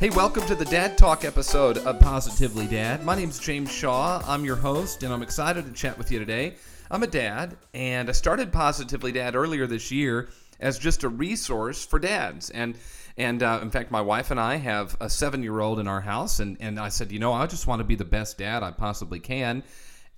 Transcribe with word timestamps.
Hey, 0.00 0.08
welcome 0.08 0.46
to 0.46 0.54
the 0.54 0.64
Dad 0.64 0.96
Talk 0.96 1.26
episode 1.26 1.76
of 1.76 2.00
Positively 2.00 2.66
Dad. 2.66 3.04
My 3.04 3.14
name's 3.14 3.38
James 3.38 3.70
Shaw. 3.70 4.22
I'm 4.26 4.46
your 4.46 4.56
host, 4.56 5.02
and 5.02 5.12
I'm 5.12 5.20
excited 5.20 5.66
to 5.66 5.72
chat 5.72 5.98
with 5.98 6.10
you 6.10 6.18
today. 6.18 6.54
I'm 6.90 7.02
a 7.02 7.06
dad, 7.06 7.58
and 7.74 8.08
I 8.08 8.12
started 8.12 8.50
Positively 8.50 9.12
Dad 9.12 9.36
earlier 9.36 9.66
this 9.66 9.90
year 9.90 10.30
as 10.58 10.78
just 10.78 11.04
a 11.04 11.10
resource 11.10 11.84
for 11.84 11.98
dads. 11.98 12.48
And 12.48 12.78
and 13.18 13.42
uh, 13.42 13.58
in 13.60 13.70
fact, 13.70 13.90
my 13.90 14.00
wife 14.00 14.30
and 14.30 14.40
I 14.40 14.56
have 14.56 14.96
a 15.02 15.10
seven 15.10 15.42
year 15.42 15.60
old 15.60 15.78
in 15.78 15.86
our 15.86 16.00
house, 16.00 16.40
and, 16.40 16.56
and 16.60 16.80
I 16.80 16.88
said, 16.88 17.12
you 17.12 17.18
know, 17.18 17.34
I 17.34 17.46
just 17.46 17.66
want 17.66 17.80
to 17.80 17.84
be 17.84 17.94
the 17.94 18.06
best 18.06 18.38
dad 18.38 18.62
I 18.62 18.70
possibly 18.70 19.20
can. 19.20 19.62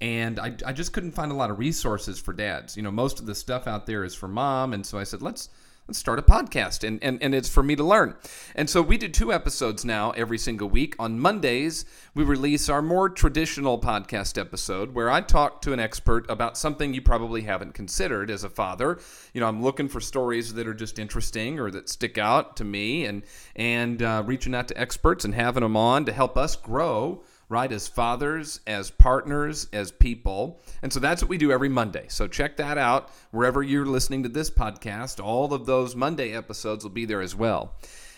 And 0.01 0.39
I, 0.39 0.55
I 0.64 0.73
just 0.73 0.93
couldn't 0.93 1.11
find 1.11 1.33
a 1.33 1.35
lot 1.35 1.51
of 1.51 1.59
resources 1.59 2.21
for 2.21 2.33
dads. 2.33 2.77
You 2.77 2.85
know, 2.85 2.93
most 2.93 3.19
of 3.19 3.27
the 3.27 3.35
stuff 3.35 3.67
out 3.67 3.87
there 3.87 4.05
is 4.05 4.14
for 4.14 4.29
mom. 4.29 4.75
And 4.75 4.87
so 4.87 4.96
I 4.96 5.03
said, 5.03 5.23
let's 5.23 5.49
start 5.95 6.18
a 6.18 6.22
podcast 6.22 6.86
and, 6.86 7.02
and, 7.02 7.23
and 7.23 7.34
it's 7.34 7.48
for 7.48 7.62
me 7.62 7.77
to 7.77 7.84
learn. 7.84 8.14
And 8.55 8.69
so 8.69 8.83
we 8.83 8.98
do 8.98 9.09
two 9.09 9.33
episodes 9.33 9.84
now 9.84 10.10
every 10.12 10.38
single 10.38 10.69
week. 10.69 10.95
On 10.98 11.19
mondays 11.19 11.84
we 12.14 12.24
release 12.24 12.69
our 12.69 12.83
more 12.83 13.09
traditional 13.09 13.78
podcast 13.78 14.38
episode 14.38 14.95
where 14.95 15.10
i 15.10 15.20
talk 15.20 15.62
to 15.62 15.73
an 15.73 15.80
expert 15.80 16.28
about 16.30 16.59
something 16.59 16.92
you 16.95 17.02
probably 17.02 17.42
haven't 17.42 17.74
considered 17.74 18.30
as 18.30 18.45
a 18.45 18.50
father. 18.50 18.98
You 19.33 19.41
know 19.41 19.48
i'm 19.48 19.62
looking 19.62 19.88
for 19.88 20.00
stories 20.00 20.55
that 20.55 20.66
are 20.66 20.74
just 20.74 20.98
interesting 20.98 21.59
or 21.59 21.70
that 21.70 21.88
stick 21.88 22.19
out 22.19 22.56
to 22.56 22.64
me 22.64 23.05
and 23.05 23.22
and 23.56 24.02
uh, 24.02 24.22
reaching 24.27 24.55
out 24.55 24.69
to 24.69 24.78
experts 24.78 25.24
and 25.24 25.34
having 25.34 25.62
them 25.62 25.77
on 25.77 26.05
to 26.05 26.12
help 26.12 26.36
us 26.36 26.56
grow 26.56 27.22
right? 27.52 27.70
As 27.70 27.87
fathers, 27.87 28.61
as 28.66 28.91
partners, 28.91 29.69
as 29.74 29.92
people. 29.92 30.62
And 30.80 30.91
so 30.91 30.98
that's 30.98 31.23
what 31.23 31.29
we 31.29 31.37
do 31.37 31.52
every 31.52 31.69
Monday. 31.69 32.06
So 32.09 32.27
check 32.27 32.56
that 32.56 32.78
out 32.78 33.11
wherever 33.30 33.62
you're 33.62 33.84
listening 33.84 34.23
to 34.23 34.30
this 34.30 34.51
podcast. 34.51 35.23
All 35.23 35.52
of 35.52 35.66
those 35.66 35.95
Monday 35.95 36.33
episodes 36.33 36.83
will 36.83 36.91
be 36.91 37.05
there 37.05 37.20
as 37.20 37.37
well. 37.37 37.75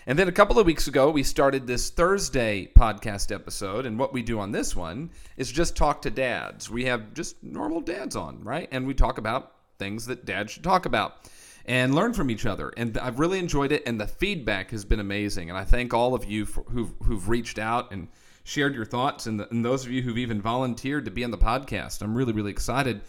And 0.06 0.16
then 0.16 0.28
a 0.28 0.32
couple 0.32 0.58
of 0.60 0.66
weeks 0.66 0.86
ago, 0.86 1.10
we 1.10 1.24
started 1.24 1.66
this 1.66 1.90
Thursday 1.90 2.70
podcast 2.76 3.34
episode. 3.34 3.86
And 3.86 3.98
what 3.98 4.12
we 4.12 4.22
do 4.22 4.38
on 4.38 4.52
this 4.52 4.76
one 4.76 5.10
is 5.36 5.50
just 5.50 5.76
talk 5.76 6.02
to 6.02 6.10
dads. 6.10 6.70
We 6.70 6.84
have 6.84 7.12
just 7.12 7.42
normal 7.42 7.80
dads 7.80 8.14
on, 8.14 8.44
right? 8.44 8.68
And 8.70 8.86
we 8.86 8.94
talk 8.94 9.18
about 9.18 9.52
things 9.80 10.06
that 10.06 10.24
dads 10.24 10.52
should 10.52 10.62
talk 10.62 10.86
about 10.86 11.28
and 11.64 11.92
learn 11.92 12.12
from 12.12 12.30
each 12.30 12.46
other. 12.46 12.72
And 12.76 12.96
I've 12.98 13.18
really 13.18 13.40
enjoyed 13.40 13.72
it. 13.72 13.82
And 13.84 14.00
the 14.00 14.06
feedback 14.06 14.70
has 14.70 14.84
been 14.84 15.00
amazing. 15.00 15.48
And 15.48 15.58
I 15.58 15.64
thank 15.64 15.92
all 15.92 16.14
of 16.14 16.24
you 16.24 16.46
for, 16.46 16.62
who've, 16.64 16.92
who've 17.02 17.28
reached 17.28 17.58
out 17.58 17.90
and 17.90 18.06
shared 18.44 18.74
your 18.74 18.84
thoughts, 18.84 19.26
and, 19.26 19.40
the, 19.40 19.48
and 19.50 19.64
those 19.64 19.84
of 19.84 19.90
you 19.90 20.02
who've 20.02 20.18
even 20.18 20.40
volunteered 20.40 21.06
to 21.06 21.10
be 21.10 21.24
on 21.24 21.30
the 21.30 21.38
podcast. 21.38 22.02
I'm 22.02 22.14
really, 22.14 22.32
really 22.32 22.50
excited 22.50 23.00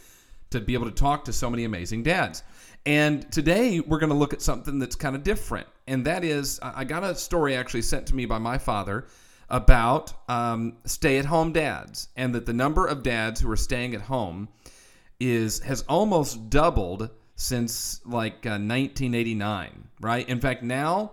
to 0.51 0.59
be 0.59 0.73
able 0.73 0.85
to 0.85 0.95
talk 0.95 1.25
to 1.25 1.33
so 1.33 1.49
many 1.49 1.65
amazing 1.65 2.03
dads. 2.03 2.41
And 2.85 3.29
today 3.31 3.79
we're 3.79 3.99
going 3.99 4.11
to 4.11 4.15
look 4.15 4.33
at 4.33 4.41
something 4.41 4.79
that's 4.79 4.95
kind 4.95 5.15
of 5.15 5.23
different. 5.23 5.67
And 5.87 6.05
that 6.05 6.23
is, 6.23 6.59
I 6.61 6.83
got 6.83 7.03
a 7.03 7.15
story 7.15 7.55
actually 7.55 7.81
sent 7.81 8.07
to 8.07 8.15
me 8.15 8.25
by 8.25 8.37
my 8.37 8.57
father 8.57 9.05
about 9.49 10.13
um, 10.29 10.77
stay 10.85 11.17
at 11.17 11.25
home 11.25 11.51
dads, 11.51 12.07
and 12.15 12.33
that 12.33 12.45
the 12.45 12.53
number 12.53 12.87
of 12.87 13.03
dads 13.03 13.39
who 13.41 13.51
are 13.51 13.57
staying 13.57 13.93
at 13.93 14.01
home 14.01 14.49
is 15.19 15.59
has 15.59 15.83
almost 15.87 16.49
doubled 16.49 17.09
since 17.35 18.01
like 18.05 18.45
uh, 18.45 18.57
1989, 18.57 19.87
right? 20.01 20.27
In 20.27 20.39
fact, 20.39 20.63
now 20.63 21.11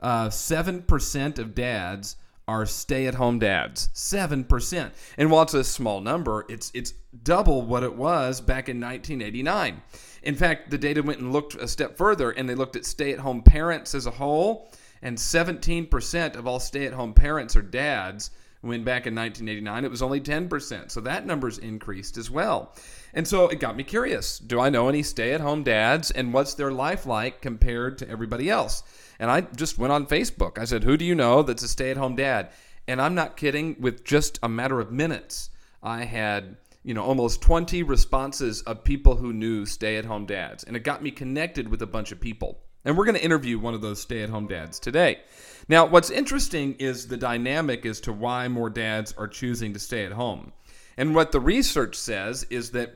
uh, 0.00 0.28
7% 0.28 1.38
of 1.38 1.54
dads 1.54 2.16
are 2.46 2.66
stay-at-home 2.66 3.38
dads. 3.38 3.88
7%. 3.94 4.90
And 5.16 5.30
while 5.30 5.42
it's 5.42 5.54
a 5.54 5.64
small 5.64 6.00
number, 6.00 6.44
it's 6.48 6.70
it's 6.74 6.92
double 7.22 7.62
what 7.62 7.82
it 7.82 7.94
was 7.94 8.40
back 8.40 8.68
in 8.68 8.80
1989. 8.80 9.82
In 10.22 10.34
fact, 10.34 10.70
the 10.70 10.78
data 10.78 11.02
went 11.02 11.20
and 11.20 11.32
looked 11.32 11.54
a 11.54 11.68
step 11.68 11.96
further 11.96 12.30
and 12.30 12.48
they 12.48 12.54
looked 12.54 12.76
at 12.76 12.84
stay-at-home 12.84 13.42
parents 13.42 13.94
as 13.94 14.06
a 14.06 14.10
whole, 14.10 14.70
and 15.02 15.16
17% 15.16 16.36
of 16.36 16.46
all 16.46 16.60
stay-at-home 16.60 17.14
parents 17.14 17.56
are 17.56 17.62
dads. 17.62 18.30
When 18.60 18.82
back 18.82 19.06
in 19.06 19.14
1989 19.14 19.84
it 19.84 19.90
was 19.90 20.00
only 20.00 20.22
10%. 20.22 20.90
So 20.90 21.02
that 21.02 21.26
number's 21.26 21.58
increased 21.58 22.16
as 22.16 22.30
well. 22.30 22.74
And 23.14 23.26
so 23.28 23.48
it 23.48 23.60
got 23.60 23.76
me 23.76 23.84
curious. 23.84 24.38
Do 24.38 24.58
I 24.58 24.70
know 24.70 24.88
any 24.88 25.04
stay-at-home 25.04 25.62
dads 25.62 26.10
and 26.10 26.34
what's 26.34 26.54
their 26.54 26.72
life 26.72 27.06
like 27.06 27.40
compared 27.40 27.96
to 27.98 28.08
everybody 28.08 28.50
else? 28.50 28.82
And 29.20 29.30
I 29.30 29.42
just 29.42 29.78
went 29.78 29.92
on 29.92 30.06
Facebook. 30.06 30.58
I 30.58 30.64
said, 30.64 30.82
Who 30.82 30.96
do 30.96 31.04
you 31.04 31.14
know 31.14 31.42
that's 31.42 31.62
a 31.62 31.68
stay 31.68 31.92
at 31.92 31.96
home 31.96 32.16
dad? 32.16 32.50
And 32.88 33.00
I'm 33.00 33.14
not 33.14 33.36
kidding, 33.36 33.76
with 33.78 34.04
just 34.04 34.38
a 34.42 34.48
matter 34.48 34.80
of 34.80 34.90
minutes, 34.90 35.50
I 35.82 36.04
had 36.04 36.56
you 36.82 36.92
know 36.92 37.02
almost 37.02 37.40
20 37.40 37.82
responses 37.82 38.62
of 38.62 38.84
people 38.84 39.16
who 39.16 39.32
knew 39.32 39.64
stay-at-home 39.64 40.26
dads 40.26 40.64
and 40.64 40.76
it 40.76 40.80
got 40.80 41.02
me 41.02 41.10
connected 41.10 41.68
with 41.68 41.80
a 41.80 41.86
bunch 41.86 42.12
of 42.12 42.20
people 42.20 42.60
and 42.84 42.96
we're 42.96 43.06
going 43.06 43.16
to 43.16 43.24
interview 43.24 43.58
one 43.58 43.72
of 43.72 43.80
those 43.80 44.02
stay-at-home 44.02 44.46
dads 44.46 44.78
today 44.78 45.18
now 45.66 45.86
what's 45.86 46.10
interesting 46.10 46.74
is 46.74 47.08
the 47.08 47.16
dynamic 47.16 47.86
as 47.86 48.00
to 48.00 48.12
why 48.12 48.48
more 48.48 48.68
dads 48.68 49.14
are 49.16 49.26
choosing 49.26 49.72
to 49.72 49.80
stay 49.80 50.04
at 50.04 50.12
home 50.12 50.52
and 50.98 51.14
what 51.14 51.32
the 51.32 51.40
research 51.40 51.96
says 51.96 52.44
is 52.50 52.70
that 52.72 52.94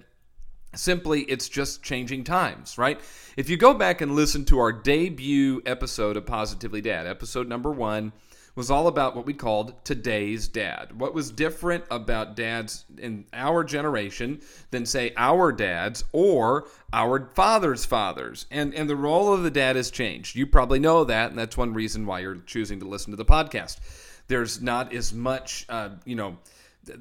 Simply, 0.74 1.22
it's 1.22 1.48
just 1.48 1.82
changing 1.82 2.24
times, 2.24 2.76
right? 2.76 3.00
If 3.36 3.48
you 3.48 3.56
go 3.56 3.74
back 3.74 4.00
and 4.00 4.14
listen 4.14 4.44
to 4.46 4.58
our 4.58 4.72
debut 4.72 5.62
episode 5.64 6.16
of 6.16 6.26
Positively 6.26 6.80
Dad, 6.80 7.06
episode 7.06 7.48
number 7.48 7.70
one 7.70 8.12
was 8.54 8.70
all 8.70 8.88
about 8.88 9.14
what 9.14 9.24
we 9.24 9.32
called 9.32 9.72
today's 9.84 10.48
dad. 10.48 10.98
What 10.98 11.14
was 11.14 11.30
different 11.30 11.84
about 11.92 12.34
dads 12.34 12.84
in 12.98 13.24
our 13.32 13.62
generation 13.62 14.40
than, 14.72 14.84
say, 14.84 15.12
our 15.16 15.52
dads 15.52 16.02
or 16.12 16.66
our 16.92 17.30
fathers' 17.34 17.84
fathers? 17.84 18.46
And, 18.50 18.74
and 18.74 18.90
the 18.90 18.96
role 18.96 19.32
of 19.32 19.44
the 19.44 19.50
dad 19.50 19.76
has 19.76 19.92
changed. 19.92 20.34
You 20.34 20.46
probably 20.46 20.80
know 20.80 21.04
that, 21.04 21.30
and 21.30 21.38
that's 21.38 21.56
one 21.56 21.72
reason 21.72 22.04
why 22.04 22.18
you're 22.18 22.38
choosing 22.46 22.80
to 22.80 22.88
listen 22.88 23.12
to 23.12 23.16
the 23.16 23.24
podcast. 23.24 23.78
There's 24.26 24.60
not 24.60 24.92
as 24.92 25.14
much, 25.14 25.64
uh, 25.68 25.90
you 26.04 26.16
know, 26.16 26.36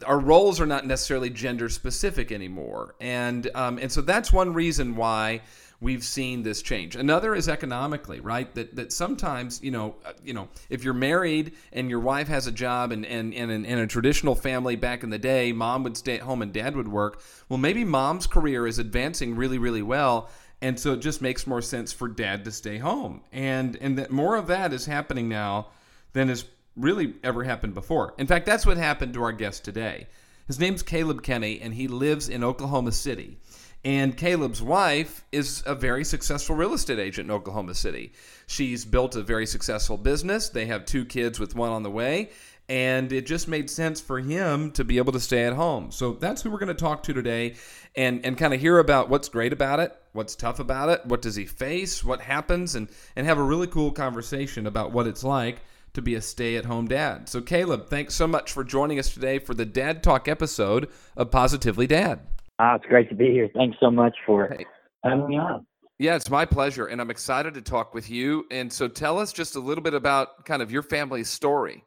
our 0.06 0.20
roles 0.20 0.60
are 0.60 0.66
not 0.66 0.86
necessarily 0.86 1.30
gender 1.30 1.70
specific 1.70 2.32
anymore, 2.32 2.96
and 3.00 3.50
um, 3.56 3.78
and 3.78 3.92
so 3.92 4.02
that's 4.02 4.32
one 4.32 4.54
reason 4.54 4.96
why 4.96 5.42
we've 5.80 6.04
seen 6.04 6.44
this 6.44 6.62
change. 6.62 6.96
Another 6.96 7.36
is 7.36 7.48
economically, 7.48 8.20
right? 8.20 8.54
That 8.56 8.76
that 8.76 8.92
sometimes 8.92 9.62
you 9.64 9.72
know 9.72 9.96
uh, 10.06 10.14
you 10.24 10.34
know 10.34 10.50
if 10.70 10.84
you're 10.84 10.94
married 10.94 11.54
and 11.72 11.90
your 11.90 12.00
wife 12.00 12.28
has 12.28 12.48
a 12.48 12.52
job 12.52 12.92
and 12.92 13.06
and, 13.06 13.34
and 13.34 13.52
in, 13.52 13.66
in 13.66 13.80
a 13.80 13.88
traditional 13.88 14.36
family 14.36 14.76
back 14.76 15.04
in 15.04 15.10
the 15.10 15.20
day, 15.20 15.52
mom 15.52 15.84
would 15.84 15.98
stay 15.98 16.16
at 16.16 16.22
home 16.22 16.42
and 16.42 16.54
dad 16.54 16.76
would 16.76 16.88
work. 16.88 17.22
Well, 17.50 17.60
maybe 17.60 17.84
mom's 17.84 18.28
career 18.28 18.68
is 18.68 18.80
advancing 18.80 19.36
really 19.36 19.58
really 19.58 19.84
well. 19.84 20.30
And 20.60 20.80
so 20.80 20.94
it 20.94 21.02
just 21.02 21.22
makes 21.22 21.46
more 21.46 21.62
sense 21.62 21.94
for 21.94 22.08
dad 22.08 22.44
to 22.46 22.52
stay 22.52 22.80
home. 22.80 23.22
And 23.32 23.78
and 23.80 23.98
that 24.00 24.12
more 24.12 24.36
of 24.36 24.48
that 24.48 24.74
is 24.74 24.86
happening 24.86 25.30
now 25.30 25.68
than 26.14 26.30
is 26.30 26.46
really 26.78 27.16
ever 27.24 27.44
happened 27.44 27.74
before. 27.74 28.14
In 28.18 28.28
fact, 28.28 28.46
that's 28.46 28.66
what 28.66 28.78
happened 28.78 29.14
to 29.16 29.24
our 29.24 29.32
guest 29.32 29.66
today. 29.66 30.08
His 30.46 30.60
name's 30.60 30.84
Caleb 30.84 31.24
Kenny, 31.24 31.60
and 31.60 31.74
he 31.74 31.88
lives 31.88 32.30
in 32.30 32.44
Oklahoma 32.44 32.94
City. 32.94 33.38
And 33.84 34.18
Caleb's 34.18 34.62
wife 34.62 35.24
is 35.32 35.64
a 35.66 35.76
very 35.76 36.04
successful 36.04 36.56
real 36.56 36.74
estate 36.74 37.00
agent 37.00 37.30
in 37.30 37.36
Oklahoma 37.36 37.74
City. 37.74 38.14
She's 38.48 38.86
built 38.86 39.16
a 39.16 39.22
very 39.22 39.46
successful 39.46 39.98
business. 39.98 40.50
They 40.50 40.66
have 40.66 40.86
two 40.86 41.06
kids 41.06 41.40
with 41.40 41.56
one 41.56 41.72
on 41.72 41.84
the 41.84 41.92
way. 41.92 42.30
And 42.70 43.14
it 43.14 43.26
just 43.26 43.48
made 43.48 43.70
sense 43.70 44.02
for 44.02 44.20
him 44.20 44.72
to 44.72 44.84
be 44.84 44.98
able 44.98 45.14
to 45.14 45.22
stay 45.22 45.46
at 45.46 45.54
home. 45.54 45.92
So 45.92 46.14
that's 46.14 46.42
who 46.42 46.52
we're 46.52 46.60
going 46.60 46.68
to 46.68 46.74
talk 46.74 47.04
to 47.04 47.14
today 47.14 47.56
and, 47.96 48.26
and 48.26 48.38
kind 48.38 48.54
of 48.54 48.60
hear 48.60 48.80
about 48.80 49.10
what's 49.10 49.30
great 49.30 49.54
about 49.54 49.80
it, 49.80 49.96
what's 50.12 50.36
tough 50.36 50.60
about 50.60 50.90
it, 50.90 51.06
what 51.06 51.22
does 51.22 51.36
he 51.36 51.46
face, 51.46 52.04
what 52.04 52.20
happens, 52.20 52.76
and, 52.76 52.90
and 53.16 53.26
have 53.26 53.38
a 53.38 53.44
really 53.44 53.68
cool 53.68 53.92
conversation 53.92 54.68
about 54.68 54.92
what 54.92 55.08
it's 55.08 55.24
like 55.24 55.60
to 55.98 56.02
be 56.02 56.16
a 56.16 56.22
stay 56.22 56.56
at 56.56 56.66
home 56.66 56.88
dad. 56.88 57.28
So, 57.28 57.42
Caleb, 57.42 57.88
thanks 57.88 58.14
so 58.14 58.28
much 58.28 58.52
for 58.52 58.64
joining 58.64 59.00
us 59.00 59.12
today 59.12 59.40
for 59.40 59.56
the 59.56 59.66
Dad 59.66 60.04
Talk 60.04 60.28
episode 60.28 60.90
of 61.16 61.32
Positively 61.32 61.88
Dad. 61.88 62.20
Ah, 62.60 62.76
it's 62.76 62.86
great 62.86 63.10
to 63.10 63.16
be 63.16 63.32
here. 63.32 63.50
Thanks 63.56 63.78
so 63.80 63.90
much 63.90 64.16
for 64.26 64.48
hey. 64.48 64.66
having 65.04 65.28
me 65.28 65.40
on. 65.40 65.66
Yeah, 65.98 66.16
it's 66.16 66.30
my 66.30 66.46
pleasure. 66.46 66.86
And 66.86 67.02
I'm 67.02 67.10
excited 67.10 67.56
to 67.56 67.62
talk 67.64 67.96
with 67.96 68.12
you. 68.12 68.46
And 68.52 68.72
so, 68.72 68.88
tell 68.88 69.18
us 69.18 69.34
just 69.34 69.56
a 69.56 69.60
little 69.60 69.84
bit 69.84 69.96
about 69.96 70.46
kind 70.46 70.62
of 70.62 70.72
your 70.72 70.84
family's 70.84 71.30
story. 71.30 71.84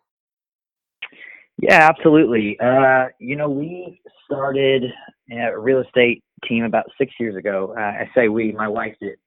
Yeah, 1.63 1.89
absolutely. 1.89 2.59
Uh, 2.59 3.07
you 3.21 3.37
know, 3.37 3.49
we 3.49 4.01
started 4.25 4.85
a 5.31 5.57
real 5.57 5.81
estate 5.81 6.25
team 6.49 6.65
about 6.65 6.87
six 6.99 7.13
years 7.21 7.37
ago. 7.37 7.75
Uh, 7.79 7.81
I 7.81 8.11
say 8.15 8.29
we, 8.29 8.51
my 8.53 8.67
wife 8.67 8.97
did. 9.01 9.19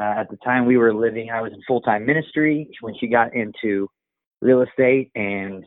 Uh, 0.00 0.20
at 0.20 0.30
the 0.30 0.36
time 0.44 0.64
we 0.64 0.76
were 0.76 0.94
living, 0.94 1.30
I 1.30 1.40
was 1.40 1.52
in 1.52 1.60
full 1.66 1.80
time 1.80 2.06
ministry. 2.06 2.70
When 2.82 2.94
she 3.00 3.08
got 3.08 3.34
into 3.34 3.88
real 4.40 4.62
estate 4.62 5.10
and 5.14 5.64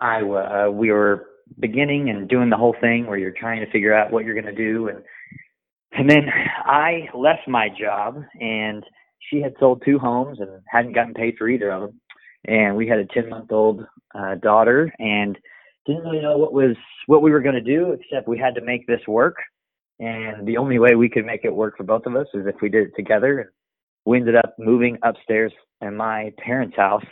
I 0.00 0.22
uh, 0.22 0.70
we 0.70 0.90
were 0.90 1.26
beginning 1.58 2.10
and 2.10 2.28
doing 2.28 2.50
the 2.50 2.56
whole 2.56 2.76
thing 2.80 3.06
where 3.06 3.18
you're 3.18 3.30
trying 3.32 3.64
to 3.64 3.70
figure 3.70 3.94
out 3.94 4.10
what 4.10 4.24
you're 4.24 4.40
going 4.40 4.54
to 4.54 4.64
do 4.64 4.88
and 4.88 5.02
and 5.92 6.08
then 6.08 6.28
I 6.64 7.08
left 7.14 7.48
my 7.48 7.68
job 7.68 8.22
and 8.40 8.84
she 9.30 9.40
had 9.40 9.54
sold 9.58 9.82
two 9.84 9.98
homes 9.98 10.38
and 10.40 10.50
hadn't 10.68 10.92
gotten 10.92 11.14
paid 11.14 11.36
for 11.38 11.48
either 11.48 11.70
of 11.70 11.82
them. 11.82 12.00
And 12.46 12.76
we 12.76 12.86
had 12.86 12.98
a 12.98 13.06
10 13.06 13.28
month 13.28 13.50
old 13.52 13.84
uh, 14.14 14.36
daughter 14.36 14.92
and 14.98 15.36
didn't 15.86 16.02
really 16.02 16.20
know 16.20 16.36
what 16.36 16.52
was 16.52 16.76
what 17.06 17.22
we 17.22 17.30
were 17.30 17.40
going 17.40 17.54
to 17.54 17.60
do 17.60 17.92
except 17.92 18.28
we 18.28 18.38
had 18.38 18.54
to 18.54 18.60
make 18.60 18.86
this 18.86 19.00
work. 19.08 19.36
And 19.98 20.46
the 20.46 20.58
only 20.58 20.78
way 20.78 20.94
we 20.94 21.08
could 21.08 21.24
make 21.24 21.44
it 21.44 21.54
work 21.54 21.76
for 21.76 21.84
both 21.84 22.06
of 22.06 22.14
us 22.14 22.26
is 22.34 22.46
if 22.46 22.56
we 22.62 22.68
did 22.68 22.88
it 22.88 22.92
together. 22.96 23.52
We 24.04 24.18
ended 24.18 24.36
up 24.36 24.54
moving 24.58 24.98
upstairs 25.02 25.52
in 25.82 25.96
my 25.96 26.32
parents 26.38 26.76
house 26.76 27.04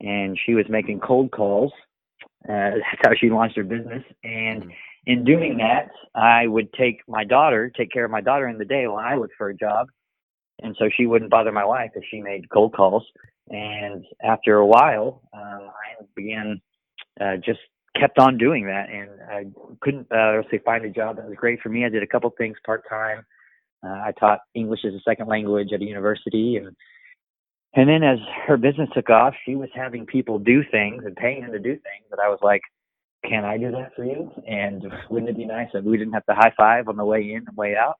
and 0.00 0.38
she 0.44 0.54
was 0.54 0.66
making 0.68 1.00
cold 1.00 1.30
calls. 1.30 1.72
Uh, 2.48 2.52
that's 2.92 3.02
how 3.04 3.12
she 3.18 3.30
launched 3.30 3.56
her 3.56 3.64
business. 3.64 4.04
And 4.24 4.70
in 5.06 5.24
doing 5.24 5.58
that, 5.58 5.90
I 6.14 6.46
would 6.46 6.72
take 6.72 7.00
my 7.08 7.24
daughter, 7.24 7.70
take 7.74 7.90
care 7.90 8.04
of 8.04 8.10
my 8.10 8.20
daughter 8.20 8.48
in 8.48 8.58
the 8.58 8.64
day 8.64 8.86
while 8.86 9.04
I 9.04 9.16
looked 9.16 9.34
for 9.36 9.48
a 9.48 9.56
job. 9.56 9.88
And 10.62 10.76
so 10.78 10.90
she 10.94 11.06
wouldn't 11.06 11.30
bother 11.30 11.52
my 11.52 11.64
wife 11.64 11.90
if 11.94 12.04
she 12.10 12.20
made 12.20 12.50
cold 12.50 12.74
calls. 12.74 13.04
And 13.48 14.04
after 14.22 14.56
a 14.56 14.66
while, 14.66 15.22
um, 15.32 15.70
I 15.70 16.04
began 16.14 16.60
uh, 17.20 17.36
just 17.36 17.60
kept 17.98 18.18
on 18.18 18.38
doing 18.38 18.66
that, 18.66 18.88
and 18.88 19.10
I 19.28 19.44
couldn't 19.80 20.10
uh, 20.12 20.42
say 20.50 20.58
find 20.64 20.84
a 20.84 20.90
job 20.90 21.16
that 21.16 21.26
was 21.26 21.34
great 21.36 21.60
for 21.60 21.68
me. 21.68 21.84
I 21.84 21.88
did 21.88 22.02
a 22.02 22.06
couple 22.06 22.30
things 22.36 22.56
part 22.64 22.84
time. 22.88 23.24
Uh, 23.84 23.88
I 23.88 24.12
taught 24.18 24.40
English 24.54 24.80
as 24.84 24.94
a 24.94 25.00
second 25.00 25.28
language 25.28 25.72
at 25.72 25.80
a 25.80 25.84
university, 25.84 26.56
and 26.56 26.74
and 27.74 27.88
then 27.88 28.02
as 28.02 28.18
her 28.46 28.56
business 28.56 28.88
took 28.94 29.10
off, 29.10 29.34
she 29.44 29.54
was 29.56 29.68
having 29.74 30.06
people 30.06 30.38
do 30.38 30.62
things 30.70 31.04
and 31.04 31.14
paying 31.16 31.42
them 31.42 31.52
to 31.52 31.58
do 31.58 31.72
things 31.72 32.06
that 32.10 32.18
I 32.18 32.28
was 32.28 32.38
like, 32.42 32.62
"Can 33.24 33.44
I 33.44 33.58
do 33.58 33.70
that 33.70 33.94
for 33.94 34.04
you?" 34.04 34.30
And 34.46 34.84
wouldn't 35.08 35.30
it 35.30 35.36
be 35.36 35.46
nice 35.46 35.68
if 35.74 35.84
we 35.84 35.96
didn't 35.96 36.14
have 36.14 36.26
to 36.26 36.34
high 36.34 36.52
five 36.56 36.88
on 36.88 36.96
the 36.96 37.04
way 37.04 37.32
in 37.32 37.44
and 37.46 37.56
way 37.56 37.76
out? 37.76 37.96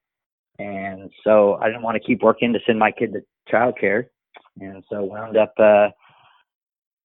And 0.58 1.10
so 1.24 1.54
I 1.54 1.66
didn't 1.66 1.82
want 1.82 1.96
to 1.96 2.06
keep 2.06 2.22
working 2.22 2.52
to 2.52 2.58
send 2.66 2.78
my 2.78 2.90
kid 2.90 3.12
to 3.12 3.20
childcare, 3.52 4.06
and 4.60 4.84
so 4.90 5.04
wound 5.04 5.36
up 5.36 5.54
uh, 5.58 5.88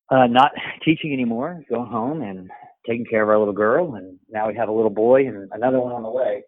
uh, 0.10 0.28
not 0.28 0.52
teaching 0.84 1.14
anymore, 1.14 1.64
going 1.70 1.90
home 1.90 2.22
and 2.22 2.50
taking 2.88 3.06
care 3.06 3.24
of 3.24 3.30
our 3.30 3.38
little 3.40 3.54
girl, 3.54 3.96
and 3.96 4.20
now 4.30 4.48
we 4.48 4.56
have 4.56 4.70
a 4.70 4.72
little 4.72 4.90
boy 4.90 5.28
and 5.28 5.50
another 5.54 5.80
one 5.80 5.92
on 5.94 6.04
the 6.04 6.10
way 6.10 6.44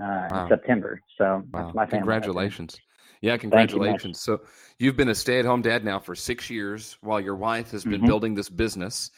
uh, 0.00 0.28
Wow. 0.30 0.42
in 0.44 0.48
September. 0.48 1.00
So 1.16 1.24
Wow. 1.24 1.62
that's 1.64 1.74
my 1.74 1.86
family. 1.86 1.98
Congratulations. 2.00 2.80
Yeah, 3.22 3.32
you 3.32 3.38
congratulations. 3.38 4.20
So 4.20 4.40
you've 4.78 4.96
been 4.96 5.08
a 5.08 5.14
stay 5.14 5.38
at 5.38 5.44
home 5.44 5.62
dad 5.62 5.84
now 5.84 5.98
for 5.98 6.14
six 6.14 6.48
years 6.50 6.96
while 7.00 7.20
your 7.20 7.36
wife 7.36 7.70
has 7.72 7.84
been 7.84 8.00
Mhm. 8.00 8.06
building 8.06 8.34
this 8.34 8.48
business. 8.48 9.10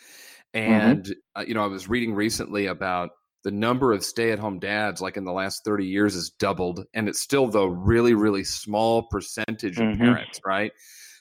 Mm-hmm. 0.66 1.00
And, 1.02 1.14
uh, 1.36 1.44
you 1.46 1.54
know, 1.54 1.62
I 1.64 1.66
was 1.66 1.88
reading 1.88 2.14
recently 2.14 2.66
about 2.66 3.10
the 3.44 3.50
number 3.50 3.92
of 3.92 4.04
stay 4.04 4.32
at 4.32 4.38
home 4.38 4.58
dads, 4.58 5.00
like 5.00 5.16
in 5.16 5.24
the 5.24 5.32
last 5.32 5.64
30 5.64 5.86
years, 5.86 6.14
has 6.14 6.30
doubled. 6.30 6.84
And 6.94 7.08
it's 7.08 7.20
still, 7.20 7.46
the 7.48 7.66
really, 7.68 8.14
really 8.14 8.44
small 8.44 9.04
percentage 9.04 9.80
of 9.80 9.86
Mhm. 9.86 9.98
parents, 10.02 10.40
right? 10.44 10.72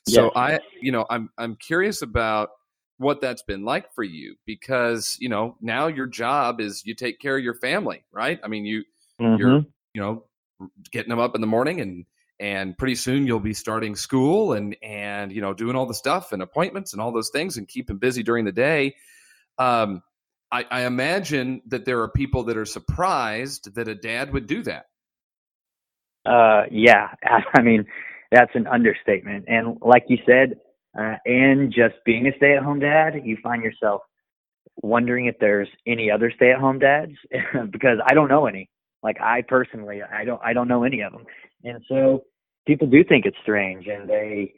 So. 0.05 0.31
I, 0.35 0.59
you 0.81 0.91
know, 0.91 1.05
I'm, 1.09 1.29
I'm 1.37 1.55
curious 1.57 2.01
about 2.01 2.49
what 2.97 3.21
that's 3.21 3.43
been 3.43 3.63
like 3.63 3.93
for 3.93 4.03
you 4.03 4.35
because, 4.45 5.15
you 5.19 5.29
know, 5.29 5.55
now 5.61 5.87
your 5.87 6.07
job 6.07 6.59
is 6.59 6.83
you 6.85 6.95
take 6.95 7.19
care 7.19 7.37
of 7.37 7.43
your 7.43 7.53
family, 7.55 8.03
right? 8.11 8.39
I 8.43 8.47
mean, 8.47 8.65
you, 8.65 8.83
you're 9.35 9.59
Mhm. 9.59 9.71
you 9.93 10.01
know 10.01 10.25
getting 10.91 11.09
them 11.09 11.19
up 11.19 11.35
in 11.35 11.41
the 11.41 11.47
morning 11.47 11.79
and 11.81 12.05
and 12.39 12.77
pretty 12.77 12.95
soon 12.95 13.27
you'll 13.27 13.39
be 13.39 13.53
starting 13.53 13.95
school 13.95 14.53
and 14.53 14.75
and 14.83 15.31
you 15.31 15.41
know 15.41 15.53
doing 15.53 15.75
all 15.75 15.86
the 15.86 15.94
stuff 15.94 16.31
and 16.31 16.41
appointments 16.41 16.94
and 16.94 17.01
all 17.01 17.12
those 17.12 17.30
things 17.30 17.57
and 17.57 17.68
keep 17.68 17.88
them 17.88 17.97
busy 17.97 18.24
during 18.24 18.45
the 18.45 18.51
day 18.51 18.95
um 19.57 20.01
I, 20.51 20.65
I 20.71 20.81
imagine 20.86 21.62
that 21.68 21.86
there 21.86 22.01
are 22.01 22.09
people 22.09 22.44
that 22.45 22.57
are 22.57 22.65
surprised 22.65 23.75
that 23.75 23.88
a 23.88 23.95
dad 23.95 24.33
would 24.33 24.47
do 24.47 24.63
that 24.63 24.86
Uh, 26.25 26.63
yeah, 26.71 27.09
I 27.56 27.62
mean, 27.62 27.86
that's 28.31 28.51
an 28.56 28.68
understatement. 28.68 29.45
And 29.47 29.77
like 29.81 30.06
you 30.07 30.18
said, 30.25 30.56
uh, 31.00 31.15
and 31.25 31.71
just 31.71 31.95
being 32.06 32.27
a 32.27 32.36
stay-at-home 32.38 32.80
dad, 32.80 33.13
you 33.24 33.38
find 33.41 33.63
yourself 33.63 34.01
wondering 34.81 35.27
if 35.27 35.36
there's 35.39 35.69
any 35.88 36.12
other 36.12 36.31
stay-at-home 36.36 36.80
dads 36.80 37.13
because 37.71 38.00
I 38.06 38.13
don't 38.13 38.30
know 38.30 38.45
any. 38.47 38.69
Like 39.03 39.19
I 39.21 39.44
personally, 39.47 40.01
I 40.03 40.25
don't, 40.25 40.41
I 40.44 40.53
don't 40.53 40.68
know 40.68 40.83
any 40.83 41.01
of 41.01 41.13
them. 41.13 41.25
And 41.63 41.83
so 41.88 42.24
people 42.67 42.88
do 42.88 43.03
think 43.03 43.25
it's 43.25 43.38
strange, 43.41 43.88
and 43.88 44.09
they, 44.09 44.53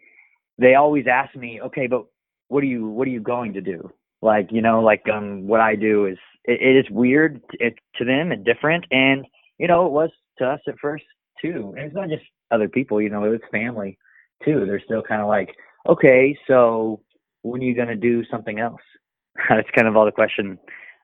they 0.57 0.75
always 0.75 1.05
ask 1.11 1.35
me, 1.35 1.61
okay, 1.61 1.87
but 1.87 2.05
what 2.47 2.63
are 2.63 2.67
you, 2.67 2.87
what 2.87 3.07
are 3.07 3.11
you 3.11 3.21
going 3.21 3.53
to 3.53 3.61
do? 3.61 3.89
Like, 4.21 4.49
you 4.51 4.61
know, 4.61 4.81
like 4.81 5.03
um, 5.11 5.47
what 5.47 5.61
I 5.61 5.75
do 5.75 6.05
is, 6.05 6.17
it, 6.45 6.61
it 6.61 6.85
is 6.85 6.91
weird 6.91 7.41
it, 7.53 7.75
to 7.97 8.05
them 8.05 8.31
and 8.31 8.45
different, 8.45 8.85
and 8.91 9.25
you 9.57 9.67
know, 9.67 9.85
it 9.85 9.91
was 9.91 10.09
to 10.39 10.45
us 10.45 10.59
at 10.67 10.79
first 10.81 11.03
too. 11.41 11.73
And 11.77 11.85
it's 11.85 11.95
not 11.95 12.09
just 12.09 12.23
other 12.49 12.67
people, 12.67 13.01
you 13.01 13.09
know, 13.09 13.23
it's 13.23 13.43
family 13.51 13.97
too. 14.43 14.65
They're 14.65 14.81
still 14.83 15.03
kind 15.03 15.21
of 15.21 15.27
like, 15.27 15.55
okay, 15.87 16.37
so 16.47 17.01
when 17.43 17.61
are 17.61 17.65
you 17.65 17.75
going 17.75 17.87
to 17.87 17.95
do 17.95 18.23
something 18.29 18.59
else? 18.59 18.81
That's 19.49 19.69
kind 19.75 19.87
of 19.87 19.95
all 19.95 20.05
the 20.05 20.11
question 20.11 20.57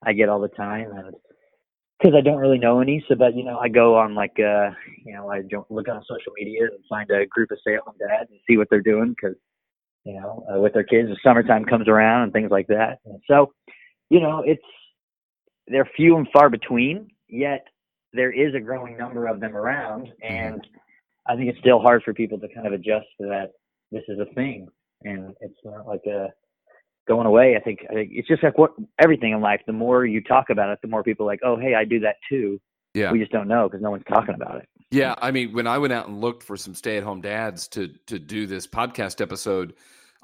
I 0.03 0.13
get 0.13 0.29
all 0.29 0.41
the 0.41 0.47
time. 0.49 0.91
And 0.91 1.15
because 1.99 2.15
I 2.15 2.21
don't 2.21 2.37
really 2.37 2.59
know 2.59 2.79
any, 2.79 3.03
so 3.07 3.15
but 3.15 3.35
you 3.35 3.43
know, 3.43 3.57
I 3.57 3.69
go 3.69 3.95
on 3.95 4.13
like, 4.13 4.37
uh, 4.39 4.69
you 5.03 5.13
know, 5.13 5.29
I 5.29 5.41
don't 5.41 5.69
look 5.71 5.87
on 5.87 6.01
social 6.03 6.31
media 6.37 6.65
and 6.65 6.83
find 6.89 7.09
a 7.09 7.25
group 7.25 7.51
of 7.51 7.59
stay-at-home 7.59 7.95
dads 7.99 8.29
and 8.29 8.39
see 8.47 8.57
what 8.57 8.67
they're 8.69 8.81
doing 8.81 9.15
because, 9.15 9.35
you 10.03 10.13
know, 10.13 10.45
uh, 10.51 10.59
with 10.59 10.73
their 10.73 10.83
kids, 10.83 11.09
the 11.09 11.17
summertime 11.23 11.65
comes 11.65 11.87
around 11.87 12.23
and 12.23 12.33
things 12.33 12.51
like 12.51 12.67
that. 12.67 12.99
And 13.05 13.19
so, 13.27 13.51
you 14.09 14.19
know, 14.19 14.43
it's 14.45 14.63
they're 15.67 15.89
few 15.95 16.17
and 16.17 16.27
far 16.31 16.49
between, 16.49 17.09
yet 17.27 17.65
there 18.13 18.31
is 18.31 18.53
a 18.55 18.59
growing 18.59 18.97
number 18.97 19.27
of 19.27 19.39
them 19.39 19.55
around, 19.55 20.09
and 20.23 20.65
I 21.27 21.35
think 21.35 21.49
it's 21.49 21.59
still 21.59 21.79
hard 21.79 22.03
for 22.03 22.13
people 22.13 22.39
to 22.39 22.47
kind 22.53 22.67
of 22.67 22.73
adjust 22.73 23.07
to 23.19 23.27
that 23.27 23.51
this 23.91 24.03
is 24.07 24.19
a 24.19 24.33
thing, 24.33 24.69
and 25.03 25.33
it's 25.41 25.59
not 25.65 25.85
like 25.87 26.05
a 26.05 26.29
going 27.07 27.25
away. 27.27 27.55
I 27.55 27.59
think, 27.59 27.79
I 27.89 27.93
think 27.93 28.11
it's 28.13 28.27
just 28.27 28.43
like 28.43 28.57
what 28.57 28.71
everything 28.99 29.31
in 29.33 29.41
life. 29.41 29.61
The 29.65 29.73
more 29.73 30.05
you 30.05 30.21
talk 30.21 30.49
about 30.49 30.69
it, 30.69 30.79
the 30.81 30.87
more 30.87 31.03
people 31.03 31.25
are 31.25 31.31
like, 31.31 31.39
oh, 31.43 31.57
hey, 31.57 31.75
I 31.75 31.85
do 31.85 31.99
that 32.01 32.17
too. 32.29 32.59
yeah 32.93 33.11
We 33.11 33.19
just 33.19 33.31
don't 33.31 33.47
know 33.47 33.67
because 33.67 33.81
no 33.81 33.91
one's 33.91 34.03
talking 34.07 34.35
about 34.35 34.57
it. 34.57 34.67
Yeah, 34.91 35.15
I 35.21 35.31
mean, 35.31 35.53
when 35.53 35.67
I 35.67 35.77
went 35.79 35.91
out 35.93 36.07
and 36.07 36.21
looked 36.21 36.43
for 36.43 36.55
some 36.55 36.73
stay-at-home 36.73 37.21
dads 37.21 37.67
to 37.69 37.89
to 38.07 38.19
do 38.19 38.47
this 38.47 38.65
podcast 38.67 39.19
episode, 39.19 39.73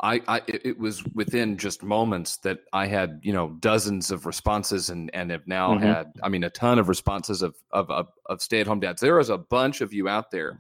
I, 0.02 0.22
I 0.28 0.42
it 0.48 0.80
was 0.80 1.04
within 1.14 1.58
just 1.58 1.84
moments 1.84 2.38
that 2.38 2.60
I 2.72 2.88
had 2.88 3.20
you 3.24 3.34
know 3.34 3.50
dozens 3.60 4.10
of 4.10 4.26
responses 4.26 4.90
and 4.90 5.12
and 5.14 5.32
have 5.32 5.46
now 5.48 5.76
Mhm. 5.76 5.82
had 5.82 6.14
I 6.24 6.30
mean 6.30 6.44
a 6.46 6.50
ton 6.50 6.80
of 6.80 6.88
responses 6.88 7.42
of 7.42 7.56
of 7.72 7.92
of, 7.92 8.08
of 8.28 8.42
stay-at-home 8.42 8.80
dads. 8.80 9.02
There 9.02 9.20
is 9.20 9.30
a 9.30 9.38
bunch 9.38 9.82
of 9.82 9.92
you 9.94 10.08
out 10.08 10.32
there, 10.32 10.58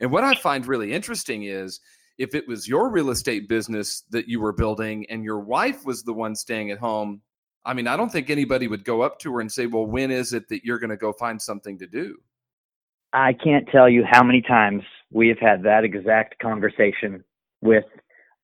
and 0.00 0.10
what 0.10 0.24
I 0.24 0.34
find 0.34 0.66
really 0.66 0.92
interesting 0.92 1.44
is 1.44 1.78
if 2.18 2.34
it 2.34 2.46
was 2.46 2.68
your 2.68 2.90
real 2.90 3.10
estate 3.10 3.48
business 3.48 4.02
that 4.10 4.28
you 4.28 4.40
were 4.40 4.52
building 4.52 5.06
and 5.10 5.24
your 5.24 5.40
wife 5.40 5.84
was 5.84 6.02
the 6.02 6.12
one 6.12 6.34
staying 6.34 6.70
at 6.70 6.78
home. 6.78 7.20
I 7.64 7.74
mean, 7.74 7.86
I 7.86 7.96
don't 7.96 8.10
think 8.10 8.30
anybody 8.30 8.68
would 8.68 8.84
go 8.84 9.02
up 9.02 9.18
to 9.20 9.32
her 9.34 9.40
and 9.40 9.50
say, 9.50 9.66
"Well, 9.66 9.86
when 9.86 10.10
is 10.10 10.32
it 10.32 10.48
that 10.48 10.64
you're 10.64 10.78
going 10.78 10.90
to 10.90 10.96
go 10.96 11.12
find 11.12 11.40
something 11.40 11.78
to 11.78 11.86
do?" 11.86 12.16
I 13.12 13.32
can't 13.32 13.68
tell 13.68 13.88
you 13.88 14.04
how 14.04 14.22
many 14.22 14.42
times 14.42 14.82
we 15.12 15.28
have 15.28 15.38
had 15.38 15.62
that 15.62 15.84
exact 15.84 16.38
conversation 16.40 17.24
with 17.62 17.84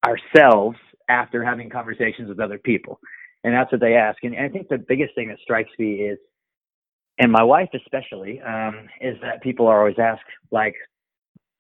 ourselves 0.07 0.79
after 1.09 1.45
having 1.45 1.69
conversations 1.69 2.29
with 2.29 2.39
other 2.39 2.59
people. 2.59 3.01
And 3.43 3.53
that's 3.53 3.71
what 3.73 3.81
they 3.81 3.95
ask. 3.95 4.23
And 4.23 4.37
I 4.37 4.49
think 4.49 4.69
the 4.69 4.79
biggest 4.79 5.15
thing 5.15 5.29
that 5.29 5.39
strikes 5.43 5.71
me 5.79 5.95
is, 5.95 6.19
and 7.19 7.33
my 7.33 7.43
wife 7.43 7.69
especially, 7.75 8.41
um, 8.41 8.89
is 9.01 9.17
that 9.23 9.43
people 9.43 9.67
are 9.67 9.81
always 9.81 9.99
ask, 9.99 10.23
like, 10.51 10.75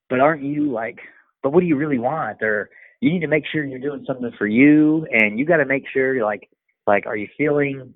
but 0.08 0.20
aren't 0.20 0.42
you 0.42 0.70
like, 0.70 1.00
but 1.42 1.52
what 1.52 1.61
do 1.61 1.66
you 1.66 1.76
really 1.76 1.99
want? 1.99 2.42
Or 2.42 2.70
you 3.00 3.12
need 3.12 3.20
to 3.20 3.26
make 3.26 3.44
sure 3.50 3.64
you're 3.64 3.78
doing 3.78 4.04
something 4.06 4.32
for 4.38 4.47
you 4.47 5.06
and 5.11 5.38
you 5.38 5.44
got 5.44 5.59
to 5.59 5.64
make 5.64 5.85
sure 5.92 6.14
you're 6.14 6.25
like, 6.25 6.49
like, 6.87 7.06
are 7.06 7.16
you 7.16 7.28
feeling, 7.37 7.94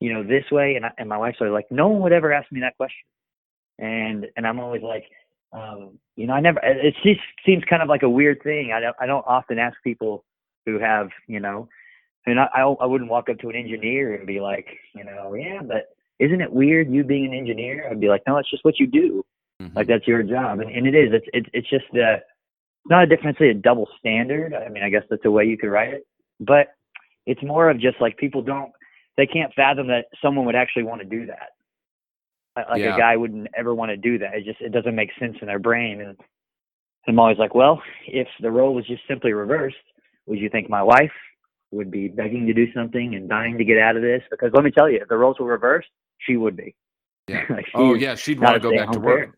you 0.00 0.12
know, 0.12 0.22
this 0.22 0.44
way? 0.50 0.76
And, 0.76 0.86
I, 0.86 0.92
and 0.98 1.08
my 1.08 1.18
wife's 1.18 1.38
always 1.40 1.52
like, 1.52 1.66
no 1.70 1.88
one 1.88 2.02
would 2.02 2.12
ever 2.12 2.32
ask 2.32 2.50
me 2.52 2.60
that 2.60 2.76
question 2.76 3.06
and 3.78 4.26
and 4.36 4.46
I'm 4.46 4.60
always 4.60 4.82
like, 4.82 5.04
um, 5.52 5.98
you 6.16 6.26
know, 6.26 6.34
I 6.34 6.40
never. 6.40 6.60
It 6.62 6.94
just 7.02 7.20
seems 7.44 7.64
kind 7.68 7.82
of 7.82 7.88
like 7.88 8.02
a 8.02 8.10
weird 8.10 8.42
thing. 8.42 8.72
I 8.74 8.80
don't 8.80 8.96
I 9.00 9.06
don't 9.06 9.24
often 9.26 9.58
ask 9.58 9.76
people 9.82 10.24
who 10.64 10.78
have 10.78 11.08
you 11.26 11.40
know, 11.40 11.68
and 12.26 12.40
I 12.40 12.48
I, 12.54 12.62
I 12.62 12.86
wouldn't 12.86 13.10
walk 13.10 13.28
up 13.28 13.38
to 13.38 13.48
an 13.48 13.56
engineer 13.56 14.14
and 14.14 14.26
be 14.26 14.40
like, 14.40 14.66
you 14.94 15.04
know, 15.04 15.34
yeah, 15.34 15.60
but 15.62 15.88
isn't 16.18 16.40
it 16.40 16.52
weird 16.52 16.90
you 16.90 17.04
being 17.04 17.26
an 17.26 17.34
engineer? 17.34 17.88
I'd 17.90 18.00
be 18.00 18.08
like, 18.08 18.22
no, 18.26 18.38
it's 18.38 18.50
just 18.50 18.64
what 18.64 18.78
you 18.78 18.86
do. 18.86 19.24
Mhm. 19.62 19.74
Like 19.74 19.86
that's 19.86 20.06
your 20.06 20.22
job, 20.22 20.60
and, 20.60 20.70
and 20.70 20.86
it 20.86 20.94
is. 20.94 21.12
It's 21.12 21.26
it's 21.32 21.48
it's 21.52 21.70
just 21.70 21.84
uh, 21.94 22.18
not 22.88 23.02
a 23.02 23.06
difference, 23.06 23.38
a 23.40 23.52
double 23.54 23.88
standard. 23.98 24.54
I 24.54 24.68
mean, 24.68 24.82
I 24.82 24.88
guess 24.90 25.02
that's 25.10 25.24
a 25.24 25.30
way 25.30 25.44
you 25.44 25.58
could 25.58 25.68
write 25.70 25.92
it, 25.94 26.06
but 26.40 26.68
it's 27.26 27.42
more 27.42 27.68
of 27.70 27.80
just 27.80 28.00
like 28.00 28.16
people 28.16 28.42
don't 28.42 28.70
they 29.16 29.26
can't 29.26 29.52
fathom 29.54 29.86
that 29.88 30.04
someone 30.22 30.44
would 30.46 30.54
actually 30.54 30.82
want 30.82 31.00
to 31.00 31.06
do 31.06 31.26
that. 31.26 31.48
Uh, 32.56 32.60
like 32.60 32.68
like 32.70 32.80
Yeah. 32.82 32.94
a 32.94 32.98
guy 32.98 33.16
wouldn't 33.16 33.48
ever 33.56 33.74
want 33.74 33.90
to 33.90 33.96
do 33.96 34.18
that. 34.18 34.34
It 34.34 34.44
just 34.44 34.60
it 34.60 34.72
doesn't 34.72 34.94
make 34.94 35.10
sense 35.18 35.36
in 35.40 35.46
their 35.46 35.58
brain. 35.58 36.00
And 36.00 36.16
I'm 37.08 37.18
always 37.18 37.38
like, 37.38 37.54
well, 37.54 37.82
if 38.06 38.28
the 38.40 38.50
role 38.50 38.74
was 38.74 38.86
just 38.86 39.02
simply 39.08 39.32
reversed, 39.32 39.76
would 40.26 40.38
you 40.38 40.48
think 40.50 40.68
my 40.68 40.82
wife 40.82 41.12
would 41.72 41.90
be 41.90 42.08
begging 42.08 42.46
to 42.46 42.52
do 42.52 42.72
something 42.72 43.14
and 43.14 43.28
dying 43.28 43.58
to 43.58 43.64
get 43.64 43.78
out 43.78 43.96
of 43.96 44.02
this? 44.02 44.22
Because 44.30 44.50
let 44.54 44.64
me 44.64 44.70
tell 44.70 44.88
you, 44.90 44.98
if 45.00 45.08
the 45.08 45.16
roles 45.16 45.38
were 45.38 45.46
reversed, 45.46 45.88
she 46.18 46.36
would 46.36 46.56
be. 46.56 46.74
Yeah. 47.28 47.44
like 47.50 47.66
Oh 47.74 47.94
yeah, 47.94 48.14
she'd 48.14 48.38
want 48.40 48.54
to 48.54 48.60
go 48.60 48.70
back 48.76 48.90
to 48.92 49.00
work. 49.00 49.16
parent. 49.18 49.34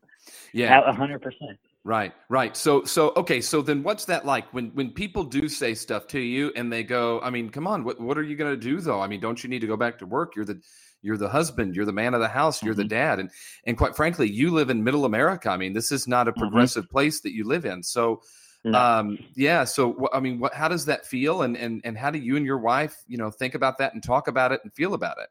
Yeah. 0.53 0.81
A 0.87 0.93
hundred 0.93 1.23
percent. 1.23 1.59
Right, 1.89 2.13
right. 2.29 2.55
So, 2.55 2.85
so 2.85 3.15
okay. 3.17 3.41
So 3.41 3.63
then, 3.63 3.83
what's 3.83 4.05
that 4.05 4.27
like 4.27 4.53
when 4.53 4.67
when 4.75 4.91
people 4.91 5.25
do 5.25 5.49
say 5.49 5.73
stuff 5.73 6.07
to 6.09 6.21
you 6.21 6.53
and 6.55 6.71
they 6.71 6.83
go? 6.83 7.19
I 7.23 7.31
mean, 7.31 7.49
come 7.49 7.67
on. 7.67 7.83
What 7.83 7.99
what 7.99 8.19
are 8.19 8.23
you 8.23 8.37
going 8.37 8.53
to 8.53 8.61
do 8.61 8.79
though? 8.83 9.01
I 9.01 9.07
mean, 9.07 9.21
don't 9.21 9.43
you 9.43 9.49
need 9.49 9.61
to 9.61 9.67
go 9.67 9.75
back 9.75 9.99
to 10.01 10.07
work? 10.07 10.37
You're 10.37 10.45
the 10.45 10.61
you're 11.01 11.17
the 11.17 11.31
husband. 11.31 11.75
You're 11.75 11.87
the 11.87 11.95
man 11.95 12.13
of 12.13 12.21
the 12.21 12.29
house. 12.29 12.63
You're 12.63 12.75
the 12.75 12.83
Mhm. 12.83 12.91
dad. 12.91 13.21
And 13.21 13.31
and 13.65 13.79
quite 13.79 13.97
frankly, 13.97 14.29
you 14.29 14.51
live 14.51 14.69
in 14.69 14.85
Middle 14.85 15.07
America. 15.07 15.49
I 15.49 15.57
mean, 15.57 15.73
this 15.73 15.91
is 15.91 16.07
not 16.07 16.29
a 16.29 16.33
Mhm. 16.33 16.37
progressive 16.37 16.91
place 16.91 17.23
that 17.23 17.33
you 17.33 17.45
live 17.45 17.65
in. 17.65 17.83
So, 17.83 18.21
No. 18.65 18.79
Um, 18.79 19.19
yeah. 19.35 19.65
So, 19.65 20.09
I 20.13 20.21
mean, 20.21 20.41
what, 20.41 20.53
how 20.53 20.69
does 20.69 20.85
that 20.87 21.07
feel? 21.07 21.43
And, 21.43 21.57
and, 21.57 21.81
and 21.85 21.97
how 21.97 22.11
do 22.11 22.19
you 22.19 22.37
and 22.37 22.45
your 22.45 22.59
wife, 22.59 22.97
you 23.07 23.17
know, 23.17 23.31
think 23.31 23.55
about 23.55 23.79
that 23.79 23.95
and 23.95 24.03
talk 24.03 24.29
about 24.29 24.51
it 24.51 24.61
and 24.63 24.75
feel 24.75 24.93
about 24.93 25.17
it? 25.19 25.29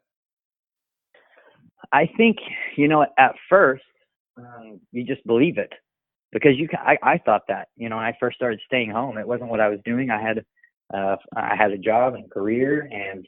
I 1.92 2.06
think 2.16 2.38
you 2.76 2.88
know 2.88 3.06
at 3.16 3.34
first 3.48 3.84
um, 4.38 4.80
you 4.92 5.04
just 5.04 5.24
believe 5.26 5.58
it 5.58 5.72
because 6.32 6.52
you. 6.56 6.68
ca- 6.68 6.84
I 6.84 6.98
I 7.02 7.18
thought 7.18 7.42
that 7.48 7.68
you 7.76 7.88
know 7.88 7.96
when 7.96 8.04
I 8.04 8.16
first 8.20 8.36
started 8.36 8.60
staying 8.66 8.90
home, 8.90 9.18
it 9.18 9.26
wasn't 9.28 9.50
what 9.50 9.60
I 9.60 9.68
was 9.68 9.80
doing. 9.84 10.10
I 10.10 10.20
had 10.20 10.44
uh, 10.94 11.16
I 11.36 11.56
had 11.56 11.72
a 11.72 11.78
job 11.78 12.14
and 12.14 12.26
a 12.26 12.28
career, 12.28 12.88
and 12.90 13.26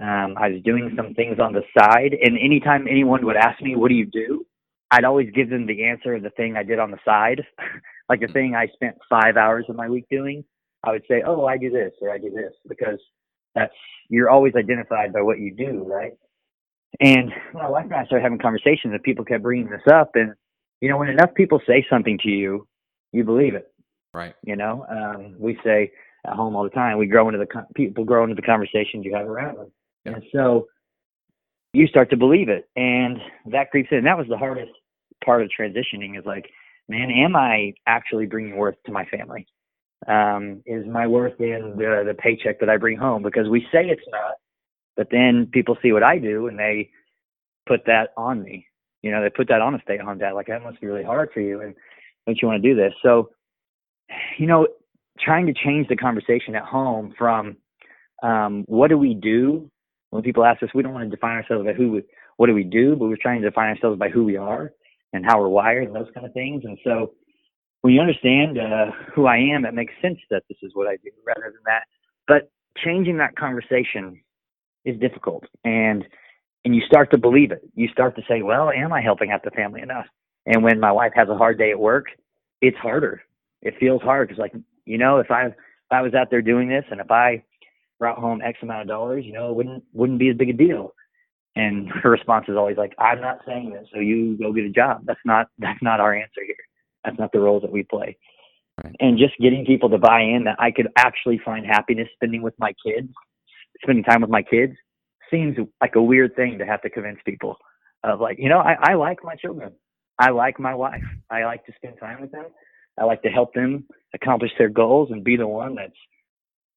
um, 0.00 0.36
I 0.38 0.48
was 0.50 0.62
doing 0.64 0.92
some 0.96 1.14
things 1.14 1.38
on 1.40 1.52
the 1.52 1.62
side. 1.78 2.14
And 2.22 2.38
anytime 2.38 2.86
anyone 2.88 3.24
would 3.26 3.36
ask 3.36 3.60
me, 3.62 3.76
"What 3.76 3.88
do 3.88 3.94
you 3.94 4.06
do?" 4.06 4.46
I'd 4.92 5.04
always 5.04 5.30
give 5.34 5.50
them 5.50 5.66
the 5.66 5.84
answer 5.84 6.14
of 6.14 6.22
the 6.22 6.30
thing 6.30 6.56
I 6.56 6.64
did 6.64 6.78
on 6.80 6.90
the 6.90 6.98
side, 7.04 7.44
like 8.08 8.20
the 8.20 8.28
thing 8.28 8.54
I 8.56 8.66
spent 8.74 8.96
five 9.08 9.36
hours 9.36 9.66
of 9.68 9.76
my 9.76 9.88
week 9.88 10.06
doing. 10.10 10.44
I 10.84 10.92
would 10.92 11.04
say, 11.08 11.22
"Oh, 11.26 11.46
I 11.46 11.58
do 11.58 11.70
this 11.70 11.92
or 12.02 12.10
I 12.10 12.18
do 12.18 12.30
this," 12.30 12.52
because 12.68 12.98
that's 13.54 13.74
you're 14.08 14.30
always 14.30 14.54
identified 14.56 15.12
by 15.12 15.22
what 15.22 15.38
you 15.40 15.54
do, 15.54 15.84
right? 15.86 16.12
And 17.00 17.32
my 17.54 17.68
wife 17.68 17.84
and 17.84 17.94
I 17.94 18.04
started 18.06 18.24
having 18.24 18.38
conversations, 18.38 18.92
and 18.92 19.02
people 19.02 19.24
kept 19.24 19.42
bringing 19.42 19.70
this 19.70 19.86
up. 19.92 20.10
And 20.14 20.34
you 20.80 20.88
know, 20.88 20.96
when 20.96 21.08
enough 21.08 21.34
people 21.34 21.60
say 21.66 21.86
something 21.90 22.18
to 22.22 22.28
you, 22.28 22.66
you 23.12 23.24
believe 23.24 23.54
it. 23.54 23.72
Right. 24.12 24.34
You 24.44 24.56
know, 24.56 24.86
um, 24.90 25.36
we 25.38 25.58
say 25.64 25.92
at 26.26 26.32
home 26.32 26.56
all 26.56 26.64
the 26.64 26.70
time, 26.70 26.98
we 26.98 27.06
grow 27.06 27.28
into 27.28 27.38
the 27.38 27.46
con- 27.46 27.66
people 27.74 28.04
grow 28.04 28.24
into 28.24 28.34
the 28.34 28.42
conversations 28.42 29.04
you 29.04 29.14
have 29.14 29.28
around 29.28 29.58
them, 29.58 29.72
Yeah. 30.04 30.12
and 30.14 30.24
so 30.32 30.68
you 31.72 31.86
start 31.86 32.10
to 32.10 32.16
believe 32.16 32.48
it, 32.48 32.68
and 32.76 33.18
that 33.46 33.70
creeps 33.70 33.90
in. 33.92 34.04
That 34.04 34.18
was 34.18 34.26
the 34.28 34.36
hardest 34.36 34.72
part 35.24 35.42
of 35.42 35.50
transitioning. 35.56 36.18
Is 36.18 36.24
like, 36.26 36.50
man, 36.88 37.10
am 37.10 37.36
I 37.36 37.74
actually 37.86 38.26
bringing 38.26 38.56
worth 38.56 38.76
to 38.86 38.92
my 38.92 39.04
family? 39.06 39.46
Um, 40.08 40.62
is 40.66 40.86
my 40.86 41.06
worth 41.06 41.40
in 41.40 41.76
the 41.76 42.02
the 42.06 42.14
paycheck 42.14 42.58
that 42.60 42.70
I 42.70 42.76
bring 42.78 42.96
home? 42.96 43.22
Because 43.22 43.48
we 43.48 43.60
say 43.72 43.88
it's 43.88 44.02
not, 44.10 44.34
but 44.96 45.08
then 45.10 45.46
people 45.52 45.76
see 45.82 45.92
what 45.92 46.02
I 46.02 46.18
do 46.18 46.48
and 46.48 46.58
they 46.58 46.90
put 47.66 47.84
that 47.86 48.10
on 48.16 48.42
me. 48.42 48.66
You 49.02 49.10
know, 49.10 49.22
they 49.22 49.30
put 49.30 49.48
that 49.48 49.60
on 49.60 49.74
a 49.74 49.80
stay-at-home 49.82 50.18
dad. 50.18 50.32
Like 50.32 50.48
that 50.48 50.62
must 50.62 50.80
be 50.80 50.86
really 50.86 51.04
hard 51.04 51.30
for 51.32 51.40
you, 51.40 51.60
and 51.60 51.74
don't 52.26 52.38
you 52.40 52.48
want 52.48 52.62
to 52.62 52.68
do 52.68 52.76
this? 52.76 52.92
So, 53.02 53.30
you 54.38 54.46
know, 54.46 54.66
trying 55.18 55.46
to 55.46 55.54
change 55.54 55.88
the 55.88 55.96
conversation 55.96 56.54
at 56.54 56.64
home 56.64 57.14
from 57.16 57.56
um, 58.22 58.64
what 58.66 58.88
do 58.88 58.98
we 58.98 59.14
do 59.14 59.70
when 60.10 60.22
people 60.22 60.44
ask 60.44 60.62
us, 60.62 60.68
we 60.74 60.82
don't 60.82 60.92
want 60.92 61.08
to 61.08 61.16
define 61.16 61.36
ourselves 61.36 61.64
by 61.64 61.72
who, 61.72 61.92
we, 61.92 62.02
what 62.36 62.46
do 62.46 62.54
we 62.54 62.64
do, 62.64 62.96
but 62.96 63.06
we're 63.06 63.16
trying 63.16 63.40
to 63.40 63.48
define 63.48 63.68
ourselves 63.70 63.98
by 63.98 64.08
who 64.08 64.24
we 64.24 64.36
are 64.36 64.72
and 65.12 65.24
how 65.24 65.40
we're 65.40 65.48
wired 65.48 65.86
and 65.86 65.94
those 65.94 66.10
kind 66.14 66.26
of 66.26 66.32
things. 66.32 66.62
And 66.64 66.78
so, 66.84 67.12
when 67.82 67.94
you 67.94 68.00
understand 68.00 68.58
uh, 68.58 68.90
who 69.14 69.26
I 69.26 69.38
am, 69.38 69.64
it 69.64 69.72
makes 69.72 69.94
sense 70.02 70.18
that 70.30 70.42
this 70.50 70.58
is 70.62 70.72
what 70.74 70.86
I 70.86 70.96
do 70.96 71.10
rather 71.26 71.46
than 71.46 71.62
that. 71.64 71.84
But 72.28 72.50
changing 72.84 73.16
that 73.16 73.36
conversation 73.36 74.20
is 74.84 75.00
difficult, 75.00 75.44
and 75.64 76.04
and 76.64 76.74
you 76.74 76.82
start 76.86 77.10
to 77.12 77.18
believe 77.18 77.52
it. 77.52 77.62
You 77.74 77.88
start 77.88 78.16
to 78.16 78.22
say, 78.28 78.42
"Well, 78.42 78.70
am 78.70 78.92
I 78.92 79.00
helping 79.00 79.30
out 79.30 79.42
the 79.42 79.50
family 79.50 79.80
enough?" 79.82 80.06
And 80.46 80.62
when 80.62 80.80
my 80.80 80.92
wife 80.92 81.12
has 81.14 81.28
a 81.28 81.36
hard 81.36 81.58
day 81.58 81.70
at 81.70 81.78
work, 81.78 82.06
it's 82.60 82.76
harder. 82.78 83.22
It 83.62 83.74
feels 83.78 84.02
hard 84.02 84.28
because, 84.28 84.40
like, 84.40 84.54
you 84.84 84.98
know, 84.98 85.18
if 85.18 85.30
I 85.30 85.46
if 85.46 85.54
I 85.90 86.02
was 86.02 86.14
out 86.14 86.30
there 86.30 86.42
doing 86.42 86.68
this, 86.68 86.84
and 86.90 87.00
if 87.00 87.10
I 87.10 87.42
brought 87.98 88.18
home 88.18 88.40
X 88.42 88.58
amount 88.62 88.82
of 88.82 88.88
dollars, 88.88 89.24
you 89.24 89.32
know, 89.32 89.50
it 89.50 89.56
wouldn't 89.56 89.84
wouldn't 89.92 90.18
be 90.18 90.28
as 90.28 90.36
big 90.36 90.50
a 90.50 90.54
deal. 90.54 90.94
And 91.56 91.88
her 91.90 92.10
response 92.10 92.46
is 92.48 92.56
always 92.56 92.76
like, 92.76 92.94
"I'm 92.98 93.20
not 93.20 93.40
saying 93.46 93.70
this, 93.70 93.88
so 93.92 94.00
you 94.00 94.36
go 94.38 94.52
get 94.52 94.64
a 94.64 94.70
job." 94.70 95.02
That's 95.04 95.20
not 95.24 95.48
that's 95.58 95.82
not 95.82 96.00
our 96.00 96.14
answer 96.14 96.42
here. 96.44 96.56
That's 97.04 97.18
not 97.18 97.32
the 97.32 97.40
roles 97.40 97.62
that 97.62 97.72
we 97.72 97.82
play. 97.82 98.16
Right. 98.84 98.94
And 99.00 99.18
just 99.18 99.36
getting 99.38 99.64
people 99.64 99.90
to 99.90 99.98
buy 99.98 100.20
in 100.20 100.44
that 100.44 100.56
I 100.58 100.70
could 100.70 100.88
actually 100.96 101.38
find 101.44 101.66
happiness 101.66 102.08
spending 102.14 102.42
with 102.42 102.54
my 102.58 102.72
kids, 102.84 103.08
spending 103.82 104.04
time 104.04 104.20
with 104.20 104.30
my 104.30 104.42
kids, 104.42 104.74
seems 105.30 105.56
like 105.80 105.94
a 105.96 106.02
weird 106.02 106.34
thing 106.36 106.58
to 106.58 106.66
have 106.66 106.82
to 106.82 106.90
convince 106.90 107.18
people 107.24 107.56
of 108.04 108.20
like, 108.20 108.38
you 108.38 108.48
know, 108.48 108.58
I, 108.58 108.92
I 108.92 108.94
like 108.94 109.18
my 109.22 109.34
children. 109.36 109.72
I 110.18 110.30
like 110.30 110.60
my 110.60 110.74
wife. 110.74 111.02
I 111.30 111.44
like 111.44 111.64
to 111.66 111.72
spend 111.76 111.98
time 111.98 112.20
with 112.20 112.32
them. 112.32 112.46
I 112.98 113.04
like 113.04 113.22
to 113.22 113.28
help 113.28 113.54
them 113.54 113.86
accomplish 114.14 114.50
their 114.58 114.68
goals 114.68 115.08
and 115.10 115.24
be 115.24 115.36
the 115.36 115.46
one 115.46 115.74
that's 115.74 115.92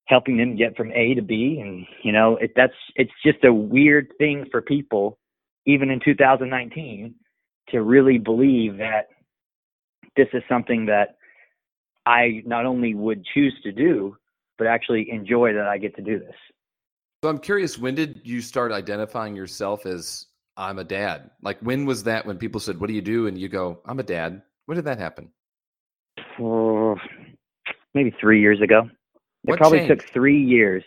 helping 0.07 0.37
them 0.37 0.55
get 0.55 0.77
from 0.77 0.91
A 0.93 1.13
to 1.15 1.21
B. 1.21 1.59
And 1.61 1.85
you 2.03 2.11
know, 2.11 2.37
it, 2.37 2.51
that's 2.55 2.73
it's 2.95 3.11
just 3.25 3.43
a 3.43 3.53
weird 3.53 4.07
thing 4.17 4.45
for 4.51 4.61
people, 4.61 5.17
even 5.65 5.89
in 5.89 5.99
2019, 6.03 7.15
to 7.69 7.81
really 7.81 8.17
believe 8.17 8.77
that 8.77 9.07
this 10.15 10.27
is 10.33 10.43
something 10.47 10.85
that 10.85 11.17
I 12.05 12.43
not 12.45 12.65
only 12.65 12.95
would 12.95 13.25
choose 13.33 13.53
to 13.63 13.71
do, 13.71 14.17
but 14.57 14.67
actually 14.67 15.09
enjoy 15.09 15.53
that 15.53 15.67
I 15.67 15.77
get 15.77 15.95
to 15.95 16.01
do 16.01 16.19
this. 16.19 16.35
So 17.23 17.29
I'm 17.29 17.39
curious, 17.39 17.77
when 17.77 17.95
did 17.95 18.19
you 18.25 18.41
start 18.41 18.73
identifying 18.73 19.33
yourself 19.33 19.85
as 19.85 20.25
I'm 20.57 20.77
a 20.77 20.83
dad? 20.83 21.31
Like, 21.41 21.57
when 21.61 21.85
was 21.85 22.03
that 22.03 22.25
when 22.25 22.37
people 22.37 22.59
said, 22.59 22.77
What 22.77 22.87
do 22.87 22.93
you 22.93 23.01
do? 23.01 23.27
And 23.27 23.39
you 23.39 23.47
go, 23.47 23.79
I'm 23.85 23.97
a 23.99 24.03
dad. 24.03 24.41
When 24.65 24.75
did 24.75 24.83
that 24.83 24.99
happen? 24.99 25.29
Oh, 26.37 26.97
maybe 27.93 28.13
three 28.19 28.41
years 28.41 28.59
ago. 28.59 28.89
It 29.45 29.51
What 29.51 29.57
probably 29.57 29.79
changed? 29.79 30.01
took 30.01 30.09
three 30.11 30.37
years. 30.37 30.83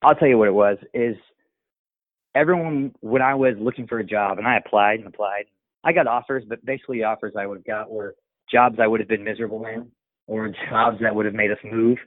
I'll 0.00 0.14
tell 0.14 0.28
you 0.28 0.38
what 0.38 0.48
it 0.48 0.54
was. 0.54 0.78
Is 0.94 1.16
everyone 2.34 2.94
when 3.00 3.20
I 3.20 3.34
was 3.34 3.54
looking 3.60 3.86
for 3.86 3.98
a 3.98 4.04
job 4.04 4.38
and 4.38 4.46
I 4.46 4.56
applied 4.56 5.00
and 5.00 5.08
applied, 5.08 5.44
I 5.84 5.92
got 5.92 6.06
offers, 6.06 6.42
but 6.48 6.64
basically 6.64 7.00
the 7.00 7.04
offers 7.04 7.34
I 7.38 7.44
would 7.44 7.58
have 7.58 7.66
got 7.66 7.90
were 7.90 8.14
jobs 8.50 8.78
I 8.80 8.86
would 8.86 9.00
have 9.00 9.10
been 9.10 9.24
miserable 9.24 9.66
in, 9.66 9.90
or 10.26 10.50
jobs 10.70 11.00
that 11.02 11.14
would 11.14 11.26
have 11.26 11.34
made 11.34 11.50
us 11.50 11.58
move. 11.62 11.98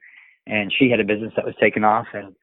And 0.47 0.73
she 0.79 0.89
had 0.89 0.99
a 0.99 1.03
business 1.03 1.33
that 1.35 1.45
was 1.45 1.53
taking 1.61 1.83
off, 1.83 2.07
and 2.13 2.33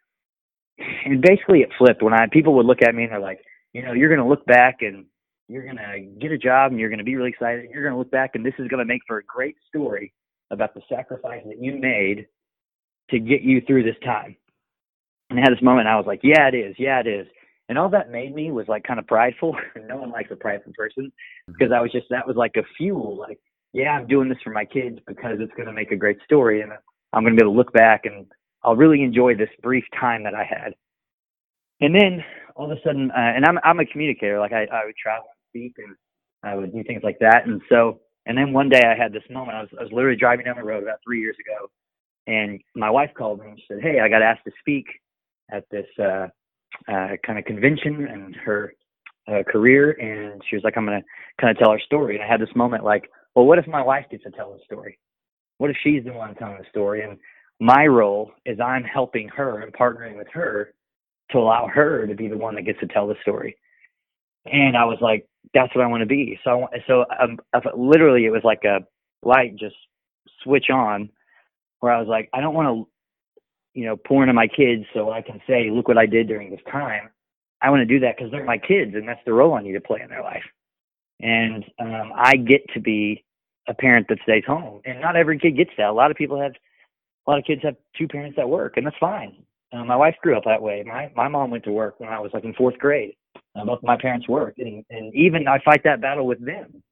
and 0.78 1.21
basically 1.21 1.61
it 1.61 1.71
flipped 1.78 2.02
when 2.02 2.12
I 2.12 2.26
people 2.30 2.54
would 2.54 2.66
look 2.66 2.83
at 2.83 2.95
me 2.95 3.04
and 3.04 3.12
they're 3.12 3.21
like, 3.21 3.40
you 3.73 3.83
know, 3.83 3.92
you're 3.92 4.14
gonna 4.14 4.28
look 4.28 4.45
back 4.47 4.78
and 4.80 5.06
you're 5.49 5.66
gonna 5.66 6.00
get 6.21 6.33
a 6.33 6.38
job 6.38 6.73
and 6.73 6.80
you're 6.80 6.90
gonna 6.90 7.04
be 7.04 7.16
really 7.16 7.30
excited. 7.30 7.71
You're 7.73 7.85
gonna 7.85 7.99
look 7.99 8.11
back 8.11 8.33
and 8.35 8.45
this 8.45 8.54
is 8.59 8.68
gonna 8.68 8.85
make 8.85 9.02
for 9.06 9.18
a 9.18 9.25
great 9.25 9.56
story 9.68 10.12
about 10.50 10.75
the 10.75 10.83
sacrifice 10.88 11.42
that 11.47 11.62
you 11.62 11.78
made 11.78 12.26
to 13.11 13.18
get 13.18 13.42
you 13.42 13.61
through 13.66 13.85
this 13.85 13.97
time. 14.04 14.37
And 15.30 15.38
I 15.38 15.42
had 15.42 15.52
this 15.52 15.62
moment 15.62 15.88
I 15.88 15.97
was 15.97 16.06
like, 16.06 16.21
Yeah, 16.23 16.49
it 16.49 16.54
is, 16.54 16.75
yeah, 16.78 17.00
it 17.00 17.06
is. 17.06 17.26
And 17.68 17.78
all 17.78 17.88
that 17.90 18.12
made 18.12 18.35
me 18.35 18.52
was 18.52 18.68
like 18.68 18.85
kind 18.85 19.00
of 19.00 19.06
prideful. 19.06 19.56
no 19.88 19.97
one 19.97 20.11
likes 20.11 20.30
a 20.30 20.37
prideful 20.37 20.73
person 20.76 21.11
because 21.47 21.73
I 21.73 21.80
was 21.80 21.90
just 21.92 22.06
that 22.11 22.26
was 22.26 22.37
like 22.37 22.56
a 22.56 22.62
fuel. 22.76 23.16
Like, 23.18 23.38
yeah, 23.73 23.90
I'm 23.90 24.06
doing 24.06 24.28
this 24.28 24.38
for 24.45 24.50
my 24.50 24.64
kids 24.64 24.99
because 25.06 25.38
it's 25.40 25.52
gonna 25.56 25.73
make 25.73 25.90
a 25.90 25.97
great 25.97 26.18
story 26.25 26.61
and 26.62 26.73
I'm 27.12 27.25
gonna 27.25 27.35
be 27.37 27.42
able 27.42 27.52
to 27.52 27.56
look 27.56 27.73
back 27.73 28.04
and 28.04 28.26
I'll 28.63 28.77
really 28.77 29.03
enjoy 29.03 29.35
this 29.35 29.51
brief 29.63 29.85
time 29.99 30.25
that 30.25 30.35
I 30.35 30.45
had. 30.45 30.75
And 31.81 31.95
then 31.95 32.25
all 32.55 32.71
of 32.71 32.77
a 32.77 32.81
sudden, 32.83 33.11
uh, 33.11 33.15
and 33.19 33.45
I'm 33.45 33.59
I'm 33.63 33.81
a 33.81 33.87
communicator. 33.87 34.41
Like 34.41 34.53
I, 34.53 34.65
I 34.73 34.87
would 34.87 34.97
travel 34.97 35.27
and 35.29 35.51
speak, 35.51 35.75
and 35.79 35.95
I 36.43 36.55
would 36.55 36.73
do 36.73 36.83
things 36.85 37.03
like 37.03 37.19
that. 37.21 37.47
And 37.47 37.61
so, 37.69 38.01
and 38.25 38.37
then 38.37 38.53
one 38.53 38.69
day 38.69 38.83
I 38.85 39.01
had 39.01 39.13
this 39.13 39.23
moment. 39.31 39.57
I 39.57 39.61
was 39.63 39.71
I 39.79 39.83
was 39.83 39.93
literally 39.93 40.17
driving 40.17 40.47
down 40.47 40.57
the 40.57 40.65
road 40.65 40.83
about 40.83 41.01
three 41.05 41.21
years 41.21 41.37
ago, 41.39 41.71
and 42.27 42.61
my 42.75 42.91
wife 42.91 43.11
called 43.17 43.41
me 43.41 43.49
and 43.49 43.63
said, 43.69 43.79
"Hey, 43.83 44.01
I 44.01 44.09
got 44.09 44.23
asked 44.23 44.45
to 44.47 44.53
speak 44.61 44.87
at 45.53 45.65
this 45.71 45.87
uh, 45.99 46.29
uh, 46.89 47.09
kind 47.25 47.39
of 47.39 47.45
convention 47.45 48.07
and 48.09 48.35
her 48.37 48.73
uh, 49.29 49.43
career." 49.51 49.91
And 49.93 50.43
she 50.49 50.57
was 50.57 50.65
like, 50.65 50.79
"I'm 50.79 50.87
gonna 50.87 51.03
kind 51.41 51.51
of 51.51 51.59
tell 51.59 51.71
our 51.71 51.81
story." 51.81 52.17
And 52.17 52.25
I 52.25 52.29
had 52.29 52.41
this 52.41 52.55
moment 52.57 52.85
like, 52.85 53.11
"Well, 53.35 53.45
what 53.45 53.59
if 53.59 53.67
my 53.67 53.83
wife 53.83 54.07
gets 54.11 54.25
to 54.25 54.31
tell 54.31 54.53
the 54.55 54.61
story? 54.65 54.99
What 55.59 55.71
if 55.71 55.77
she's 55.83 56.05
the 56.05 56.13
one 56.13 56.35
telling 56.37 56.59
the 56.59 56.69
story?" 56.71 57.03
And 57.03 57.19
my 57.61 57.87
role 57.87 58.33
is 58.45 58.61
I'm 58.61 58.85
helping 58.85 59.29
her 59.29 59.61
and 59.61 59.73
partnering 59.73 60.17
with 60.17 60.29
her 60.33 60.75
to 61.31 61.39
allow 61.39 61.67
her 61.67 62.07
to 62.07 62.15
be 62.15 62.29
the 62.29 62.37
one 62.37 62.55
that 62.55 62.63
gets 62.63 62.81
to 62.81 62.87
tell 62.87 63.07
the 63.07 63.17
story. 63.23 63.57
And 64.45 64.77
I 64.77 64.85
was 64.85 64.99
like, 65.01 65.27
that's 65.55 65.75
what 65.75 65.85
I 65.85 65.89
want 65.89 66.03
to 66.03 66.07
be. 66.07 66.39
So, 66.45 66.51
I, 66.51 66.55
wa- 66.55 66.69
so 66.87 67.05
um, 67.21 67.39
literally, 67.77 68.27
it 68.27 68.31
was 68.31 68.45
like 68.45 68.65
a 68.65 68.81
light 69.23 69.57
just 69.57 69.75
switch 70.43 70.71
on, 70.71 71.11
where 71.81 71.93
I 71.93 71.99
was 71.99 72.09
like, 72.09 72.29
I 72.33 72.41
don't 72.41 72.55
want 72.55 72.69
to, 72.69 72.89
you 73.79 73.87
know, 73.87 73.97
pour 73.97 74.23
into 74.23 74.33
my 74.33 74.47
kids 74.47 74.85
so 74.95 75.11
I 75.11 75.23
can 75.23 75.41
say, 75.47 75.71
look 75.71 75.89
what 75.89 75.99
I 75.99 76.07
did 76.07 76.29
during 76.29 76.51
this 76.51 76.61
time. 76.71 77.11
I 77.61 77.71
want 77.71 77.81
to 77.81 77.87
do 77.87 78.01
that 78.01 78.17
because 78.17 78.31
they're 78.31 78.45
my 78.45 78.59
kids, 78.59 78.95
and 78.95 79.09
that's 79.09 79.21
the 79.25 79.33
role 79.33 79.55
I 79.55 79.63
need 79.63 79.73
to 79.73 79.81
play 79.81 80.01
in 80.03 80.09
their 80.11 80.23
life. 80.23 80.45
And 81.21 81.65
um, 81.81 82.13
I 82.15 82.37
get 82.37 82.63
to 82.75 82.81
be 82.81 83.25
a 83.69 83.75
parent 83.75 84.07
that 84.09 84.19
stays 84.23 84.45
home, 84.47 84.81
and 84.85 85.01
not 85.01 85.17
every 85.17 85.39
kid 85.39 85.57
gets 85.57 85.71
that. 85.79 85.89
A 85.89 85.93
lot 85.93 86.11
of 86.11 86.17
people 86.17 86.41
have, 86.41 86.53
a 87.26 87.30
lot 87.30 87.38
of 87.38 87.45
kids 87.45 87.62
have 87.62 87.76
two 87.97 88.09
parents 88.09 88.37
that 88.37 88.49
work, 88.49 88.76
and 88.76 88.87
that's 88.87 88.97
fine. 88.99 89.37
Uh, 89.73 89.85
my 89.85 89.97
wife 89.97 90.14
grew 90.23 90.37
up 90.37 90.45
that 90.45 90.62
way. 90.62 90.83
My 90.87 91.11
my 91.16 91.28
mom 91.28 91.50
went 91.50 91.64
to 91.64 91.73
work 91.73 91.99
when 91.99 92.09
I 92.09 92.21
was 92.21 92.30
like 92.33 92.45
in 92.45 92.54
fourth 92.54 92.78
grade. 92.78 93.16
Uh, 93.54 93.64
both 93.64 93.83
my 93.83 93.97
parents 93.97 94.28
worked, 94.28 94.59
and 94.59 94.85
and 94.90 95.14
even 95.14 95.49
I 95.49 95.59
fight 95.64 95.83
that 95.85 96.00
battle 96.00 96.26
with 96.26 96.45
them 96.45 96.83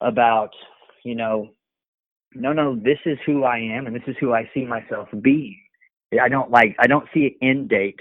about 0.00 0.50
you 1.04 1.14
know, 1.14 1.50
no, 2.34 2.52
no, 2.52 2.76
this 2.76 2.98
is 3.06 3.18
who 3.26 3.44
I 3.44 3.58
am, 3.58 3.86
and 3.86 3.94
this 3.94 4.02
is 4.06 4.16
who 4.20 4.32
I 4.32 4.48
see 4.54 4.64
myself 4.64 5.08
being. 5.20 5.58
I 6.20 6.28
don't 6.28 6.50
like 6.50 6.76
I 6.78 6.86
don't 6.86 7.08
see 7.14 7.26
an 7.26 7.48
end 7.48 7.68
date 7.68 8.00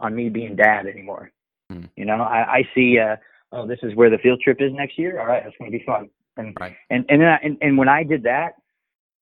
on 0.00 0.14
me 0.14 0.28
being 0.28 0.56
dad 0.56 0.86
anymore. 0.86 1.30
Hmm. 1.70 1.84
You 1.96 2.04
know, 2.04 2.16
I, 2.16 2.58
I 2.58 2.68
see 2.74 2.98
uh 2.98 3.16
oh 3.52 3.66
this 3.66 3.78
is 3.82 3.94
where 3.94 4.10
the 4.10 4.18
field 4.18 4.40
trip 4.40 4.58
is 4.60 4.72
next 4.72 4.98
year. 4.98 5.20
All 5.20 5.26
right, 5.26 5.42
that's 5.44 5.56
gonna 5.58 5.70
be 5.70 5.82
fun. 5.86 6.10
And 6.36 6.54
Right. 6.60 6.76
and 6.90 7.04
and 7.08 7.22
then 7.22 7.28
I, 7.28 7.36
and, 7.42 7.56
and 7.62 7.78
when 7.78 7.88
I 7.88 8.02
did 8.02 8.24
that, 8.24 8.54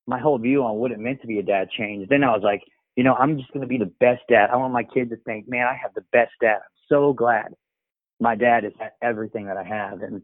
my 0.06 0.18
whole 0.18 0.38
view 0.38 0.62
on 0.62 0.76
what 0.76 0.90
it 0.90 0.98
meant 0.98 1.20
to 1.22 1.26
be 1.26 1.38
a 1.38 1.42
dad 1.42 1.68
changed. 1.70 2.10
Then 2.10 2.24
I 2.24 2.30
was 2.30 2.42
like, 2.42 2.62
you 2.96 3.02
know, 3.02 3.14
I'm 3.14 3.38
just 3.38 3.52
going 3.52 3.62
to 3.62 3.66
be 3.66 3.78
the 3.78 3.92
best 4.00 4.22
dad. 4.28 4.50
I 4.52 4.56
want 4.56 4.72
my 4.72 4.84
kids 4.84 5.10
to 5.10 5.16
think, 5.16 5.48
man, 5.48 5.66
I 5.66 5.76
have 5.80 5.94
the 5.94 6.04
best 6.12 6.32
dad. 6.40 6.56
I'm 6.56 6.86
so 6.88 7.12
glad 7.12 7.54
my 8.20 8.34
dad 8.34 8.64
is 8.64 8.72
everything 9.02 9.46
that 9.46 9.56
I 9.56 9.64
have, 9.64 10.02
and 10.02 10.22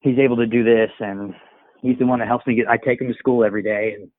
he's 0.00 0.18
able 0.18 0.36
to 0.36 0.46
do 0.46 0.64
this, 0.64 0.90
and 0.98 1.34
he's 1.80 1.98
the 1.98 2.06
one 2.06 2.18
that 2.18 2.28
helps 2.28 2.46
me 2.46 2.56
get. 2.56 2.68
I 2.68 2.76
take 2.76 3.00
him 3.00 3.08
to 3.08 3.18
school 3.18 3.44
every 3.44 3.62
day, 3.62 3.94
and 3.96 4.10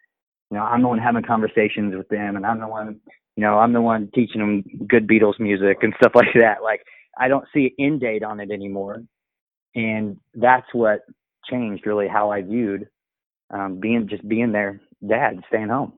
you 0.52 0.58
know, 0.58 0.64
I'm 0.64 0.82
the 0.82 0.88
one 0.88 1.00
having 1.00 1.24
conversations 1.24 1.96
with 1.96 2.08
them, 2.08 2.36
and 2.36 2.46
I'm 2.46 2.60
the 2.60 2.68
one, 2.68 3.00
you 3.36 3.42
know, 3.42 3.58
I'm 3.58 3.74
the 3.74 3.82
one 3.82 4.10
teaching 4.14 4.40
them 4.40 4.64
good 4.88 5.08
Beatles 5.08 5.40
music 5.40 5.80
and 5.82 5.94
stuff 6.00 6.12
like 6.16 6.34
that. 6.36 6.64
Like, 6.64 6.82
I 7.18 7.28
don't 7.28 7.46
see 7.54 7.74
an 7.78 7.86
end 7.86 8.02
date 8.02 8.24
on 8.24 8.40
it 8.40 8.52
anymore, 8.52 9.04
and 9.76 10.18
that's 10.34 10.68
what 10.74 11.02
changed 11.50 11.86
really 11.86 12.08
how 12.08 12.32
I 12.32 12.42
viewed 12.42 12.88
um, 13.50 13.80
being 13.80 14.08
just 14.08 14.28
being 14.28 14.52
their 14.52 14.82
dad, 15.06 15.44
staying 15.48 15.70
home. 15.70 15.94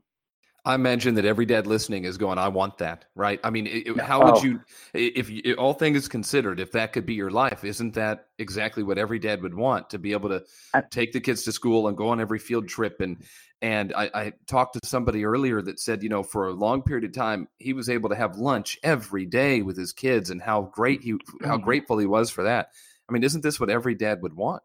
I 0.65 0.75
imagine 0.75 1.15
that 1.15 1.23
every 1.23 1.45
dad 1.45 1.65
listening 1.65 2.03
is 2.03 2.17
going, 2.17 2.37
"I 2.37 2.49
want 2.49 2.79
that." 2.79 3.05
Right? 3.15 3.39
I 3.41 3.49
mean, 3.49 3.67
it, 3.67 3.99
how 4.01 4.25
would 4.25 4.35
oh. 4.35 4.43
you, 4.43 4.61
if, 4.93 5.29
if 5.29 5.57
all 5.57 5.73
things 5.73 6.09
considered, 6.09 6.59
if 6.59 6.73
that 6.73 6.91
could 6.91 7.05
be 7.05 7.13
your 7.13 7.31
life, 7.31 7.63
isn't 7.63 7.93
that 7.93 8.27
exactly 8.37 8.83
what 8.83 8.97
every 8.97 9.17
dad 9.17 9.41
would 9.43 9.53
want 9.53 9.89
to 9.91 9.97
be 9.97 10.11
able 10.11 10.27
to 10.27 10.43
take 10.89 11.13
the 11.13 11.21
kids 11.21 11.43
to 11.43 11.53
school 11.53 11.87
and 11.87 11.95
go 11.95 12.09
on 12.09 12.19
every 12.19 12.39
field 12.39 12.67
trip? 12.67 12.99
And 12.99 13.23
and 13.61 13.93
I, 13.93 14.09
I 14.13 14.33
talked 14.45 14.73
to 14.73 14.85
somebody 14.85 15.23
earlier 15.23 15.61
that 15.61 15.79
said, 15.79 16.03
you 16.03 16.09
know, 16.09 16.21
for 16.21 16.49
a 16.49 16.53
long 16.53 16.83
period 16.83 17.05
of 17.05 17.13
time, 17.13 17.47
he 17.59 17.71
was 17.71 17.89
able 17.89 18.09
to 18.09 18.15
have 18.15 18.35
lunch 18.35 18.77
every 18.83 19.25
day 19.25 19.61
with 19.61 19.77
his 19.77 19.93
kids, 19.93 20.29
and 20.31 20.41
how 20.41 20.63
great 20.73 21.01
he, 21.01 21.11
how 21.43 21.55
mm-hmm. 21.55 21.63
grateful 21.63 21.97
he 21.97 22.05
was 22.05 22.29
for 22.29 22.43
that. 22.43 22.71
I 23.09 23.13
mean, 23.13 23.23
isn't 23.23 23.41
this 23.41 23.57
what 23.57 23.69
every 23.69 23.95
dad 23.95 24.21
would 24.21 24.33
want? 24.33 24.63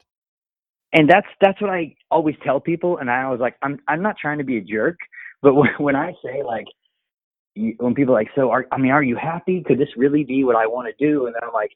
And 0.93 1.09
that's 1.09 1.27
that's 1.41 1.61
what 1.61 1.71
I 1.71 1.95
always 2.11 2.35
tell 2.45 2.61
people, 2.61 2.99
and 2.99 3.11
I 3.11 3.29
was 3.31 3.41
like, 3.41 3.57
I'm 3.63 3.79
I'm 3.89 4.03
not 4.03 4.17
trying 4.21 4.39
to 4.39 4.45
be 4.45 4.59
a 4.59 4.61
jerk 4.61 4.99
but 5.43 5.55
when, 5.57 5.71
when 5.79 5.97
I 5.97 6.13
say 6.25 6.43
like, 6.47 6.67
when 7.79 7.95
people 7.95 8.15
are 8.15 8.19
like, 8.19 8.31
so 8.35 8.51
are, 8.51 8.67
I 8.73 8.79
mean, 8.79 8.93
are 8.93 9.03
you 9.03 9.17
happy? 9.17 9.63
Could 9.67 9.79
this 9.79 9.91
really 9.97 10.25
be 10.25 10.45
what 10.45 10.57
I 10.57 10.67
want 10.67 10.89
to 10.89 11.05
do? 11.05 11.27
And 11.27 11.35
then 11.35 11.43
I'm 11.43 11.53
like, 11.53 11.73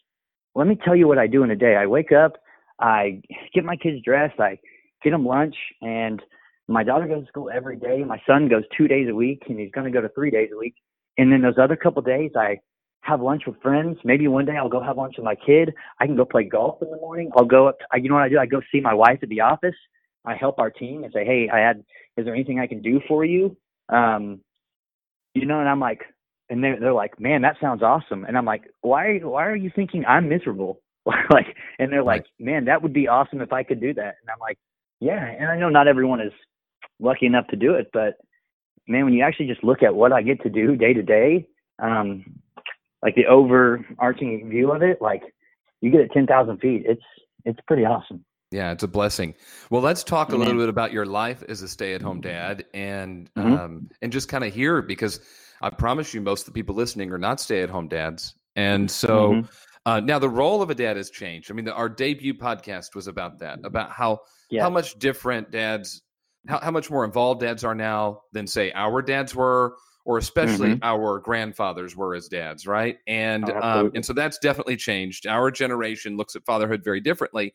let 0.54 0.66
me 0.66 0.78
tell 0.82 0.96
you 0.96 1.06
what 1.06 1.18
I 1.18 1.26
do 1.26 1.42
in 1.42 1.50
a 1.50 1.56
day. 1.56 1.76
I 1.76 1.87
wake 1.87 2.12
up, 2.12 2.38
I 2.80 3.20
get 3.54 3.64
my 3.64 3.76
kids 3.76 3.99
dressed, 4.02 4.40
I 4.40 4.58
get 5.02 5.11
them 5.11 5.26
lunch, 5.26 5.54
and 5.82 6.23
my 6.66 6.82
daughter 6.82 7.06
goes 7.06 7.25
to 7.25 7.28
school 7.28 7.50
every 7.54 7.76
day. 7.76 8.02
My 8.04 8.20
son 8.26 8.49
goes 8.49 8.62
two 8.76 8.88
days 8.88 9.08
a 9.11 9.14
week, 9.14 9.42
and 9.49 9.58
he's 9.58 9.70
going 9.70 9.85
to 9.85 9.92
go 9.92 10.00
to 10.00 10.08
three 10.14 10.30
days 10.30 10.49
a 10.54 10.58
week. 10.58 10.75
And 11.18 11.30
then 11.30 11.42
those 11.42 11.58
other 11.61 11.76
couple 11.76 12.00
days, 12.00 12.30
I 12.35 12.58
have 13.07 13.21
lunch 13.21 13.43
with 13.47 13.61
friends. 13.63 13.99
Maybe 14.05 14.27
one 14.29 14.45
day 14.45 14.57
I'll 14.57 14.69
go 14.69 14.83
have 14.83 14.97
lunch 14.97 15.15
with 15.17 15.25
my 15.25 15.35
kid. 15.35 15.73
I 16.01 16.07
can 16.07 16.17
go 16.17 16.25
play 16.25 16.45
golf 16.45 16.83
in 16.83 16.91
the 16.91 16.97
morning. 16.97 17.31
I'll 17.37 17.45
go 17.45 17.69
up. 17.69 17.79
To, 17.79 18.01
you 18.01 18.09
know 18.09 18.15
what 18.17 18.25
I 18.25 18.29
do? 18.29 18.39
I 18.39 18.47
go 18.47 18.61
see 18.73 18.81
my 18.81 18.95
wife 18.95 19.21
at 19.23 19.29
the 19.29 19.41
office. 19.41 19.75
I 20.25 20.35
help 20.35 20.59
our 20.59 20.71
team 20.71 21.05
and 21.05 21.13
say, 21.13 21.25
hey, 21.25 21.49
I 21.53 21.59
had 21.59 21.85
is 22.17 22.25
there 22.25 22.35
anything 22.35 22.59
I 22.59 22.67
can 22.67 22.83
do 22.83 23.01
for 23.07 23.25
you? 23.25 23.57
Um, 23.89 24.41
you 25.35 25.47
know, 25.47 25.61
and 25.61 25.69
I'm 25.69 25.81
like, 25.81 26.03
and 26.51 26.63
they're 26.63 26.81
they're 26.81 26.93
like, 26.93 27.21
man, 27.21 27.43
that 27.43 27.57
sounds 27.61 27.83
awesome. 27.83 28.25
And 28.25 28.37
I'm 28.37 28.45
like, 28.45 28.65
why 28.81 29.19
why 29.19 29.47
are 29.47 29.57
you 29.57 29.71
thinking 29.75 30.05
I'm 30.07 30.29
miserable? 30.29 30.81
like, 31.31 31.55
and 31.79 31.93
they're 31.93 32.03
like, 32.03 32.27
man, 32.39 32.65
that 32.65 32.83
would 32.83 32.93
be 32.93 33.09
awesome 33.09 33.41
if 33.41 33.53
I 33.53 33.63
could 33.63 33.81
do 33.81 33.95
that. 33.95 34.17
And 34.21 34.31
I'm 34.31 34.41
like, 34.41 34.59
yeah. 35.01 35.25
And 35.25 35.49
I 35.49 35.57
know 35.57 35.69
not 35.69 35.89
everyone 35.89 36.21
is 36.21 36.33
lucky 36.99 37.27
enough 37.27 37.47
to 37.49 37.57
do 37.57 37.75
it, 37.75 37.91
but 37.93 38.15
man, 38.89 39.05
when 39.05 39.15
you 39.15 39.23
actually 39.23 39.47
just 39.47 39.63
look 39.63 39.83
at 39.83 39.95
what 39.95 40.13
I 40.13 40.23
get 40.23 40.43
to 40.43 40.51
do 40.51 40.75
day 40.75 40.95
to 40.95 41.03
day, 41.03 41.47
um, 41.79 42.25
like 43.07 43.15
the 43.15 43.27
overarching 43.27 44.51
view 44.51 44.73
of 44.73 44.83
it, 44.83 45.01
like 45.01 45.23
you 45.81 45.93
get 45.93 46.01
at 46.01 46.11
ten 46.11 46.27
thousand 46.27 46.59
feet, 46.59 46.83
it's 46.85 47.05
it's 47.45 47.61
pretty 47.69 47.85
awesome. 47.85 48.25
Yeah, 48.51 48.73
it's 48.73 48.83
a 48.83 48.89
blessing. 48.89 49.35
Well, 49.71 49.81
let's 49.81 50.03
talk 50.03 50.33
a 50.33 50.37
little 50.37 50.55
bit 50.55 50.69
about 50.69 50.93
your 50.93 51.07
life 51.07 51.45
as 51.49 51.63
a 51.63 51.69
stay-at-home 51.69 52.21
dad, 52.21 52.65
and 52.75 53.33
mm-hmm. 53.35 53.55
um, 53.55 53.91
and 54.03 54.11
just 54.11 54.29
kind 54.29 54.43
of 54.43 54.53
hear 54.53 54.83
because 54.83 55.21
I 55.63 55.71
promise 55.71 56.13
you, 56.15 56.21
most 56.21 56.43
of 56.43 56.47
the 56.47 56.59
people 56.59 56.75
listening 56.75 57.13
are 57.13 57.19
not 57.19 57.41
stay-at-home 57.41 57.87
dads, 57.87 58.35
and 58.57 58.90
so 58.90 59.35
mm-hmm. 59.35 59.47
uh, 59.87 60.01
now 60.01 60.19
the 60.19 60.29
role 60.29 60.61
of 60.61 60.71
a 60.71 60.75
dad 60.75 60.97
has 60.97 61.09
changed. 61.11 61.49
I 61.53 61.55
mean, 61.55 61.66
the, 61.66 61.75
our 61.75 61.88
debut 61.88 62.35
podcast 62.35 62.97
was 62.97 63.07
about 63.07 63.38
that, 63.38 63.61
about 63.62 63.92
how 63.92 64.19
yeah. 64.51 64.62
how 64.62 64.71
much 64.71 64.99
different 64.99 65.53
dads, 65.53 66.03
how 66.49 66.59
how 66.59 66.73
much 66.73 66.90
more 66.90 67.05
involved 67.05 67.40
dads 67.40 67.62
are 67.62 67.77
now 67.77 68.23
than 68.33 68.49
say 68.49 68.73
our 68.73 69.01
dads 69.01 69.33
were, 69.33 69.77
or 70.07 70.19
especially 70.19 70.69
mm-hmm. 70.69 70.85
our 70.85 71.19
grandfathers 71.19 71.97
were 71.97 72.14
as 72.14 72.29
dads, 72.29 72.64
right? 72.64 72.99
And 73.09 73.51
oh, 73.51 73.61
um, 73.61 73.92
and 73.95 74.07
so 74.07 74.12
that's 74.12 74.38
definitely 74.38 74.77
changed. 74.77 75.27
Our 75.27 75.51
generation 75.51 76.16
looks 76.16 76.37
at 76.37 76.47
fatherhood 76.47 76.85
very 76.85 77.01
differently 77.01 77.53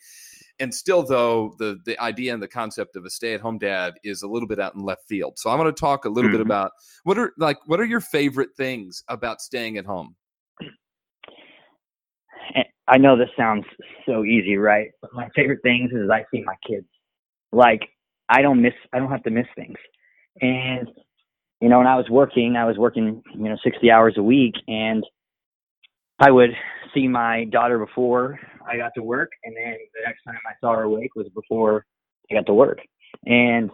and 0.59 0.73
still 0.73 1.01
though 1.01 1.55
the 1.59 1.79
the 1.85 1.99
idea 1.99 2.33
and 2.33 2.43
the 2.43 2.47
concept 2.47 2.95
of 2.95 3.05
a 3.05 3.09
stay-at-home 3.09 3.57
dad 3.57 3.95
is 4.03 4.21
a 4.21 4.27
little 4.27 4.47
bit 4.47 4.59
out 4.59 4.75
in 4.75 4.83
left 4.83 5.07
field 5.07 5.39
so 5.39 5.49
i'm 5.49 5.57
going 5.57 5.73
to 5.73 5.79
talk 5.79 6.05
a 6.05 6.09
little 6.09 6.29
mm-hmm. 6.29 6.37
bit 6.37 6.45
about 6.45 6.71
what 7.03 7.17
are 7.17 7.33
like 7.37 7.57
what 7.65 7.79
are 7.79 7.85
your 7.85 8.01
favorite 8.01 8.49
things 8.55 9.03
about 9.07 9.41
staying 9.41 9.77
at 9.77 9.85
home 9.85 10.15
i 12.87 12.97
know 12.97 13.17
this 13.17 13.29
sounds 13.37 13.65
so 14.05 14.23
easy 14.23 14.57
right 14.57 14.89
but 15.01 15.11
my 15.13 15.27
favorite 15.35 15.61
things 15.63 15.89
is 15.93 16.09
i 16.09 16.23
see 16.33 16.43
my 16.43 16.55
kids 16.67 16.87
like 17.51 17.81
i 18.29 18.41
don't 18.41 18.61
miss 18.61 18.73
i 18.93 18.99
don't 18.99 19.09
have 19.09 19.23
to 19.23 19.31
miss 19.31 19.47
things 19.55 19.77
and 20.41 20.89
you 21.61 21.69
know 21.69 21.77
when 21.77 21.87
i 21.87 21.95
was 21.95 22.09
working 22.09 22.55
i 22.55 22.65
was 22.65 22.77
working 22.77 23.23
you 23.33 23.49
know 23.49 23.57
60 23.63 23.91
hours 23.91 24.15
a 24.17 24.23
week 24.23 24.55
and 24.67 25.03
i 26.19 26.29
would 26.31 26.51
see 26.93 27.07
my 27.07 27.45
daughter 27.45 27.77
before 27.77 28.39
I 28.67 28.77
got 28.77 28.93
to 28.95 29.03
work, 29.03 29.31
and 29.43 29.55
then 29.55 29.75
the 29.93 30.01
next 30.05 30.23
time 30.23 30.37
I 30.47 30.53
saw 30.59 30.75
her 30.75 30.83
awake 30.83 31.15
was 31.15 31.27
before 31.33 31.85
I 32.29 32.35
got 32.35 32.45
to 32.47 32.53
work. 32.53 32.79
And 33.25 33.69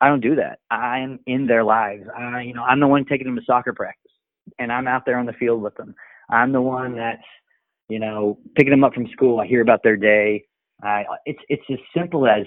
I 0.00 0.08
don't 0.08 0.20
do 0.20 0.34
that. 0.36 0.58
I'm 0.70 1.20
in 1.26 1.46
their 1.46 1.64
lives. 1.64 2.04
I, 2.16 2.42
you 2.42 2.54
know, 2.54 2.62
I'm 2.62 2.80
the 2.80 2.88
one 2.88 3.04
taking 3.04 3.26
them 3.26 3.36
to 3.36 3.42
soccer 3.44 3.72
practice, 3.72 4.10
and 4.58 4.72
I'm 4.72 4.88
out 4.88 5.04
there 5.06 5.18
on 5.18 5.26
the 5.26 5.32
field 5.34 5.62
with 5.62 5.74
them. 5.76 5.94
I'm 6.30 6.52
the 6.52 6.60
one 6.60 6.96
that's, 6.96 7.22
you 7.88 7.98
know, 7.98 8.38
picking 8.56 8.70
them 8.70 8.84
up 8.84 8.94
from 8.94 9.06
school. 9.12 9.40
I 9.40 9.46
hear 9.46 9.60
about 9.60 9.82
their 9.82 9.96
day. 9.96 10.44
I, 10.82 11.04
it's 11.26 11.38
it's 11.48 11.62
as 11.70 11.78
simple 11.96 12.26
as 12.26 12.44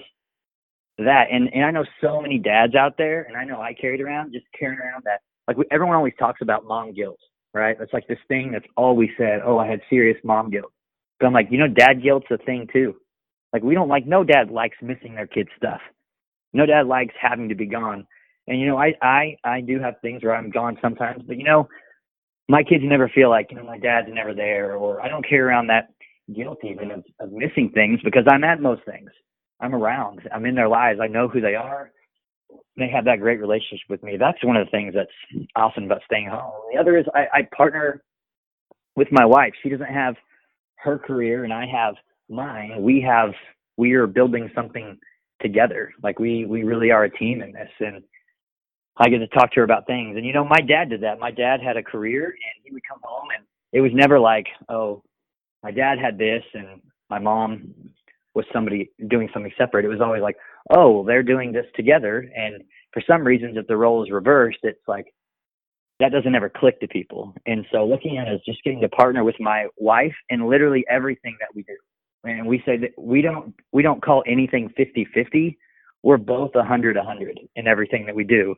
that. 0.98 1.24
And 1.30 1.52
and 1.52 1.64
I 1.64 1.70
know 1.70 1.84
so 2.00 2.20
many 2.20 2.38
dads 2.38 2.74
out 2.74 2.96
there, 2.96 3.22
and 3.22 3.36
I 3.36 3.44
know 3.44 3.60
I 3.60 3.74
carried 3.74 4.00
around 4.00 4.32
just 4.32 4.46
carrying 4.58 4.78
around 4.80 5.04
that. 5.04 5.20
Like 5.48 5.56
we, 5.56 5.64
everyone 5.70 5.96
always 5.96 6.14
talks 6.18 6.42
about 6.42 6.64
mom 6.64 6.92
guilt, 6.94 7.18
right? 7.54 7.76
It's 7.80 7.92
like 7.92 8.06
this 8.08 8.18
thing 8.28 8.52
that's 8.52 8.66
always 8.76 9.10
said, 9.16 9.40
oh, 9.44 9.58
I 9.58 9.66
had 9.66 9.80
serious 9.88 10.18
mom 10.24 10.50
guilt. 10.50 10.72
But 11.20 11.26
I'm 11.26 11.32
like, 11.32 11.48
you 11.50 11.58
know, 11.58 11.68
dad 11.68 12.02
guilt's 12.02 12.26
a 12.30 12.38
thing 12.38 12.68
too. 12.72 12.96
Like 13.52 13.62
we 13.62 13.74
don't 13.74 13.88
like 13.88 14.06
no 14.06 14.24
dad 14.24 14.50
likes 14.50 14.76
missing 14.82 15.14
their 15.14 15.26
kids' 15.26 15.50
stuff. 15.56 15.80
No 16.52 16.66
dad 16.66 16.86
likes 16.86 17.14
having 17.20 17.48
to 17.48 17.54
be 17.54 17.66
gone. 17.66 18.06
And 18.48 18.60
you 18.60 18.66
know, 18.66 18.78
I 18.78 18.94
I 19.02 19.36
I 19.44 19.60
do 19.60 19.80
have 19.80 19.94
things 20.02 20.22
where 20.22 20.34
I'm 20.34 20.50
gone 20.50 20.78
sometimes, 20.82 21.22
but 21.26 21.36
you 21.36 21.44
know, 21.44 21.68
my 22.48 22.62
kids 22.62 22.84
never 22.84 23.08
feel 23.08 23.30
like 23.30 23.48
you 23.50 23.56
know 23.56 23.64
my 23.64 23.78
dad's 23.78 24.08
never 24.10 24.34
there, 24.34 24.76
or 24.76 25.00
I 25.00 25.08
don't 25.08 25.26
carry 25.26 25.42
around 25.42 25.68
that 25.68 25.88
guilt 26.34 26.58
even 26.64 26.90
of, 26.90 27.04
of 27.20 27.32
missing 27.32 27.70
things 27.72 28.00
because 28.04 28.24
I'm 28.28 28.44
at 28.44 28.60
most 28.60 28.82
things. 28.84 29.10
I'm 29.60 29.74
around. 29.74 30.20
I'm 30.34 30.44
in 30.46 30.54
their 30.54 30.68
lives. 30.68 31.00
I 31.02 31.06
know 31.06 31.28
who 31.28 31.40
they 31.40 31.54
are. 31.54 31.90
They 32.76 32.88
have 32.88 33.06
that 33.06 33.20
great 33.20 33.40
relationship 33.40 33.88
with 33.88 34.02
me. 34.02 34.16
That's 34.18 34.42
one 34.44 34.56
of 34.56 34.66
the 34.66 34.70
things 34.70 34.94
that's 34.94 35.46
awesome 35.56 35.84
about 35.84 36.02
staying 36.04 36.28
home. 36.28 36.52
The 36.72 36.78
other 36.78 36.98
is 36.98 37.06
I, 37.14 37.26
I 37.32 37.48
partner 37.56 38.02
with 38.96 39.08
my 39.10 39.24
wife. 39.24 39.52
She 39.62 39.70
doesn't 39.70 39.86
have 39.86 40.14
her 40.76 40.98
career 40.98 41.44
and 41.44 41.52
I 41.52 41.66
have 41.66 41.94
mine. 42.28 42.82
We 42.82 43.00
have 43.02 43.30
we 43.76 43.94
are 43.94 44.06
building 44.06 44.50
something 44.54 44.98
together. 45.40 45.92
Like 46.02 46.18
we 46.18 46.44
we 46.44 46.64
really 46.64 46.90
are 46.90 47.04
a 47.04 47.10
team 47.10 47.42
in 47.42 47.52
this 47.52 47.70
and 47.80 48.02
I 48.98 49.08
get 49.08 49.18
to 49.18 49.26
talk 49.28 49.52
to 49.52 49.60
her 49.60 49.64
about 49.64 49.86
things. 49.86 50.16
And 50.16 50.24
you 50.26 50.32
know, 50.32 50.44
my 50.44 50.60
dad 50.60 50.90
did 50.90 51.02
that. 51.02 51.18
My 51.18 51.30
dad 51.30 51.60
had 51.62 51.76
a 51.76 51.82
career 51.82 52.26
and 52.26 52.64
he 52.64 52.72
would 52.72 52.82
come 52.88 53.00
home 53.02 53.28
and 53.36 53.44
it 53.72 53.80
was 53.80 53.92
never 53.94 54.18
like, 54.18 54.46
oh, 54.68 55.02
my 55.62 55.70
dad 55.70 55.98
had 55.98 56.18
this 56.18 56.42
and 56.54 56.80
my 57.10 57.18
mom 57.18 57.74
was 58.36 58.44
somebody 58.52 58.90
doing 59.08 59.28
something 59.32 59.52
separate. 59.56 59.86
It 59.86 59.88
was 59.88 60.02
always 60.02 60.20
like, 60.20 60.36
oh, 60.70 60.90
well, 60.90 61.04
they're 61.04 61.22
doing 61.22 61.52
this 61.52 61.64
together. 61.74 62.30
And 62.36 62.62
for 62.92 63.02
some 63.08 63.24
reasons, 63.24 63.56
if 63.56 63.66
the 63.66 63.76
role 63.76 64.04
is 64.04 64.10
reversed, 64.10 64.58
it's 64.62 64.86
like 64.86 65.06
that 65.98 66.12
doesn't 66.12 66.34
ever 66.34 66.50
click 66.50 66.78
to 66.80 66.88
people. 66.88 67.34
And 67.46 67.64
so 67.72 67.86
looking 67.86 68.18
at 68.18 68.28
it 68.28 68.34
as 68.34 68.40
just 68.46 68.62
getting 68.62 68.82
to 68.82 68.88
partner 68.90 69.24
with 69.24 69.36
my 69.40 69.66
wife 69.78 70.14
in 70.28 70.48
literally 70.48 70.84
everything 70.90 71.36
that 71.40 71.48
we 71.54 71.62
do. 71.62 71.76
And 72.24 72.46
we 72.46 72.62
say 72.66 72.76
that 72.76 72.90
we 72.98 73.22
don't 73.22 73.54
we 73.72 73.82
don't 73.82 74.02
call 74.02 74.22
anything 74.26 74.70
50-50. 74.78 75.56
We're 76.02 76.16
both 76.18 76.54
100 76.54 76.96
100 76.96 77.40
in 77.56 77.66
everything 77.66 78.04
that 78.06 78.14
we 78.14 78.24
do 78.24 78.54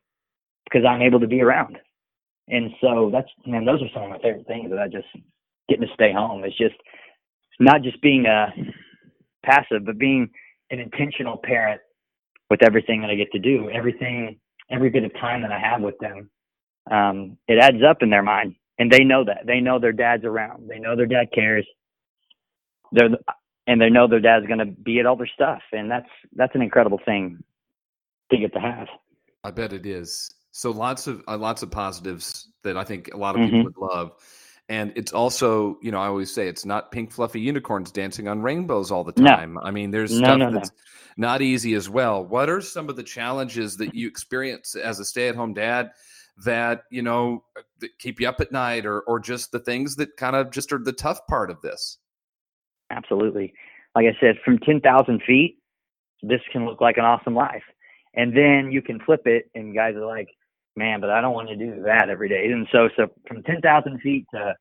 because 0.65 0.85
I'm 0.89 1.03
able 1.03 1.21
to 1.21 1.27
be 1.29 1.41
around. 1.41 1.79
And 2.49 2.71
so 2.81 3.11
that's 3.13 3.29
man, 3.47 3.65
those 3.65 3.83
are 3.83 3.91
some 3.95 4.05
of 4.05 4.11
my 4.11 4.19
favorite 4.19 4.47
things 4.47 4.71
that 4.71 4.79
I 4.79 4.89
just 4.89 5.07
getting 5.69 5.87
to 5.87 5.95
stay 5.95 6.13
home. 6.13 6.43
It's 6.45 6.59
just 6.59 6.75
not 7.61 7.83
just 7.83 8.01
being 8.03 8.27
a 8.27 8.49
passive, 9.45 9.85
but 9.85 9.99
being 9.99 10.31
an 10.71 10.81
intentional 10.81 11.39
parent 11.43 11.81
with 12.51 12.63
everything 12.63 13.01
that 13.03 13.11
I 13.11 13.15
get 13.15 13.31
to 13.33 13.39
do, 13.39 13.71
everything, 13.71 14.39
every 14.71 14.91
bit 14.91 15.05
of 15.05 15.13
time 15.15 15.43
that 15.43 15.53
I 15.53 15.59
have 15.59 15.81
with 15.81 15.99
them 15.99 16.31
um, 16.91 17.37
it 17.47 17.59
adds 17.59 17.83
up 17.89 18.03
in 18.03 18.11
their 18.11 18.23
mind, 18.23 18.55
and 18.79 18.91
they 18.91 19.05
know 19.05 19.25
that. 19.25 19.47
They 19.47 19.61
know 19.61 19.79
their 19.79 19.93
dad's 19.93 20.25
around. 20.25 20.69
They 20.69 20.79
know 20.79 20.97
their 20.97 21.07
dad 21.07 21.27
cares. 21.35 21.67
They're 22.93 23.11
and 23.67 23.81
they 23.81 23.91
know 23.91 24.09
their 24.09 24.21
dad's 24.21 24.47
going 24.47 24.61
to 24.61 24.65
be 24.65 24.99
at 24.99 25.07
all 25.07 25.17
their 25.17 25.31
stuff, 25.33 25.61
and 25.73 25.91
that's 25.91 26.09
that's 26.35 26.55
an 26.55 26.63
incredible 26.63 27.01
thing 27.05 27.43
to 28.31 28.39
get 28.39 28.53
to 28.55 28.61
have. 28.61 28.89
I 29.45 29.51
bet 29.51 29.73
it 29.73 29.85
is. 29.85 30.31
So 30.53 30.71
lots 30.71 31.07
of 31.07 31.23
uh, 31.29 31.37
lots 31.37 31.63
of 31.63 31.71
positives 31.71 32.49
that 32.63 32.77
I 32.77 32.85
think 32.85 33.13
a 33.13 33.17
lot 33.17 33.37
of 33.37 33.43
people 33.43 33.61
hmm 33.61 33.65
would 33.65 33.77
love. 33.77 34.13
And 34.69 34.93
it's 34.97 35.13
also, 35.13 35.79
you 35.81 35.91
know, 35.91 35.99
I 35.99 36.09
always 36.09 36.33
say 36.33 36.47
it's 36.47 36.67
not 36.67 36.93
pink 36.93 37.11
fluffy 37.11 37.41
unicorns 37.41 37.91
dancing 37.91 38.29
on 38.29 38.43
rainbows 38.43 38.91
all 38.91 39.03
the 39.03 39.15
No, 39.17 39.31
time. 39.31 39.59
I 39.59 39.71
mean, 39.71 39.91
there's 39.91 40.13
no, 40.13 40.27
stuff 40.27 40.39
no, 40.39 40.49
no. 40.51 40.59
that's 40.59 40.73
not 41.17 41.41
easy 41.41 41.73
as 41.75 41.89
well. 41.89 42.25
What 42.25 42.51
are 42.51 42.61
some 42.61 42.91
of 42.91 42.97
the 42.97 43.03
challenges 43.03 43.77
that 43.79 43.95
you 43.95 44.07
experience 44.07 44.75
as 44.75 45.01
a 45.01 45.07
stay-at-home 45.07 45.55
dad 45.55 45.93
that, 46.45 46.83
you 46.91 47.03
know, 47.03 47.45
that 47.81 47.99
keep 47.99 48.21
you 48.21 48.29
up 48.29 48.41
at 48.41 48.53
night 48.53 48.85
or 48.85 49.01
or 49.03 49.19
just 49.19 49.53
the 49.53 49.59
things 49.59 49.97
that 49.97 50.17
kind 50.17 50.37
of 50.37 50.51
just 50.51 50.73
are 50.73 50.79
the 50.79 50.93
tough 50.93 51.27
part 51.27 51.51
of 51.51 51.63
this? 51.63 51.99
Absolutely. 52.91 53.55
Like 53.95 54.07
I 54.07 54.17
said, 54.21 54.37
from 54.45 54.59
10,000 54.59 55.23
feet, 55.27 55.59
this 56.23 56.41
can 56.53 56.67
look 56.67 56.81
like 56.81 56.99
an 56.99 57.05
awesome 57.05 57.35
life. 57.35 57.65
And 58.15 58.37
then 58.37 58.71
you 58.71 58.83
can 58.83 59.01
flip 59.01 59.23
it, 59.27 59.51
and 59.55 59.75
guys 59.75 59.95
are 59.95 60.07
like, 60.07 60.29
man, 60.79 61.01
but 61.01 61.11
I 61.11 61.21
don't 61.21 61.35
want 61.35 61.49
to 61.49 61.57
do 61.57 61.83
that 61.85 62.09
every 62.09 62.29
day. 62.29 62.47
And 62.47 62.67
so, 62.73 62.89
so 62.97 63.09
from 63.27 63.43
10,000 63.43 64.01
feet 64.01 64.27
to 64.33 64.55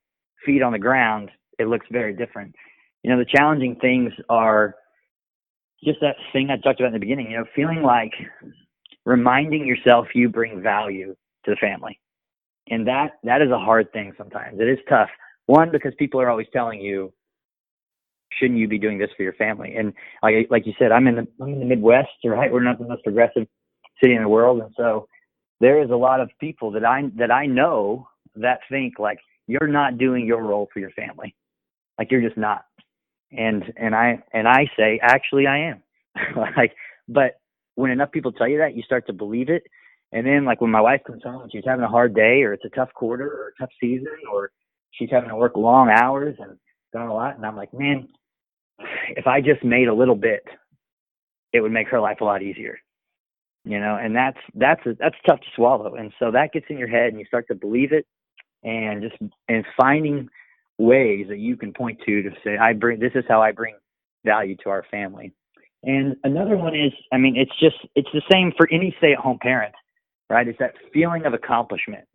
feet 0.46 0.62
on 0.62 0.72
the 0.74 0.80
ground, 0.80 1.30
it 1.60 1.68
looks 1.68 1.86
very 1.92 2.14
different. 2.14 2.56
You 3.04 3.12
know, 3.12 3.20
the 3.20 3.26
challenging 3.26 3.76
things 3.78 4.12
are 4.30 4.76
just 5.84 6.00
that 6.02 6.16
thing 6.34 6.50
I 6.50 6.58
talked 6.58 6.80
about 6.80 6.88
in 6.88 6.94
the 6.94 7.00
beginning, 7.00 7.32
you 7.32 7.38
know, 7.38 7.46
feeling 7.56 7.84
like 7.84 8.12
reminding 9.06 9.66
yourself 9.66 10.08
you 10.14 10.30
bring 10.30 10.62
value 10.62 11.16
to 11.46 11.52
the 11.52 11.58
family. 11.58 12.00
And 12.70 12.88
that, 12.88 13.14
that 13.24 13.42
is 13.42 13.52
a 13.52 13.60
hard 13.60 13.94
thing 13.94 14.14
sometimes. 14.18 14.60
It 14.60 14.68
is 14.68 14.80
tough. 14.90 15.10
One, 15.46 15.72
because 15.72 15.94
people 15.98 16.20
are 16.20 16.30
always 16.30 16.48
telling 16.52 16.82
you, 16.82 17.14
shouldn't 18.34 18.60
you 18.60 18.68
be 18.68 18.78
doing 18.78 18.98
this 18.98 19.10
for 19.16 19.24
your 19.24 19.34
family? 19.34 19.76
And 19.76 19.94
like 20.22 20.48
like 20.50 20.66
you 20.66 20.74
said, 20.78 20.92
I'm 20.92 21.08
in 21.08 21.16
the 21.16 21.28
I'm 21.42 21.54
in 21.54 21.60
the 21.60 21.66
Midwest, 21.66 22.10
right? 22.26 22.52
We're 22.52 22.64
not 22.64 22.80
the 22.80 22.88
most 22.88 23.04
progressive 23.04 23.48
city 24.02 24.16
in 24.16 24.22
the 24.22 24.30
world, 24.30 24.62
and 24.62 24.74
so 24.78 25.08
there 25.60 25.82
is 25.82 25.90
a 25.90 25.96
lot 25.96 26.20
of 26.20 26.30
people 26.40 26.72
that 26.72 26.86
I 26.86 27.04
that 27.18 27.32
I 27.32 27.46
know 27.46 28.08
that 28.36 28.60
think 28.70 29.00
like 29.00 29.20
you're 29.48 29.68
not 29.68 29.98
doing 29.98 30.26
your 30.26 30.44
role 30.44 30.70
for 30.72 30.80
your 30.80 30.92
family, 30.92 31.36
like 31.98 32.12
you're 32.12 32.22
just 32.22 32.38
not. 32.38 32.66
And 33.32 33.64
and 33.76 33.96
I 33.96 34.24
and 34.34 34.48
I 34.48 34.70
say 34.78 35.00
actually 35.02 35.48
I 35.48 35.70
am, 35.70 35.84
like. 36.36 36.74
But 37.10 37.40
when 37.76 37.92
enough 37.92 38.12
people 38.12 38.34
tell 38.34 38.48
you 38.48 38.58
that, 38.58 38.76
you 38.76 38.84
start 38.84 39.08
to 39.08 39.14
believe 39.14 39.50
it. 39.50 39.64
And 40.12 40.26
then 40.26 40.46
like 40.46 40.62
when 40.62 40.72
my 40.72 40.82
wife 40.82 41.02
comes 41.06 41.24
home 41.24 41.42
and 41.44 41.52
she's 41.52 41.64
having 41.66 41.84
a 41.84 41.90
hard 41.90 42.14
day, 42.14 42.44
or 42.44 42.54
it's 42.54 42.66
a 42.66 42.70
tough 42.70 42.94
quarter, 42.94 43.28
or 43.28 43.48
a 43.50 43.62
tough 43.62 43.70
season, 43.80 44.16
or 44.32 44.52
she's 44.92 45.10
having 45.12 45.30
to 45.30 45.36
work 45.36 45.56
long 45.56 45.90
hours 45.90 46.36
and 46.40 46.58
done 46.94 47.08
a 47.08 47.14
lot, 47.14 47.36
and 47.36 47.46
I'm 47.46 47.56
like, 47.56 47.74
man, 47.74 48.08
if 49.16 49.28
I 49.28 49.42
just 49.42 49.64
made 49.64 49.88
a 49.88 49.94
little 49.94 50.16
bit, 50.16 50.44
it 51.54 51.62
would 51.62 51.72
make 51.72 51.88
her 51.90 52.00
life 52.00 52.22
a 52.22 52.26
lot 52.26 52.42
easier. 52.42 52.80
You 53.68 53.82
know, 53.82 53.98
and 54.02 54.16
that's 54.16 54.38
that's 54.56 54.86
a, 54.86 54.94
that's 54.98 55.16
tough 55.28 55.42
to 55.42 55.48
swallow. 55.54 55.96
And 55.96 56.14
so 56.20 56.32
that 56.32 56.54
gets 56.54 56.68
in 56.70 56.78
your 56.78 56.88
head, 56.88 57.10
and 57.10 57.20
you 57.20 57.26
start 57.26 57.50
to 57.50 57.56
believe 57.56 57.92
it, 57.92 58.06
and 58.64 59.02
just 59.02 59.16
and 59.50 59.66
finding 59.76 60.30
ways 60.78 61.26
that 61.28 61.40
you 61.40 61.58
can 61.58 61.74
point 61.74 62.00
to 62.06 62.24
to 62.24 62.30
say, 62.46 62.58
I 62.58 62.72
bring 62.72 62.98
this 63.00 63.12
is 63.14 63.26
how 63.28 63.42
I 63.42 63.52
bring 63.52 63.76
value 64.26 64.56
to 64.64 64.70
our 64.70 64.86
family. 64.90 65.34
And 65.84 66.16
another 66.24 66.56
one 66.56 66.76
is, 66.76 66.94
I 67.12 67.18
mean, 67.18 67.36
it's 67.36 67.52
just 67.60 67.76
it's 67.94 68.08
the 68.14 68.22
same 68.32 68.54
for 68.56 68.70
any 68.72 68.96
stay-at-home 69.00 69.40
parent, 69.42 69.76
right? 70.30 70.48
It's 70.48 70.60
that 70.60 70.76
feeling 70.94 71.26
of 71.26 71.34
accomplishment. 71.34 72.06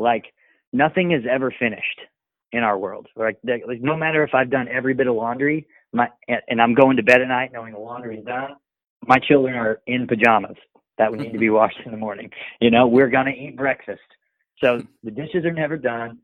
Like 0.00 0.24
nothing 0.72 1.12
is 1.12 1.22
ever 1.30 1.54
finished 1.56 2.00
in 2.50 2.64
our 2.64 2.76
world. 2.76 3.06
Like, 3.14 3.38
like 3.44 3.80
no 3.80 3.96
matter 3.96 4.24
if 4.24 4.34
I've 4.34 4.50
done 4.50 4.66
every 4.66 4.94
bit 4.94 5.06
of 5.06 5.14
laundry, 5.14 5.68
my 5.92 6.08
and 6.26 6.60
I'm 6.60 6.74
going 6.74 6.96
to 6.96 7.04
bed 7.04 7.20
at 7.20 7.28
night 7.28 7.50
knowing 7.52 7.74
the 7.74 7.78
laundry's 7.78 8.24
done. 8.24 8.56
My 9.06 9.18
children 9.18 9.54
are 9.54 9.80
in 9.86 10.08
pajamas 10.08 10.56
that 11.00 11.10
we 11.10 11.16
need 11.16 11.32
to 11.32 11.38
be 11.38 11.48
washed 11.48 11.80
in 11.86 11.92
the 11.92 11.96
morning. 11.96 12.30
You 12.60 12.70
know, 12.70 12.86
we're 12.86 13.08
gonna 13.08 13.30
eat 13.30 13.56
breakfast. 13.56 14.02
So 14.62 14.82
the 15.02 15.10
dishes 15.10 15.46
are 15.46 15.52
never 15.52 15.78
done. 15.78 16.18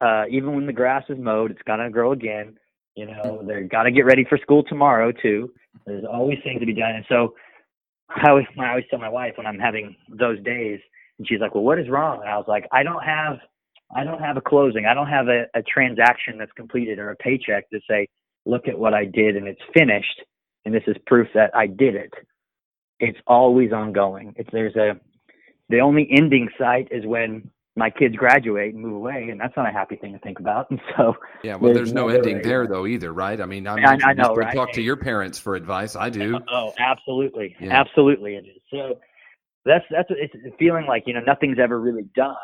Uh, 0.00 0.24
even 0.30 0.54
when 0.54 0.64
the 0.64 0.72
grass 0.72 1.04
is 1.10 1.18
mowed, 1.18 1.50
it's 1.50 1.60
gonna 1.66 1.90
grow 1.90 2.12
again. 2.12 2.58
You 2.94 3.08
know, 3.08 3.42
they're 3.46 3.64
gotta 3.64 3.90
get 3.90 4.06
ready 4.06 4.24
for 4.24 4.38
school 4.38 4.64
tomorrow 4.64 5.12
too. 5.12 5.52
There's 5.84 6.06
always 6.10 6.38
things 6.42 6.60
to 6.60 6.66
be 6.66 6.72
done. 6.72 6.96
And 6.96 7.04
so 7.10 7.34
I 8.08 8.30
always, 8.30 8.46
I 8.58 8.70
always 8.70 8.86
tell 8.88 8.98
my 8.98 9.10
wife 9.10 9.34
when 9.36 9.46
I'm 9.46 9.58
having 9.58 9.94
those 10.08 10.42
days, 10.42 10.80
and 11.18 11.28
she's 11.28 11.40
like, 11.40 11.54
"Well, 11.54 11.64
what 11.64 11.78
is 11.78 11.90
wrong?" 11.90 12.20
And 12.22 12.30
I 12.30 12.38
was 12.38 12.46
like, 12.48 12.66
"I 12.72 12.82
don't 12.82 13.04
have, 13.04 13.38
I 13.94 14.02
don't 14.02 14.22
have 14.22 14.38
a 14.38 14.40
closing. 14.40 14.86
I 14.86 14.94
don't 14.94 15.08
have 15.08 15.28
a, 15.28 15.44
a 15.54 15.62
transaction 15.62 16.38
that's 16.38 16.52
completed 16.52 16.98
or 16.98 17.10
a 17.10 17.16
paycheck 17.16 17.68
to 17.68 17.80
say, 17.88 18.08
look 18.46 18.66
at 18.66 18.78
what 18.78 18.94
I 18.94 19.04
did 19.04 19.36
and 19.36 19.46
it's 19.46 19.60
finished, 19.74 20.22
and 20.64 20.74
this 20.74 20.84
is 20.86 20.96
proof 21.06 21.28
that 21.34 21.54
I 21.54 21.66
did 21.66 21.94
it. 21.96 22.14
It's 23.00 23.18
always 23.26 23.72
ongoing. 23.72 24.34
It's 24.36 24.48
there's 24.52 24.76
a, 24.76 24.98
the 25.68 25.80
only 25.80 26.08
ending 26.10 26.48
site 26.58 26.88
is 26.90 27.04
when 27.04 27.50
my 27.78 27.90
kids 27.90 28.16
graduate 28.16 28.72
and 28.72 28.82
move 28.82 28.94
away, 28.94 29.28
and 29.30 29.38
that's 29.38 29.54
not 29.56 29.68
a 29.68 29.72
happy 29.72 29.96
thing 29.96 30.12
to 30.14 30.18
think 30.20 30.40
about. 30.40 30.70
And 30.70 30.80
so, 30.96 31.14
Yeah, 31.44 31.56
well, 31.56 31.74
there's 31.74 31.88
there's 31.88 31.92
no 31.92 32.08
ending 32.08 32.40
there 32.40 32.66
though 32.66 32.86
either, 32.86 33.12
right? 33.12 33.38
I 33.40 33.44
mean, 33.46 33.66
I, 33.66 33.74
I- 33.74 33.98
I 34.02 34.12
know, 34.14 34.34
right? 34.34 34.54
talk 34.54 34.72
to 34.72 34.82
your 34.82 34.96
parents 34.96 35.38
for 35.38 35.56
advice. 35.56 35.94
I 35.96 36.08
do. 36.08 36.38
Oh, 36.50 36.72
absolutely, 36.78 37.54
Yeah. 37.60 37.78
absolutely, 37.78 38.36
it 38.36 38.46
is. 38.46 38.62
So 38.70 38.98
that's 39.66 39.84
that's 39.90 40.08
it's 40.10 40.34
feeling 40.58 40.86
like 40.86 41.02
you 41.06 41.12
know 41.14 41.20
nothing's 41.20 41.58
ever 41.58 41.78
really 41.80 42.08
done. 42.14 42.36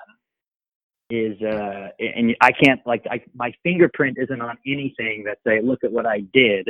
Is 1.08 1.40
uh, 1.42 1.88
and 1.98 2.34
I 2.40 2.52
can't 2.52 2.80
like 2.86 3.04
I, 3.10 3.22
my 3.34 3.52
fingerprint 3.62 4.18
isn't 4.20 4.40
on 4.40 4.56
anything 4.66 5.24
that 5.26 5.38
say 5.46 5.60
look 5.62 5.84
at 5.84 5.92
what 5.92 6.04
I 6.06 6.20
did. 6.32 6.68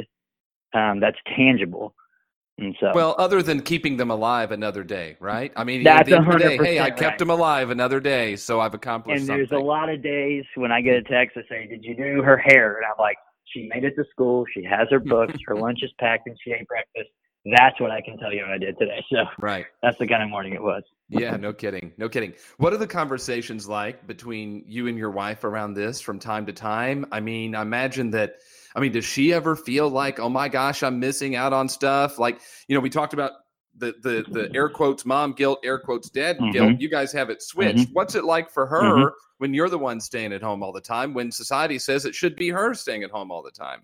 Um, 0.74 1.00
that's 1.00 1.18
tangible, 1.36 1.94
and 2.58 2.76
so 2.80 2.92
Well, 2.94 3.14
other 3.18 3.42
than 3.42 3.62
keeping 3.62 3.96
them 3.96 4.10
alive 4.10 4.52
another 4.52 4.84
day, 4.84 5.16
right? 5.20 5.52
I 5.56 5.64
mean, 5.64 5.82
That's 5.82 6.00
at 6.00 6.06
the 6.06 6.16
end 6.16 6.26
of 6.26 6.32
the 6.34 6.38
day, 6.38 6.56
hey, 6.56 6.78
I 6.80 6.90
100% 6.90 6.96
kept 6.96 7.00
right. 7.00 7.18
them 7.18 7.30
alive 7.30 7.70
another 7.70 8.00
day, 8.00 8.36
so 8.36 8.60
I've 8.60 8.74
accomplished 8.74 9.20
and 9.20 9.28
there's 9.28 9.48
something. 9.48 9.64
a 9.64 9.68
lot 9.68 9.88
of 9.88 10.02
days 10.02 10.44
when 10.56 10.70
I 10.72 10.80
get 10.80 10.96
a 10.96 11.02
text 11.02 11.34
that 11.36 11.44
say, 11.48 11.66
"Did 11.66 11.84
you 11.84 11.96
do 11.96 12.22
her 12.22 12.36
hair?" 12.36 12.76
And 12.76 12.84
I'm 12.84 12.98
like, 12.98 13.16
"She 13.46 13.68
made 13.72 13.84
it 13.84 13.94
to 13.96 14.04
school. 14.10 14.44
She 14.54 14.62
has 14.64 14.88
her 14.90 15.00
books. 15.00 15.34
her 15.46 15.56
lunch 15.56 15.80
is 15.82 15.90
packed, 15.98 16.26
and 16.26 16.36
she 16.44 16.52
ate 16.52 16.66
breakfast." 16.68 17.10
That's 17.44 17.80
what 17.80 17.90
I 17.90 18.00
can 18.00 18.18
tell 18.18 18.32
you 18.32 18.44
I 18.44 18.56
did 18.58 18.78
today. 18.78 19.04
So 19.10 19.24
right. 19.40 19.66
that's 19.82 19.98
the 19.98 20.06
kind 20.06 20.22
of 20.22 20.28
morning 20.28 20.52
it 20.52 20.62
was. 20.62 20.84
Yeah, 21.08 21.36
no 21.36 21.52
kidding. 21.52 21.92
No 21.98 22.08
kidding. 22.08 22.34
What 22.58 22.72
are 22.72 22.76
the 22.76 22.86
conversations 22.86 23.68
like 23.68 24.06
between 24.06 24.64
you 24.68 24.86
and 24.86 24.96
your 24.96 25.10
wife 25.10 25.42
around 25.42 25.74
this 25.74 26.00
from 26.00 26.20
time 26.20 26.46
to 26.46 26.52
time? 26.52 27.04
I 27.10 27.18
mean, 27.18 27.56
I 27.56 27.62
imagine 27.62 28.10
that 28.12 28.36
I 28.74 28.80
mean, 28.80 28.92
does 28.92 29.04
she 29.04 29.32
ever 29.32 29.54
feel 29.56 29.88
like, 29.88 30.18
"Oh 30.18 30.28
my 30.28 30.48
gosh, 30.48 30.82
I'm 30.82 30.98
missing 30.98 31.36
out 31.36 31.52
on 31.52 31.68
stuff?" 31.68 32.18
Like, 32.18 32.40
you 32.68 32.74
know, 32.74 32.80
we 32.80 32.90
talked 32.90 33.12
about 33.14 33.32
the 33.76 33.94
the 34.02 34.24
the 34.30 34.54
air 34.54 34.68
quotes 34.68 35.04
mom 35.06 35.32
guilt, 35.32 35.60
air 35.64 35.78
quotes 35.78 36.10
dad 36.10 36.38
guilt. 36.52 36.70
Mhm. 36.72 36.80
You 36.80 36.88
guys 36.90 37.12
have 37.12 37.30
it 37.30 37.42
switched. 37.42 37.88
What's 37.92 38.14
it 38.14 38.24
like 38.24 38.50
for 38.50 38.66
her 38.66 38.82
Mhm. 38.82 39.10
when 39.38 39.54
you're 39.54 39.68
the 39.70 39.78
one 39.78 40.00
staying 40.00 40.32
at 40.32 40.42
home 40.42 40.62
all 40.62 40.72
the 40.72 40.80
time 40.80 41.14
when 41.14 41.30
society 41.30 41.78
says 41.78 42.04
it 42.04 42.14
should 42.14 42.36
be 42.36 42.50
her 42.50 42.74
staying 42.74 43.02
at 43.02 43.10
home 43.10 43.30
all 43.30 43.42
the 43.42 43.50
time? 43.50 43.80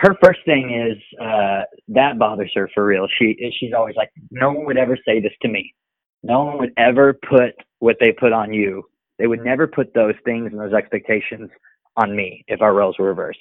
her 0.00 0.14
first 0.22 0.40
thing 0.44 0.70
is 0.70 0.98
uh 1.18 1.62
that 1.88 2.18
bothers 2.18 2.50
her 2.54 2.68
for 2.74 2.84
real. 2.84 3.08
She 3.18 3.34
she's 3.58 3.72
always 3.72 3.96
like, 3.96 4.10
no 4.30 4.52
one 4.52 4.66
would 4.66 4.76
ever 4.76 4.98
say 5.06 5.20
this 5.20 5.32
to 5.40 5.48
me. 5.48 5.74
No 6.22 6.44
one 6.44 6.58
would 6.58 6.72
ever 6.76 7.14
put 7.14 7.54
what 7.78 7.96
they 8.00 8.12
put 8.12 8.32
on 8.32 8.52
you. 8.52 8.84
They 9.18 9.26
would 9.26 9.42
never 9.42 9.66
put 9.66 9.94
those 9.94 10.14
things 10.24 10.52
and 10.52 10.60
those 10.60 10.74
expectations 10.74 11.50
on 11.96 12.14
me 12.14 12.44
if 12.48 12.60
our 12.60 12.74
roles 12.74 12.98
were 12.98 13.06
reversed. 13.06 13.40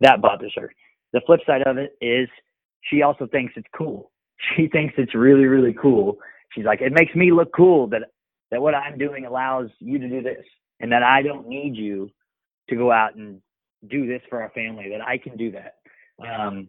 That 0.00 0.20
bothers 0.20 0.52
her. 0.56 0.72
The 1.12 1.20
flip 1.26 1.40
side 1.46 1.62
of 1.62 1.78
it 1.78 1.96
is 2.00 2.28
she 2.82 3.02
also 3.02 3.26
thinks 3.26 3.54
it's 3.56 3.68
cool. 3.76 4.10
She 4.56 4.66
thinks 4.66 4.94
it's 4.98 5.14
really 5.14 5.44
really 5.44 5.72
cool. 5.80 6.18
She's 6.52 6.64
like, 6.64 6.80
it 6.80 6.92
makes 6.92 7.14
me 7.14 7.30
look 7.30 7.50
cool 7.54 7.86
that 7.88 8.02
that 8.50 8.60
what 8.60 8.74
I'm 8.74 8.98
doing 8.98 9.24
allows 9.24 9.70
you 9.78 9.98
to 9.98 10.08
do 10.08 10.20
this, 10.20 10.44
and 10.80 10.90
that 10.90 11.04
I 11.04 11.22
don't 11.22 11.46
need 11.46 11.76
you 11.76 12.10
to 12.68 12.74
go 12.74 12.90
out 12.90 13.14
and 13.14 13.40
do 13.88 14.06
this 14.06 14.20
for 14.28 14.42
our 14.42 14.50
family. 14.50 14.88
That 14.90 15.00
I 15.00 15.16
can 15.16 15.36
do 15.36 15.52
that. 15.52 15.76
Um, 16.28 16.68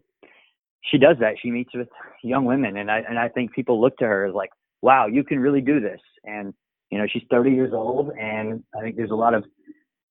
she 0.90 0.98
does 0.98 1.16
that. 1.20 1.34
She 1.42 1.50
meets 1.50 1.74
with 1.74 1.88
young 2.22 2.44
women, 2.44 2.76
and 2.76 2.90
I 2.90 3.00
and 3.08 3.18
I 3.18 3.28
think 3.28 3.52
people 3.52 3.80
look 3.80 3.96
to 3.98 4.06
her 4.06 4.26
as 4.26 4.34
like, 4.34 4.50
wow, 4.82 5.06
you 5.06 5.24
can 5.24 5.38
really 5.40 5.60
do 5.60 5.80
this. 5.80 6.00
And 6.24 6.54
you 6.90 6.98
know, 6.98 7.06
she's 7.12 7.22
30 7.30 7.50
years 7.50 7.72
old, 7.72 8.10
and 8.20 8.62
I 8.76 8.82
think 8.82 8.96
there's 8.96 9.10
a 9.10 9.16
lot 9.16 9.34
of 9.34 9.44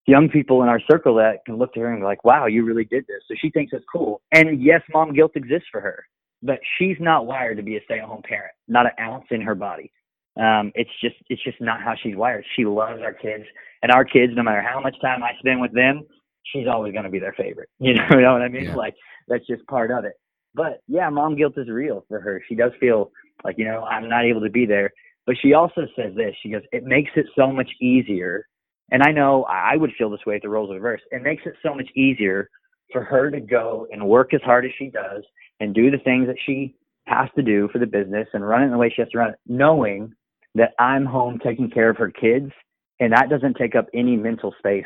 young 0.05 0.29
people 0.29 0.63
in 0.63 0.69
our 0.69 0.81
circle 0.89 1.15
that 1.15 1.45
can 1.45 1.57
look 1.57 1.73
to 1.73 1.79
her 1.81 1.91
and 1.91 2.01
be 2.01 2.05
like, 2.05 2.23
wow, 2.23 2.45
you 2.45 2.65
really 2.65 2.85
did 2.85 3.05
this. 3.07 3.21
So 3.27 3.35
she 3.39 3.49
thinks 3.49 3.73
it's 3.73 3.85
cool. 3.91 4.21
And 4.33 4.61
yes, 4.61 4.81
mom 4.93 5.13
guilt 5.13 5.31
exists 5.35 5.67
for 5.71 5.81
her, 5.81 6.05
but 6.41 6.59
she's 6.77 6.97
not 6.99 7.25
wired 7.25 7.57
to 7.57 7.63
be 7.63 7.77
a 7.77 7.83
stay-at-home 7.85 8.23
parent. 8.27 8.53
Not 8.67 8.85
an 8.85 8.91
ounce 8.99 9.25
in 9.31 9.41
her 9.41 9.55
body. 9.55 9.91
Um, 10.35 10.71
it's 10.73 10.89
just 11.01 11.15
it's 11.29 11.43
just 11.43 11.61
not 11.61 11.81
how 11.81 11.93
she's 12.01 12.15
wired. 12.15 12.43
She 12.55 12.65
loves 12.65 13.01
our 13.03 13.13
kids, 13.13 13.43
and 13.83 13.91
our 13.91 14.03
kids, 14.03 14.33
no 14.35 14.41
matter 14.41 14.63
how 14.63 14.79
much 14.81 14.95
time 14.99 15.23
I 15.23 15.31
spend 15.39 15.61
with 15.61 15.73
them, 15.73 16.01
she's 16.43 16.67
always 16.67 16.91
going 16.91 17.05
to 17.05 17.11
be 17.11 17.19
their 17.19 17.33
favorite. 17.33 17.69
You 17.79 17.93
know, 17.93 18.07
you 18.11 18.21
know 18.21 18.33
what 18.33 18.41
I 18.41 18.47
mean? 18.47 18.65
Yeah. 18.65 18.75
Like 18.75 18.95
that's 19.27 19.45
just 19.45 19.65
part 19.67 19.91
of 19.91 20.05
it. 20.05 20.13
But 20.55 20.81
yeah, 20.87 21.09
mom 21.09 21.35
guilt 21.35 21.53
is 21.57 21.69
real 21.69 22.03
for 22.07 22.19
her. 22.19 22.41
She 22.49 22.55
does 22.55 22.71
feel 22.79 23.11
like 23.43 23.57
you 23.59 23.65
know 23.65 23.83
I'm 23.83 24.09
not 24.09 24.25
able 24.25 24.41
to 24.41 24.49
be 24.49 24.65
there. 24.65 24.91
But 25.25 25.35
she 25.41 25.53
also 25.53 25.81
says 25.95 26.13
this. 26.15 26.35
She 26.41 26.49
goes, 26.49 26.63
it 26.71 26.83
makes 26.83 27.11
it 27.15 27.25
so 27.37 27.51
much 27.51 27.69
easier. 27.81 28.45
And 28.91 29.01
I 29.03 29.11
know 29.11 29.43
I 29.43 29.75
would 29.75 29.91
feel 29.97 30.09
this 30.09 30.25
way 30.25 30.35
if 30.35 30.41
the 30.41 30.49
roles 30.49 30.69
were 30.69 30.75
reversed. 30.75 31.05
It 31.11 31.23
makes 31.23 31.43
it 31.45 31.53
so 31.63 31.73
much 31.73 31.87
easier 31.95 32.49
for 32.91 33.03
her 33.03 33.31
to 33.31 33.39
go 33.39 33.87
and 33.91 34.07
work 34.07 34.33
as 34.33 34.41
hard 34.41 34.65
as 34.65 34.71
she 34.77 34.87
does 34.87 35.23
and 35.59 35.73
do 35.73 35.89
the 35.89 35.97
things 35.99 36.27
that 36.27 36.37
she 36.45 36.75
has 37.05 37.29
to 37.35 37.41
do 37.41 37.69
for 37.71 37.79
the 37.79 37.87
business 37.87 38.27
and 38.33 38.47
run 38.47 38.61
it 38.61 38.65
in 38.65 38.71
the 38.71 38.77
way 38.77 38.91
she 38.95 39.01
has 39.01 39.09
to 39.11 39.17
run 39.17 39.31
it, 39.31 39.39
knowing 39.47 40.13
that 40.55 40.73
I'm 40.79 41.05
home 41.05 41.39
taking 41.43 41.69
care 41.69 41.89
of 41.89 41.97
her 41.97 42.11
kids 42.11 42.51
and 42.99 43.11
that 43.13 43.29
doesn't 43.29 43.57
take 43.57 43.75
up 43.75 43.87
any 43.93 44.15
mental 44.15 44.53
space 44.59 44.85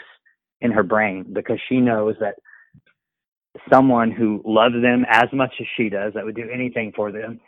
in 0.61 0.71
her 0.71 0.83
brain 0.83 1.25
because 1.33 1.59
she 1.67 1.77
knows 1.77 2.15
that 2.19 2.35
someone 3.71 4.11
who 4.11 4.41
loves 4.45 4.75
them 4.81 5.05
as 5.09 5.27
much 5.33 5.53
as 5.59 5.67
she 5.75 5.89
does, 5.89 6.13
that 6.13 6.25
would 6.25 6.35
do 6.35 6.49
anything 6.51 6.91
for 6.95 7.11
them, 7.11 7.39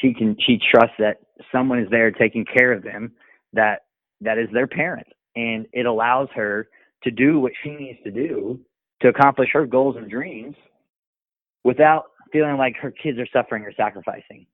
she 0.00 0.12
can 0.12 0.36
she 0.46 0.58
trusts 0.70 0.96
that 0.98 1.18
someone 1.52 1.78
is 1.78 1.88
there 1.90 2.10
taking 2.10 2.44
care 2.44 2.72
of 2.72 2.82
them, 2.82 3.12
that 3.52 3.82
that 4.20 4.38
is 4.38 4.48
their 4.52 4.66
parent. 4.66 5.06
And 5.36 5.66
it 5.72 5.86
allows 5.86 6.28
her 6.34 6.68
to 7.04 7.10
do 7.10 7.38
what 7.38 7.52
she 7.62 7.70
needs 7.70 7.98
to 8.04 8.10
do 8.10 8.60
to 9.00 9.08
accomplish 9.08 9.50
her 9.52 9.66
goals 9.66 9.96
and 9.96 10.10
dreams 10.10 10.56
without 11.64 12.06
feeling 12.32 12.56
like 12.56 12.76
her 12.76 12.90
kids 12.90 13.18
are 13.18 13.28
suffering 13.32 13.62
or 13.62 13.72
sacrificing 13.76 14.46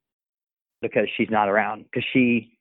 because 0.81 1.07
she's 1.17 1.31
not 1.31 1.49
around 1.49 1.85
because 1.85 2.05
she 2.13 2.59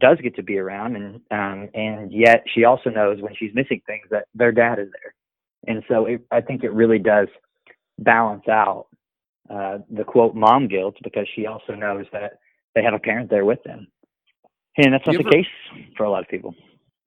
does 0.00 0.18
get 0.22 0.34
to 0.36 0.42
be 0.42 0.58
around 0.58 0.96
and 0.96 1.16
um 1.30 1.68
and 1.74 2.12
yet 2.12 2.44
she 2.54 2.64
also 2.64 2.88
knows 2.88 3.20
when 3.20 3.34
she's 3.36 3.54
missing 3.54 3.80
things 3.86 4.06
that 4.10 4.26
their 4.34 4.52
dad 4.52 4.78
is 4.78 4.88
there. 4.92 5.14
And 5.66 5.82
so 5.88 6.06
it, 6.06 6.22
i 6.30 6.40
think 6.40 6.64
it 6.64 6.72
really 6.72 6.98
does 6.98 7.28
balance 7.98 8.48
out 8.48 8.86
uh 9.50 9.78
the 9.90 10.04
quote 10.04 10.34
mom 10.34 10.68
guilt 10.68 10.96
because 11.02 11.26
she 11.34 11.46
also 11.46 11.74
knows 11.74 12.06
that 12.12 12.38
they 12.74 12.82
have 12.82 12.94
a 12.94 12.98
parent 12.98 13.28
there 13.30 13.44
with 13.44 13.62
them. 13.64 13.86
And 14.76 14.94
that's 14.94 15.06
not 15.06 15.14
the 15.14 15.20
ever, 15.20 15.30
case 15.30 15.46
for 15.96 16.04
a 16.04 16.10
lot 16.10 16.22
of 16.22 16.28
people 16.28 16.54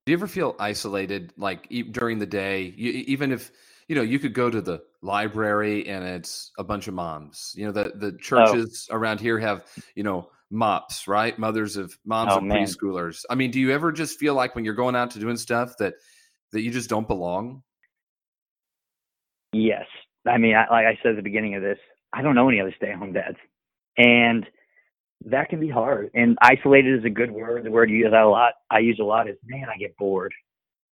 do 0.05 0.11
you 0.11 0.17
ever 0.17 0.27
feel 0.27 0.55
isolated 0.59 1.33
like 1.37 1.69
during 1.91 2.19
the 2.19 2.25
day 2.25 2.73
you, 2.75 2.91
even 3.07 3.31
if 3.31 3.51
you 3.87 3.95
know 3.95 4.01
you 4.01 4.19
could 4.19 4.33
go 4.33 4.49
to 4.49 4.61
the 4.61 4.81
library 5.01 5.87
and 5.87 6.03
it's 6.03 6.51
a 6.57 6.63
bunch 6.63 6.87
of 6.87 6.93
moms 6.93 7.53
you 7.55 7.65
know 7.65 7.71
the 7.71 7.91
the 7.95 8.13
oh. 8.13 8.17
churches 8.17 8.87
oh. 8.91 8.95
around 8.95 9.19
here 9.19 9.39
have 9.39 9.65
you 9.95 10.03
know 10.03 10.29
MOPS, 10.51 11.07
right? 11.07 11.37
Mothers 11.39 11.77
of 11.77 11.97
moms 12.05 12.33
oh, 12.33 12.37
of 12.37 12.43
man. 12.43 12.57
preschoolers. 12.57 13.23
I 13.29 13.35
mean, 13.35 13.51
do 13.51 13.59
you 13.59 13.71
ever 13.71 13.91
just 13.91 14.19
feel 14.19 14.33
like 14.33 14.53
when 14.53 14.65
you're 14.65 14.73
going 14.73 14.95
out 14.95 15.11
to 15.11 15.19
doing 15.19 15.37
stuff 15.37 15.77
that 15.79 15.93
that 16.51 16.61
you 16.61 16.71
just 16.71 16.89
don't 16.89 17.07
belong? 17.07 17.63
Yes. 19.53 19.85
I 20.27 20.37
mean, 20.37 20.55
I, 20.55 20.69
like 20.69 20.85
I 20.85 20.99
said 21.01 21.11
at 21.11 21.15
the 21.15 21.21
beginning 21.21 21.55
of 21.55 21.61
this, 21.61 21.79
I 22.13 22.21
don't 22.21 22.35
know 22.35 22.47
any 22.49 22.59
other 22.59 22.73
stay-at-home 22.75 23.13
dads, 23.13 23.37
and 23.97 24.45
that 25.25 25.49
can 25.49 25.59
be 25.59 25.69
hard. 25.69 26.09
And 26.13 26.37
isolated 26.41 26.99
is 26.99 27.05
a 27.05 27.09
good 27.09 27.31
word. 27.31 27.63
The 27.63 27.71
word 27.71 27.89
you 27.89 27.97
use 27.97 28.13
a 28.13 28.25
lot. 28.25 28.53
I 28.69 28.79
use 28.79 28.99
a 28.99 29.05
lot 29.05 29.29
is 29.29 29.37
man. 29.45 29.67
I 29.73 29.77
get 29.77 29.97
bored. 29.97 30.33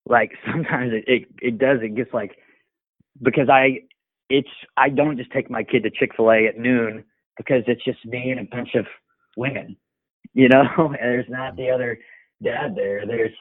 Like 0.07 0.31
sometimes 0.51 0.91
it, 0.93 1.03
it 1.07 1.27
it 1.41 1.57
does. 1.57 1.79
It 1.81 1.95
gets 1.95 2.13
like 2.13 2.37
because 3.21 3.49
I 3.49 3.79
it's 4.29 4.49
I 4.77 4.89
don't 4.89 5.17
just 5.17 5.31
take 5.31 5.49
my 5.49 5.63
kid 5.63 5.83
to 5.83 5.89
Chick 5.89 6.11
Fil 6.15 6.31
A 6.31 6.47
at 6.47 6.57
noon 6.57 7.03
because 7.37 7.63
it's 7.67 7.83
just 7.83 8.05
me 8.05 8.31
and 8.31 8.41
a 8.41 8.55
bunch 8.55 8.75
of 8.75 8.85
women, 9.37 9.75
you 10.33 10.49
know, 10.49 10.63
and 10.77 10.95
there's 10.95 11.29
not 11.29 11.55
the 11.55 11.69
other 11.69 11.97
dad 12.43 12.75
there. 12.75 13.05
There's 13.07 13.33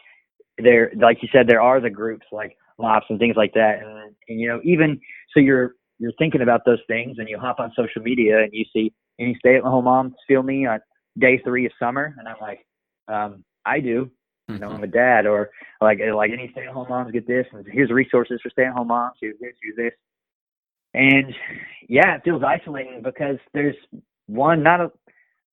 there, 0.58 0.92
like 1.00 1.18
you 1.22 1.28
said, 1.32 1.46
there 1.46 1.60
are 1.60 1.80
the 1.80 1.90
groups 1.90 2.26
like 2.32 2.56
MOPS 2.78 3.06
and 3.10 3.18
things 3.18 3.36
like 3.36 3.52
that. 3.54 3.78
And, 3.82 4.14
and, 4.28 4.40
you 4.40 4.48
know, 4.48 4.60
even 4.64 5.00
so 5.34 5.40
you're, 5.40 5.74
you're 5.98 6.12
thinking 6.18 6.42
about 6.42 6.62
those 6.64 6.80
things 6.86 7.16
and 7.18 7.28
you 7.28 7.38
hop 7.38 7.60
on 7.60 7.72
social 7.76 8.02
media 8.02 8.38
and 8.42 8.50
you 8.52 8.64
see 8.72 8.92
any 9.18 9.36
stay 9.38 9.56
at 9.56 9.62
home 9.62 9.84
moms 9.84 10.14
feel 10.26 10.42
me 10.42 10.66
on 10.66 10.80
day 11.18 11.40
three 11.44 11.66
of 11.66 11.72
summer. 11.78 12.14
And 12.18 12.28
I'm 12.28 12.36
like, 12.40 12.66
um, 13.08 13.44
I 13.64 13.80
do, 13.80 14.10
you 14.48 14.58
know, 14.58 14.70
I'm 14.70 14.84
a 14.84 14.88
dad 14.88 15.26
or 15.26 15.50
like, 15.80 15.98
like 16.14 16.30
any 16.32 16.50
stay 16.52 16.66
at 16.66 16.72
home 16.72 16.88
moms 16.88 17.12
get 17.12 17.26
this 17.26 17.46
and 17.52 17.66
here's 17.70 17.90
resources 17.90 18.40
for 18.42 18.50
stay 18.50 18.64
at 18.64 18.72
home 18.72 18.88
moms. 18.88 19.16
Use 19.20 19.36
this, 19.40 19.54
use 19.62 19.76
this. 19.76 19.92
And 20.94 21.34
yeah, 21.88 22.16
it 22.16 22.22
feels 22.24 22.42
isolating 22.42 23.02
because 23.02 23.36
there's 23.52 23.76
one, 24.26 24.62
not 24.62 24.80
a, 24.80 24.90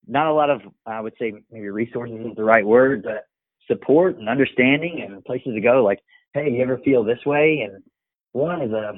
not 0.07 0.27
a 0.27 0.33
lot 0.33 0.49
of 0.49 0.61
I 0.85 1.01
would 1.01 1.13
say 1.19 1.33
maybe 1.51 1.69
resources 1.69 2.19
isn't 2.19 2.35
the 2.35 2.43
right 2.43 2.65
word, 2.65 3.03
but 3.03 3.25
support 3.67 4.17
and 4.17 4.29
understanding 4.29 5.01
and 5.05 5.23
places 5.25 5.53
to 5.55 5.61
go. 5.61 5.83
Like, 5.83 5.99
hey, 6.33 6.51
you 6.51 6.61
ever 6.61 6.77
feel 6.79 7.03
this 7.03 7.25
way? 7.25 7.67
And 7.67 7.83
one 8.31 8.61
is 8.61 8.71
a 8.71 8.93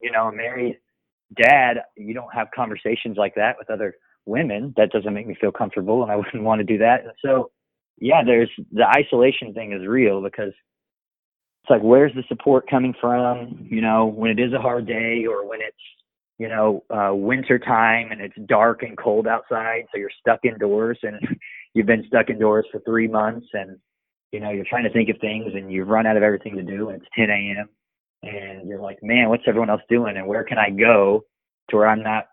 you 0.00 0.10
know 0.10 0.28
a 0.28 0.32
married 0.32 0.78
dad. 1.36 1.78
You 1.96 2.14
don't 2.14 2.32
have 2.34 2.48
conversations 2.54 3.16
like 3.16 3.34
that 3.36 3.56
with 3.58 3.70
other 3.70 3.94
women. 4.26 4.74
That 4.76 4.90
doesn't 4.90 5.12
make 5.12 5.26
me 5.26 5.36
feel 5.40 5.52
comfortable, 5.52 6.02
and 6.02 6.12
I 6.12 6.16
wouldn't 6.16 6.42
want 6.42 6.60
to 6.60 6.64
do 6.64 6.78
that. 6.78 7.04
So, 7.24 7.50
yeah, 7.98 8.22
there's 8.24 8.50
the 8.72 8.86
isolation 8.86 9.54
thing 9.54 9.72
is 9.72 9.86
real 9.86 10.22
because 10.22 10.52
it's 11.62 11.70
like 11.70 11.82
where's 11.82 12.14
the 12.14 12.24
support 12.28 12.68
coming 12.70 12.94
from? 13.00 13.66
You 13.70 13.80
know, 13.80 14.06
when 14.06 14.30
it 14.30 14.40
is 14.40 14.52
a 14.52 14.60
hard 14.60 14.86
day 14.86 15.26
or 15.28 15.48
when 15.48 15.60
it's 15.60 15.76
you 16.38 16.48
know, 16.48 16.84
uh, 16.88 17.12
winter 17.12 17.58
time 17.58 18.12
and 18.12 18.20
it's 18.20 18.36
dark 18.46 18.82
and 18.82 18.96
cold 18.96 19.26
outside, 19.26 19.86
so 19.92 19.98
you're 19.98 20.10
stuck 20.20 20.44
indoors 20.44 20.98
and 21.02 21.18
you've 21.74 21.86
been 21.86 22.04
stuck 22.06 22.30
indoors 22.30 22.64
for 22.70 22.80
three 22.80 23.08
months 23.08 23.46
and, 23.52 23.76
you 24.30 24.38
know, 24.40 24.50
you're 24.50 24.64
trying 24.68 24.84
to 24.84 24.92
think 24.92 25.08
of 25.08 25.16
things 25.20 25.52
and 25.54 25.72
you've 25.72 25.88
run 25.88 26.06
out 26.06 26.16
of 26.16 26.22
everything 26.22 26.54
to 26.56 26.62
do 26.62 26.90
and 26.90 27.02
it's 27.02 27.10
10 27.16 27.28
a.m. 27.28 27.68
and 28.22 28.68
you're 28.68 28.80
like, 28.80 28.98
man, 29.02 29.28
what's 29.28 29.44
everyone 29.46 29.70
else 29.70 29.82
doing 29.88 30.16
and 30.16 30.26
where 30.26 30.44
can 30.44 30.58
I 30.58 30.70
go 30.70 31.24
to 31.70 31.76
where 31.76 31.86
I'm 31.86 32.02
not 32.02 32.26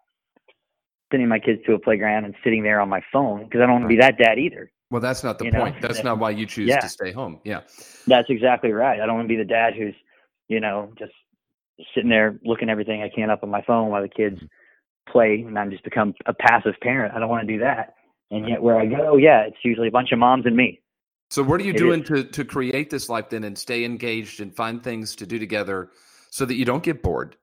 sending 1.12 1.30
my 1.30 1.40
kids 1.40 1.62
to 1.66 1.74
a 1.74 1.80
playground 1.80 2.26
and 2.26 2.36
sitting 2.44 2.64
there 2.64 2.80
on 2.80 2.90
my 2.90 3.02
phone 3.14 3.44
because 3.44 3.62
I 3.62 3.66
don't 3.66 3.74
want 3.74 3.84
to 3.84 3.90
be 3.90 3.98
that 3.98 4.18
dad 4.18 4.40
either. 4.40 4.72
Well, 4.92 5.02
that's 5.02 5.24
not 5.24 5.40
the 5.40 5.46
you 5.46 5.52
point. 5.52 5.76
Know? 5.76 5.88
That's 5.88 6.04
not 6.04 6.20
why 6.20 6.32
you 6.32 6.46
choose 6.46 6.70
yeah. 6.70 6.80
to 6.80 6.90
stay 6.90 7.12
home. 7.12 7.40
Yeah. 7.44 7.62
That's 8.08 8.30
exactly 8.30 8.72
right. 8.72 9.00
I 9.00 9.06
don't 9.06 9.16
want 9.16 9.26
to 9.28 9.34
be 9.34 9.38
the 9.38 9.46
dad 9.46 9.74
who's, 9.76 9.96
you 10.48 10.60
know, 10.60 10.92
just 10.98 11.14
sitting 11.94 12.10
there 12.10 12.40
looking 12.44 12.70
everything 12.70 13.02
I 13.02 13.10
can 13.14 13.30
up 13.30 13.44
on 13.44 13.50
my 13.50 13.62
phone 13.64 13.90
while 13.90 14.02
the 14.02 14.10
kids 14.10 14.38
mm-hmm. 14.38 15.12
play, 15.12 15.44
and 15.46 15.58
I'm 15.58 15.72
just 15.72 15.84
become 15.84 16.14
a 16.26 16.34
passive 16.34 16.76
parent. 16.82 17.14
I 17.16 17.20
don't 17.20 17.30
want 17.30 17.48
to 17.48 17.54
do 17.54 17.60
that. 17.60 17.96
And 18.32 18.48
yet, 18.50 18.62
where 18.62 18.80
I 18.80 18.86
go, 18.88 19.18
yeah, 19.18 19.42
it's 19.42 19.58
usually 19.64 19.88
a 19.88 19.92
bunch 19.92 20.12
of 20.12 20.20
moms 20.20 20.46
and 20.46 20.56
me. 20.56 20.82
So, 21.30 21.44
what 21.44 21.60
are 21.60 21.64
you 21.64 21.74
it 21.74 21.78
doing 21.78 22.02
is. 22.02 22.08
to 22.10 22.24
to 22.24 22.46
create 22.46 22.90
this 22.90 23.10
life 23.10 23.30
then, 23.30 23.44
and 23.44 23.58
stay 23.58 23.84
engaged 23.84 24.42
and 24.42 24.56
find 24.56 24.84
things 24.84 25.16
to 25.18 25.26
do 25.26 25.40
together, 25.40 25.92
so 26.30 26.46
that 26.46 26.56
you 26.56 26.66
don't 26.66 26.84
get 26.84 27.02
bored? 27.02 27.36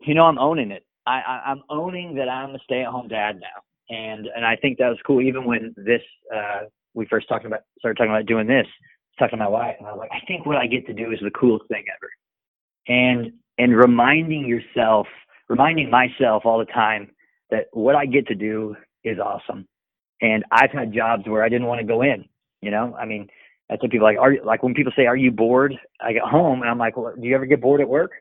You 0.00 0.14
know, 0.14 0.24
I'm 0.24 0.38
owning 0.38 0.70
it. 0.70 0.84
I, 1.06 1.20
I 1.20 1.50
I'm 1.50 1.62
owning 1.68 2.14
that 2.16 2.28
I'm 2.28 2.54
a 2.54 2.58
stay-at-home 2.64 3.08
dad 3.08 3.40
now, 3.40 3.94
and 3.94 4.28
and 4.34 4.44
I 4.44 4.56
think 4.56 4.78
that 4.78 4.88
was 4.88 4.98
cool. 5.06 5.20
Even 5.20 5.44
when 5.44 5.74
this 5.76 6.02
uh, 6.34 6.62
we 6.94 7.06
first 7.06 7.28
talking 7.28 7.46
about 7.46 7.60
started 7.78 7.98
talking 7.98 8.12
about 8.12 8.26
doing 8.26 8.46
this, 8.46 8.66
talking 9.18 9.38
to 9.38 9.44
my 9.44 9.50
wife, 9.50 9.76
and 9.78 9.88
I 9.88 9.92
was 9.92 9.98
like, 9.98 10.12
I 10.12 10.24
think 10.26 10.46
what 10.46 10.56
I 10.56 10.66
get 10.66 10.86
to 10.86 10.92
do 10.92 11.12
is 11.12 11.18
the 11.22 11.30
coolest 11.30 11.66
thing 11.68 11.84
ever 11.94 12.08
and 12.88 13.32
and 13.58 13.76
reminding 13.76 14.46
yourself, 14.46 15.06
reminding 15.48 15.90
myself 15.90 16.44
all 16.44 16.58
the 16.58 16.72
time 16.72 17.10
that 17.50 17.66
what 17.72 17.94
I 17.94 18.06
get 18.06 18.26
to 18.28 18.34
do 18.34 18.76
is 19.04 19.18
awesome. 19.18 19.68
And 20.22 20.44
I've 20.50 20.70
had 20.70 20.94
jobs 20.94 21.24
where 21.26 21.42
I 21.42 21.50
didn't 21.50 21.66
want 21.66 21.80
to 21.80 21.86
go 21.86 22.02
in. 22.02 22.24
You 22.62 22.70
know, 22.70 22.96
I 22.98 23.04
mean, 23.04 23.28
I 23.70 23.76
tell 23.76 23.90
people 23.90 24.06
like, 24.06 24.18
are 24.18 24.36
like 24.44 24.62
when 24.62 24.74
people 24.74 24.92
say, 24.96 25.06
"Are 25.06 25.16
you 25.16 25.30
bored?" 25.30 25.74
I 26.00 26.12
get 26.12 26.22
home 26.22 26.62
and 26.62 26.70
I'm 26.70 26.78
like, 26.78 26.96
well, 26.96 27.12
"Do 27.20 27.26
you 27.26 27.34
ever 27.34 27.46
get 27.46 27.60
bored 27.60 27.80
at 27.80 27.88
work?" 27.88 28.12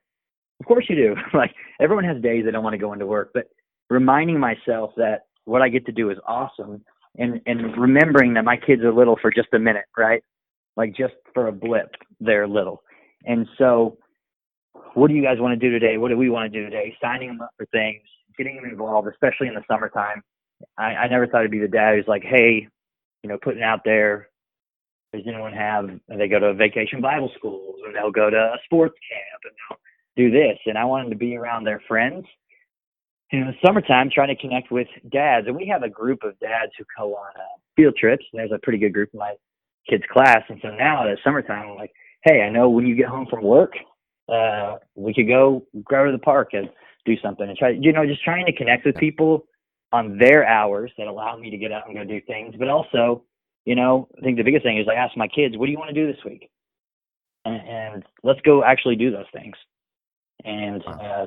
Of 0.59 0.65
course 0.65 0.85
you 0.89 0.95
do. 0.95 1.15
like 1.37 1.53
everyone 1.79 2.05
has 2.05 2.21
days 2.21 2.45
they 2.45 2.51
don't 2.51 2.63
want 2.63 2.73
to 2.73 2.79
go 2.79 2.93
into 2.93 3.05
work, 3.05 3.31
but 3.33 3.45
reminding 3.89 4.39
myself 4.39 4.91
that 4.97 5.25
what 5.45 5.61
I 5.61 5.69
get 5.69 5.85
to 5.85 5.91
do 5.91 6.09
is 6.09 6.17
awesome, 6.27 6.83
and 7.17 7.39
and 7.45 7.77
remembering 7.77 8.33
that 8.33 8.45
my 8.45 8.57
kids 8.57 8.81
are 8.81 8.93
little 8.93 9.17
for 9.21 9.31
just 9.31 9.49
a 9.53 9.59
minute, 9.59 9.85
right? 9.97 10.23
Like 10.75 10.95
just 10.95 11.13
for 11.33 11.47
a 11.47 11.51
blip, 11.51 11.91
they're 12.19 12.47
little, 12.47 12.81
and 13.25 13.47
so 13.57 13.97
what 14.93 15.09
do 15.09 15.13
you 15.13 15.23
guys 15.23 15.37
want 15.39 15.59
to 15.59 15.69
do 15.69 15.77
today? 15.77 15.97
What 15.97 16.09
do 16.09 16.17
we 16.17 16.29
want 16.29 16.51
to 16.51 16.59
do 16.59 16.65
today? 16.65 16.95
Signing 17.01 17.29
them 17.29 17.41
up 17.41 17.51
for 17.57 17.65
things, 17.67 18.01
getting 18.37 18.55
them 18.55 18.65
involved, 18.65 19.07
especially 19.07 19.47
in 19.47 19.53
the 19.53 19.63
summertime. 19.69 20.23
I, 20.77 20.95
I 20.95 21.07
never 21.07 21.27
thought 21.27 21.41
it'd 21.41 21.51
be 21.51 21.59
the 21.59 21.67
dad 21.67 21.95
who's 21.95 22.07
like, 22.07 22.23
hey, 22.23 22.67
you 23.23 23.29
know, 23.29 23.37
putting 23.41 23.63
out 23.63 23.81
there. 23.85 24.29
Does 25.13 25.23
anyone 25.27 25.53
have? 25.53 25.89
And 25.89 26.19
they 26.19 26.27
go 26.27 26.39
to 26.39 26.47
a 26.47 26.53
vacation 26.53 27.01
Bible 27.01 27.31
schools, 27.37 27.75
and 27.85 27.95
they'll 27.95 28.11
go 28.11 28.29
to 28.29 28.37
a 28.37 28.57
sports 28.65 28.95
camp, 29.09 29.41
and 29.43 29.53
they'll 29.69 30.29
do 30.29 30.31
this. 30.31 30.57
And 30.65 30.77
I 30.77 30.85
want 30.85 31.05
them 31.05 31.11
to 31.11 31.17
be 31.17 31.35
around 31.35 31.65
their 31.65 31.81
friends. 31.87 32.25
in 33.31 33.41
the 33.41 33.53
summertime, 33.65 34.09
trying 34.13 34.35
to 34.35 34.41
connect 34.41 34.71
with 34.71 34.87
dads, 35.11 35.47
and 35.47 35.55
we 35.55 35.67
have 35.67 35.83
a 35.83 35.89
group 35.89 36.23
of 36.23 36.39
dads 36.39 36.71
who 36.77 36.83
go 36.97 37.15
on 37.15 37.31
uh, 37.35 37.57
field 37.75 37.95
trips. 37.95 38.25
And 38.31 38.39
there's 38.39 38.51
a 38.51 38.59
pretty 38.61 38.79
good 38.79 38.93
group 38.93 39.09
in 39.13 39.19
my 39.19 39.33
kids' 39.89 40.03
class, 40.11 40.43
and 40.49 40.59
so 40.61 40.69
now 40.69 41.09
at 41.09 41.17
summertime, 41.23 41.69
I'm 41.69 41.75
like, 41.77 41.91
hey, 42.23 42.41
I 42.41 42.49
know 42.49 42.69
when 42.69 42.85
you 42.85 42.95
get 42.95 43.07
home 43.07 43.27
from 43.29 43.43
work, 43.43 43.73
uh, 44.29 44.77
we 44.95 45.13
could 45.13 45.27
go 45.27 45.65
go 45.89 46.05
to 46.05 46.11
the 46.11 46.19
park 46.19 46.49
and 46.53 46.69
do 47.05 47.15
something 47.21 47.47
and 47.47 47.57
try, 47.57 47.69
you 47.69 47.91
know, 47.91 48.05
just 48.05 48.23
trying 48.23 48.45
to 48.45 48.53
connect 48.53 48.85
with 48.85 48.95
people 48.95 49.45
on 49.91 50.17
their 50.17 50.45
hours 50.45 50.91
that 50.97 51.07
allow 51.07 51.37
me 51.37 51.49
to 51.49 51.57
get 51.57 51.71
out 51.71 51.87
and 51.87 51.95
go 51.95 52.03
do 52.03 52.21
things. 52.21 52.55
But 52.57 52.69
also, 52.69 53.23
you 53.65 53.75
know, 53.75 54.07
I 54.17 54.21
think 54.21 54.37
the 54.37 54.43
biggest 54.43 54.63
thing 54.63 54.77
is 54.77 54.87
I 54.89 54.95
ask 54.95 55.15
my 55.17 55.27
kids, 55.27 55.57
what 55.57 55.65
do 55.65 55.71
you 55.71 55.77
want 55.77 55.93
to 55.93 55.93
do 55.93 56.11
this 56.11 56.23
week? 56.25 56.49
And, 57.45 57.61
and 57.67 58.03
let's 58.23 58.39
go 58.41 58.63
actually 58.63 58.95
do 58.95 59.11
those 59.11 59.25
things. 59.33 59.55
And, 60.43 60.83
uh, 60.87 61.25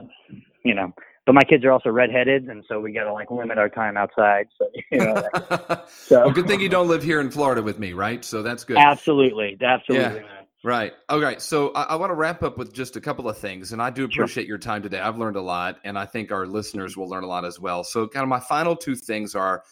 you 0.65 0.75
know, 0.75 0.93
but 1.27 1.35
my 1.35 1.43
kids 1.43 1.65
are 1.65 1.73
also 1.73 1.89
redheaded, 1.89 2.49
and 2.49 2.65
so 2.69 2.81
we 2.81 2.93
got 2.93 3.05
to 3.05 3.13
like 3.13 3.31
limit 3.31 3.57
our 3.57 3.69
time 3.69 3.97
outside. 3.97 4.47
So, 4.59 4.69
you 4.93 4.99
know, 4.99 5.23
so. 5.89 6.21
well, 6.25 6.31
good 6.33 6.47
thing 6.47 6.61
you 6.61 6.69
don't 6.69 6.89
live 6.89 7.03
here 7.03 7.21
in 7.21 7.31
Florida 7.31 7.63
with 7.63 7.79
me, 7.79 7.93
right? 7.93 8.25
So 8.25 8.43
that's 8.43 8.65
good. 8.65 8.77
Absolutely, 8.77 9.57
absolutely. 9.61 10.21
Yeah. 10.21 10.44
Right. 10.65 10.95
Okay. 11.11 11.39
So 11.41 11.73
I, 11.73 11.83
I 11.83 11.95
want 11.97 12.09
to 12.09 12.15
wrap 12.15 12.43
up 12.43 12.57
with 12.57 12.73
just 12.73 12.97
a 12.97 13.01
couple 13.01 13.29
of 13.29 13.37
things, 13.37 13.75
and 13.75 13.83
I 13.83 13.91
do 13.91 14.05
appreciate 14.05 14.45
sure. 14.45 14.49
your 14.49 14.59
time 14.59 14.83
today. 14.83 14.99
I've 14.99 15.19
learned 15.19 15.37
a 15.37 15.43
lot, 15.43 15.79
and 15.85 15.99
I 15.99 16.07
think 16.07 16.33
our 16.33 16.47
listeners 16.47 16.97
will 16.97 17.07
learn 17.07 17.23
a 17.23 17.27
lot 17.27 17.45
as 17.45 17.61
well. 17.61 17.85
So, 17.85 18.09
kind 18.09 18.23
of 18.23 18.31
my 18.31 18.41
final 18.41 18.75
two 18.75 18.97
things 18.97 19.35
are 19.35 19.63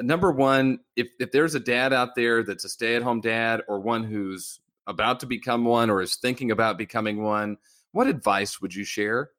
number 0.00 0.32
one, 0.32 0.80
if 0.96 1.08
if 1.20 1.30
there's 1.30 1.54
a 1.54 1.60
dad 1.60 1.92
out 1.92 2.16
there 2.16 2.42
that's 2.42 2.64
a 2.64 2.68
stay 2.68 2.96
at 2.96 3.02
home 3.02 3.20
dad, 3.20 3.62
or 3.68 3.78
one 3.78 4.02
who's 4.02 4.58
about 4.88 5.20
to 5.20 5.26
become 5.26 5.64
one, 5.64 5.88
or 5.88 6.02
is 6.02 6.16
thinking 6.16 6.50
about 6.50 6.78
becoming 6.78 7.22
one, 7.22 7.56
what 7.92 8.08
advice 8.08 8.60
would 8.60 8.74
you 8.74 8.82
share? 8.82 9.30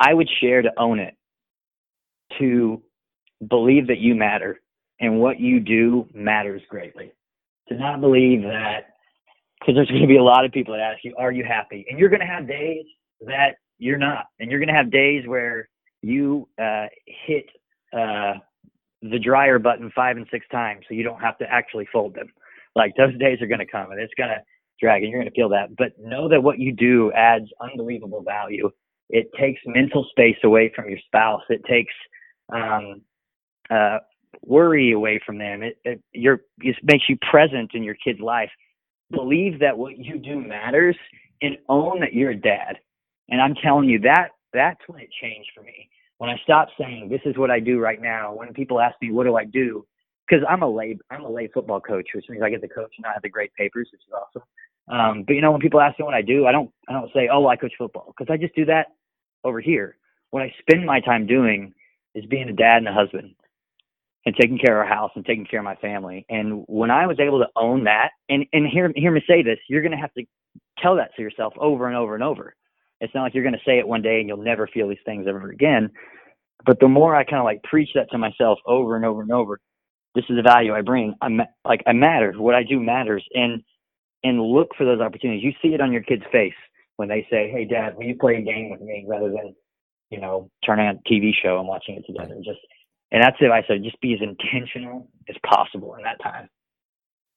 I 0.00 0.14
would 0.14 0.30
share 0.40 0.62
to 0.62 0.70
own 0.78 0.98
it, 0.98 1.14
to 2.38 2.82
believe 3.46 3.88
that 3.88 3.98
you 3.98 4.14
matter 4.14 4.61
and 5.02 5.18
what 5.18 5.38
you 5.40 5.60
do 5.60 6.08
matters 6.14 6.62
greatly. 6.70 7.12
To 7.68 7.74
not 7.76 8.00
believe 8.00 8.42
that, 8.42 8.94
because 9.58 9.74
there's 9.74 9.88
going 9.88 10.00
to 10.00 10.08
be 10.08 10.16
a 10.16 10.22
lot 10.22 10.44
of 10.44 10.52
people 10.52 10.74
that 10.74 10.80
ask 10.80 11.04
you, 11.04 11.14
Are 11.18 11.32
you 11.32 11.44
happy? 11.44 11.84
And 11.90 11.98
you're 11.98 12.08
going 12.08 12.20
to 12.20 12.26
have 12.26 12.48
days 12.48 12.84
that 13.26 13.56
you're 13.78 13.98
not. 13.98 14.26
And 14.40 14.50
you're 14.50 14.60
going 14.60 14.68
to 14.68 14.74
have 14.74 14.90
days 14.90 15.26
where 15.26 15.68
you 16.02 16.48
uh, 16.60 16.86
hit 17.26 17.46
uh, 17.92 18.34
the 19.02 19.18
dryer 19.18 19.58
button 19.58 19.92
five 19.94 20.16
and 20.16 20.26
six 20.30 20.46
times 20.50 20.84
so 20.88 20.94
you 20.94 21.02
don't 21.02 21.20
have 21.20 21.36
to 21.38 21.44
actually 21.50 21.86
fold 21.92 22.14
them. 22.14 22.28
Like 22.74 22.92
those 22.96 23.16
days 23.18 23.40
are 23.42 23.46
going 23.46 23.58
to 23.58 23.66
come 23.66 23.90
and 23.90 24.00
it's 24.00 24.14
going 24.16 24.30
to 24.30 24.40
drag 24.80 25.02
and 25.02 25.10
you're 25.10 25.20
going 25.20 25.30
to 25.30 25.34
feel 25.34 25.48
that. 25.50 25.76
But 25.76 25.92
know 25.98 26.28
that 26.28 26.42
what 26.42 26.58
you 26.58 26.72
do 26.72 27.12
adds 27.12 27.46
unbelievable 27.60 28.22
value. 28.22 28.70
It 29.10 29.30
takes 29.38 29.60
mental 29.66 30.06
space 30.10 30.38
away 30.44 30.72
from 30.74 30.88
your 30.88 30.98
spouse. 31.06 31.42
It 31.48 31.62
takes 31.68 31.92
um, 32.52 33.02
uh, 33.70 33.98
worry 34.42 34.92
away 34.92 35.20
from 35.24 35.38
them. 35.38 35.62
It, 35.62 35.78
it, 35.84 36.02
it 36.12 36.76
makes 36.82 37.04
you 37.08 37.16
present 37.30 37.72
in 37.74 37.82
your 37.82 37.96
kid's 37.96 38.20
life. 38.20 38.50
Believe 39.10 39.58
that 39.60 39.76
what 39.76 39.98
you 39.98 40.18
do 40.18 40.40
matters 40.40 40.96
and 41.42 41.58
own 41.68 42.00
that 42.00 42.14
you're 42.14 42.30
a 42.30 42.36
dad. 42.36 42.78
And 43.28 43.40
I'm 43.40 43.54
telling 43.62 43.88
you 43.88 43.98
that 44.00 44.30
that's 44.52 44.80
when 44.86 45.00
it 45.00 45.10
changed 45.20 45.50
for 45.54 45.62
me. 45.62 45.88
When 46.18 46.30
I 46.30 46.36
stopped 46.44 46.72
saying 46.78 47.08
this 47.08 47.20
is 47.24 47.36
what 47.36 47.50
I 47.50 47.60
do 47.60 47.80
right 47.80 48.00
now. 48.00 48.34
When 48.34 48.52
people 48.52 48.80
ask 48.80 48.94
me 49.02 49.10
what 49.10 49.24
do 49.24 49.36
I 49.36 49.44
do, 49.44 49.84
because 50.26 50.44
I'm 50.48 50.62
a 50.62 50.68
lay 50.68 50.96
I'm 51.10 51.24
a 51.24 51.30
lay 51.30 51.48
football 51.48 51.80
coach, 51.80 52.08
which 52.14 52.26
means 52.28 52.42
I 52.42 52.50
get 52.50 52.60
to 52.62 52.68
coach 52.68 52.92
and 52.96 53.06
I 53.06 53.12
have 53.12 53.22
the 53.22 53.28
great 53.28 53.52
papers, 53.54 53.88
which 53.92 54.02
is 54.06 54.12
awesome. 54.14 54.42
Um, 54.88 55.24
but 55.26 55.34
you 55.34 55.40
know, 55.40 55.50
when 55.50 55.60
people 55.60 55.80
ask 55.80 55.98
me 55.98 56.04
what 56.04 56.14
I 56.14 56.22
do, 56.22 56.46
I 56.46 56.52
don't 56.52 56.70
I 56.88 56.92
don't 56.92 57.10
say 57.12 57.28
oh 57.32 57.46
I 57.48 57.56
coach 57.56 57.72
football 57.76 58.14
because 58.16 58.32
I 58.32 58.36
just 58.36 58.54
do 58.54 58.64
that 58.66 58.88
over 59.44 59.60
here. 59.60 59.96
What 60.30 60.42
I 60.42 60.54
spend 60.60 60.86
my 60.86 61.00
time 61.00 61.26
doing 61.26 61.74
is 62.14 62.24
being 62.26 62.48
a 62.48 62.52
dad 62.52 62.78
and 62.78 62.88
a 62.88 62.92
husband 62.92 63.34
and 64.24 64.34
taking 64.36 64.58
care 64.58 64.80
of 64.80 64.86
our 64.86 64.94
house 64.94 65.10
and 65.16 65.24
taking 65.24 65.44
care 65.44 65.60
of 65.60 65.64
my 65.64 65.74
family. 65.76 66.24
And 66.28 66.64
when 66.68 66.90
I 66.90 67.06
was 67.06 67.18
able 67.18 67.40
to 67.40 67.48
own 67.56 67.84
that, 67.84 68.10
and 68.28 68.44
and 68.52 68.66
hear 68.66 68.90
hear 68.94 69.10
me 69.10 69.22
say 69.26 69.42
this, 69.42 69.58
you're 69.68 69.82
going 69.82 69.92
to 69.92 69.98
have 69.98 70.12
to 70.14 70.24
tell 70.78 70.96
that 70.96 71.14
to 71.16 71.22
yourself 71.22 71.54
over 71.58 71.88
and 71.88 71.96
over 71.96 72.14
and 72.14 72.22
over. 72.22 72.54
It's 73.00 73.14
not 73.14 73.22
like 73.22 73.34
you're 73.34 73.42
going 73.42 73.54
to 73.54 73.60
say 73.66 73.78
it 73.78 73.88
one 73.88 74.02
day 74.02 74.20
and 74.20 74.28
you'll 74.28 74.36
never 74.36 74.68
feel 74.68 74.88
these 74.88 74.98
things 75.04 75.26
ever 75.28 75.50
again. 75.50 75.90
But 76.64 76.78
the 76.78 76.86
more 76.86 77.16
I 77.16 77.24
kind 77.24 77.38
of 77.38 77.44
like 77.44 77.62
preach 77.64 77.90
that 77.96 78.10
to 78.12 78.18
myself 78.18 78.60
over 78.64 78.94
and 78.94 79.04
over 79.04 79.22
and 79.22 79.32
over, 79.32 79.58
this 80.14 80.24
is 80.28 80.36
the 80.36 80.42
value 80.42 80.72
I 80.72 80.82
bring. 80.82 81.14
I'm 81.20 81.40
like 81.64 81.82
I 81.86 81.92
matter. 81.92 82.32
What 82.36 82.54
I 82.54 82.62
do 82.62 82.78
matters, 82.78 83.24
and 83.34 83.62
and 84.22 84.40
look 84.40 84.68
for 84.76 84.84
those 84.84 85.00
opportunities. 85.00 85.42
You 85.42 85.52
see 85.60 85.74
it 85.74 85.80
on 85.80 85.92
your 85.92 86.02
kid's 86.02 86.22
face 86.30 86.54
when 86.96 87.08
they 87.08 87.26
say, 87.30 87.50
"Hey, 87.50 87.64
Dad, 87.64 87.96
will 87.96 88.04
you 88.04 88.16
play 88.16 88.36
a 88.36 88.42
game 88.42 88.70
with 88.70 88.80
me?" 88.80 89.04
Rather 89.08 89.30
than 89.30 89.54
you 90.10 90.20
know 90.20 90.50
turning 90.64 90.86
on 90.86 91.00
a 91.04 91.08
TV 91.10 91.32
show 91.42 91.58
and 91.58 91.66
watching 91.66 91.96
it 91.96 92.06
together. 92.06 92.34
And 92.34 92.44
just 92.44 92.60
and 93.12 93.22
that's 93.22 93.36
it. 93.40 93.50
I 93.50 93.62
said 93.68 93.84
just 93.84 94.00
be 94.00 94.14
as 94.14 94.20
intentional 94.20 95.08
as 95.28 95.36
possible 95.46 95.94
in 95.94 96.02
that 96.02 96.20
time. 96.22 96.48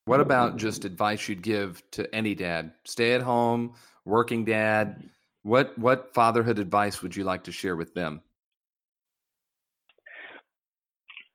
What 0.05 0.21
about 0.21 0.57
just 0.57 0.85
advice 0.85 1.27
you'd 1.27 1.41
give 1.41 1.83
to 1.91 2.13
any 2.15 2.33
dad, 2.33 2.71
stay 2.85 3.13
at 3.13 3.21
home, 3.21 3.73
working 4.05 4.45
dad? 4.45 5.03
What 5.43 5.77
what 5.77 6.13
fatherhood 6.13 6.57
advice 6.57 7.01
would 7.01 7.15
you 7.15 7.23
like 7.23 7.43
to 7.43 7.51
share 7.51 7.75
with 7.75 7.93
them? 7.93 8.21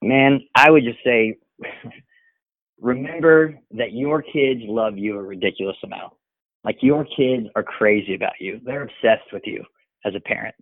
Man, 0.02 0.40
I 0.54 0.70
would 0.70 0.84
just 0.84 0.98
say 1.04 1.36
remember 2.80 3.58
that 3.72 3.92
your 3.92 4.22
kids 4.22 4.62
love 4.64 4.96
you 4.96 5.18
a 5.18 5.22
ridiculous 5.22 5.76
amount. 5.84 6.14
Like 6.64 6.78
your 6.80 7.04
kids 7.04 7.46
are 7.56 7.62
crazy 7.62 8.14
about 8.14 8.32
you. 8.40 8.60
They're 8.64 8.82
obsessed 8.84 9.32
with 9.32 9.42
you 9.44 9.64
as 10.04 10.14
a 10.14 10.20
parent. 10.20 10.54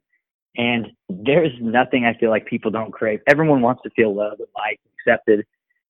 And 0.56 0.88
there's 1.08 1.52
nothing 1.60 2.04
I 2.04 2.18
feel 2.18 2.30
like 2.30 2.46
people 2.46 2.70
don't 2.70 2.92
crave. 2.92 3.20
Everyone 3.26 3.60
wants 3.60 3.82
to 3.82 3.90
feel 3.90 4.14
loved 4.14 4.40
liked, 4.56 4.80
accepted, 4.98 5.44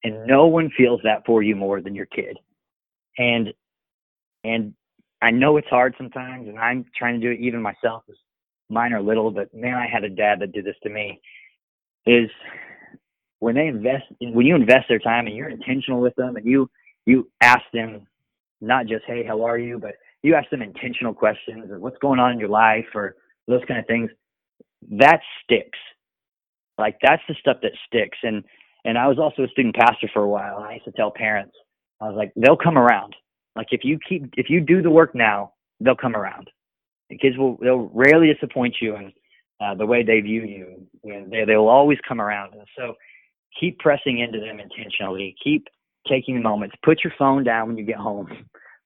and 0.04 0.26
no 0.26 0.46
one 0.46 0.70
feels 0.76 1.00
that 1.04 1.24
for 1.24 1.42
you 1.42 1.56
more 1.56 1.80
than 1.80 1.94
your 1.94 2.06
kid. 2.06 2.36
And 3.18 3.52
and 4.44 4.74
I 5.20 5.30
know 5.30 5.56
it's 5.56 5.68
hard 5.68 5.94
sometimes, 5.98 6.48
and 6.48 6.58
I'm 6.58 6.84
trying 6.96 7.20
to 7.20 7.26
do 7.26 7.32
it 7.32 7.44
even 7.44 7.60
myself. 7.60 8.04
Mine 8.68 8.92
are 8.92 9.02
little, 9.02 9.30
but 9.30 9.52
man, 9.54 9.74
I 9.74 9.86
had 9.86 10.04
a 10.04 10.08
dad 10.08 10.40
that 10.40 10.52
did 10.52 10.64
this 10.64 10.76
to 10.84 10.90
me. 10.90 11.20
Is 12.06 12.30
when 13.40 13.54
they 13.54 13.66
invest, 13.66 14.04
when 14.20 14.46
you 14.46 14.54
invest 14.54 14.86
their 14.88 14.98
time 14.98 15.26
and 15.26 15.36
you're 15.36 15.48
intentional 15.48 16.00
with 16.00 16.14
them, 16.16 16.36
and 16.36 16.46
you 16.46 16.70
you 17.06 17.30
ask 17.40 17.62
them 17.72 18.06
not 18.60 18.86
just 18.86 19.04
hey 19.06 19.24
how 19.24 19.44
are 19.44 19.58
you, 19.58 19.78
but 19.78 19.94
you 20.22 20.34
ask 20.34 20.50
them 20.50 20.62
intentional 20.62 21.14
questions 21.14 21.70
or 21.70 21.78
what's 21.78 21.98
going 21.98 22.20
on 22.20 22.32
in 22.32 22.38
your 22.38 22.48
life 22.48 22.86
or 22.94 23.16
those 23.46 23.62
kind 23.66 23.80
of 23.80 23.86
things 23.86 24.10
that 24.90 25.20
sticks. 25.42 25.78
Like 26.78 26.96
that's 27.02 27.22
the 27.28 27.34
stuff 27.40 27.58
that 27.62 27.72
sticks. 27.86 28.18
And 28.22 28.44
and 28.84 28.96
I 28.96 29.08
was 29.08 29.18
also 29.18 29.42
a 29.44 29.48
student 29.48 29.74
pastor 29.74 30.08
for 30.12 30.22
a 30.22 30.28
while. 30.28 30.58
I 30.58 30.74
used 30.74 30.84
to 30.84 30.92
tell 30.92 31.10
parents, 31.10 31.54
I 32.00 32.04
was 32.04 32.16
like, 32.16 32.32
they'll 32.36 32.56
come 32.56 32.78
around. 32.78 33.14
Like 33.56 33.68
if 33.72 33.80
you 33.84 33.98
keep 34.08 34.32
if 34.36 34.48
you 34.48 34.60
do 34.60 34.82
the 34.82 34.90
work 34.90 35.14
now, 35.14 35.52
they'll 35.80 35.96
come 35.96 36.14
around. 36.14 36.50
The 37.10 37.18
kids 37.18 37.36
will 37.36 37.56
they'll 37.60 37.90
rarely 37.92 38.32
disappoint 38.32 38.76
you 38.80 38.94
in 38.96 39.12
uh, 39.60 39.74
the 39.74 39.86
way 39.86 40.02
they 40.04 40.20
view 40.20 40.42
you. 40.42 40.86
And 41.04 41.30
they 41.30 41.44
they'll 41.44 41.68
always 41.68 41.98
come 42.06 42.20
around. 42.20 42.54
And 42.54 42.62
so 42.76 42.94
keep 43.58 43.78
pressing 43.80 44.20
into 44.20 44.38
them 44.38 44.60
intentionally. 44.60 45.34
Keep 45.42 45.66
taking 46.08 46.40
moments. 46.40 46.76
Put 46.84 47.02
your 47.02 47.12
phone 47.18 47.42
down 47.44 47.68
when 47.68 47.78
you 47.78 47.84
get 47.84 47.96
home. 47.96 48.28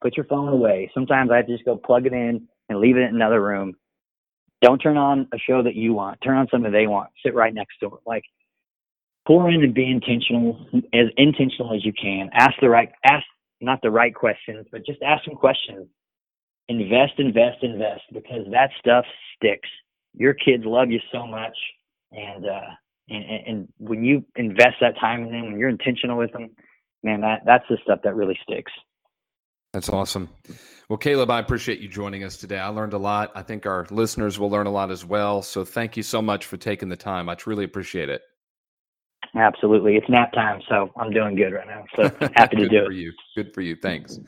Put 0.01 0.17
your 0.17 0.27
phone 0.27 0.49
away. 0.49 0.91
Sometimes 0.95 1.31
I 1.31 1.37
have 1.37 1.47
to 1.47 1.53
just 1.53 1.65
go 1.65 1.77
plug 1.77 2.07
it 2.07 2.13
in 2.13 2.49
and 2.69 2.81
leave 2.81 2.97
it 2.97 3.03
in 3.03 3.15
another 3.15 3.43
room 3.43 3.75
don't 4.63 4.79
turn 4.79 4.97
on 4.97 5.29
a 5.35 5.39
show 5.39 5.63
that 5.63 5.75
you 5.75 5.93
want. 5.93 6.21
Turn 6.23 6.37
on 6.39 6.49
something 6.51 6.73
they 6.73 6.87
want. 6.87 7.11
Sit 7.25 7.35
right 7.35 7.53
next 7.53 7.79
to 7.81 7.87
it. 7.87 8.01
Like 8.07 8.23
pour 9.27 9.51
in 9.51 9.63
and 9.63 9.75
be 9.75 9.91
intentional, 9.91 10.67
as 10.95 11.07
intentional 11.17 11.75
as 11.75 11.85
you 11.85 11.93
can. 11.93 12.31
Ask 12.33 12.55
the 12.61 12.69
right, 12.69 12.91
ask 13.05 13.25
not 13.61 13.81
the 13.83 13.91
right 13.91 14.15
questions, 14.15 14.67
but 14.71 14.87
just 14.87 15.03
ask 15.03 15.25
some 15.25 15.35
questions. 15.35 15.89
Invest, 16.69 17.15
invest, 17.19 17.63
invest, 17.63 18.03
because 18.13 18.47
that 18.53 18.71
stuff 18.79 19.05
sticks. 19.37 19.69
Your 20.15 20.35
kids 20.35 20.65
love 20.65 20.91
you 20.91 21.01
so 21.11 21.27
much, 21.27 21.57
and 22.13 22.47
uh, 22.47 22.71
and, 23.09 23.25
and 23.47 23.69
when 23.79 24.05
you 24.05 24.25
invest 24.37 24.77
that 24.81 24.99
time 25.01 25.25
in 25.25 25.33
them, 25.33 25.47
when 25.47 25.59
you're 25.59 25.69
intentional 25.69 26.19
with 26.19 26.33
them, 26.33 26.51
man, 27.03 27.21
that 27.23 27.41
that's 27.45 27.65
the 27.69 27.79
stuff 27.83 28.01
that 28.05 28.15
really 28.15 28.39
sticks. 28.43 28.73
That's 29.73 29.89
awesome. 29.89 30.29
Well, 30.89 30.99
Caleb, 30.99 31.31
I 31.31 31.39
appreciate 31.39 31.81
you 31.81 31.89
joining 31.89 32.25
us 32.25 32.37
today. 32.37 32.59
I 32.59 32.69
learned 32.69 32.93
a 32.93 32.99
lot. 32.99 33.33
I 33.35 33.43
think 33.43 33.65
our 33.65 33.87
listeners 33.91 34.39
will 34.39 34.51
learn 34.51 34.67
a 34.67 34.71
lot 34.71 34.91
as 34.91 35.05
well. 35.05 35.41
So 35.41 35.65
thank 35.65 35.97
you 35.97 36.03
so 36.03 36.21
much 36.21 36.45
for 36.45 36.59
taking 36.59 36.91
the 36.91 36.97
time. 36.97 37.29
I 37.29 37.35
truly 37.35 37.65
appreciate 37.65 38.11
it. 38.11 38.21
Absolutely. 39.35 39.97
It's 39.97 40.09
nap 40.11 40.33
time, 40.33 40.61
so 40.69 40.91
I'm 40.97 41.11
doing 41.11 41.37
good 41.37 41.53
right 41.53 41.67
now. 41.67 41.85
So 41.97 42.03
happy 42.37 42.57
to 42.57 42.69
do 42.69 42.81
Good 42.81 42.87
for 42.87 42.93
you. 42.93 43.13
Good 43.35 43.55
for 43.55 43.63
you. 43.63 43.77
Thanks. 43.77 44.21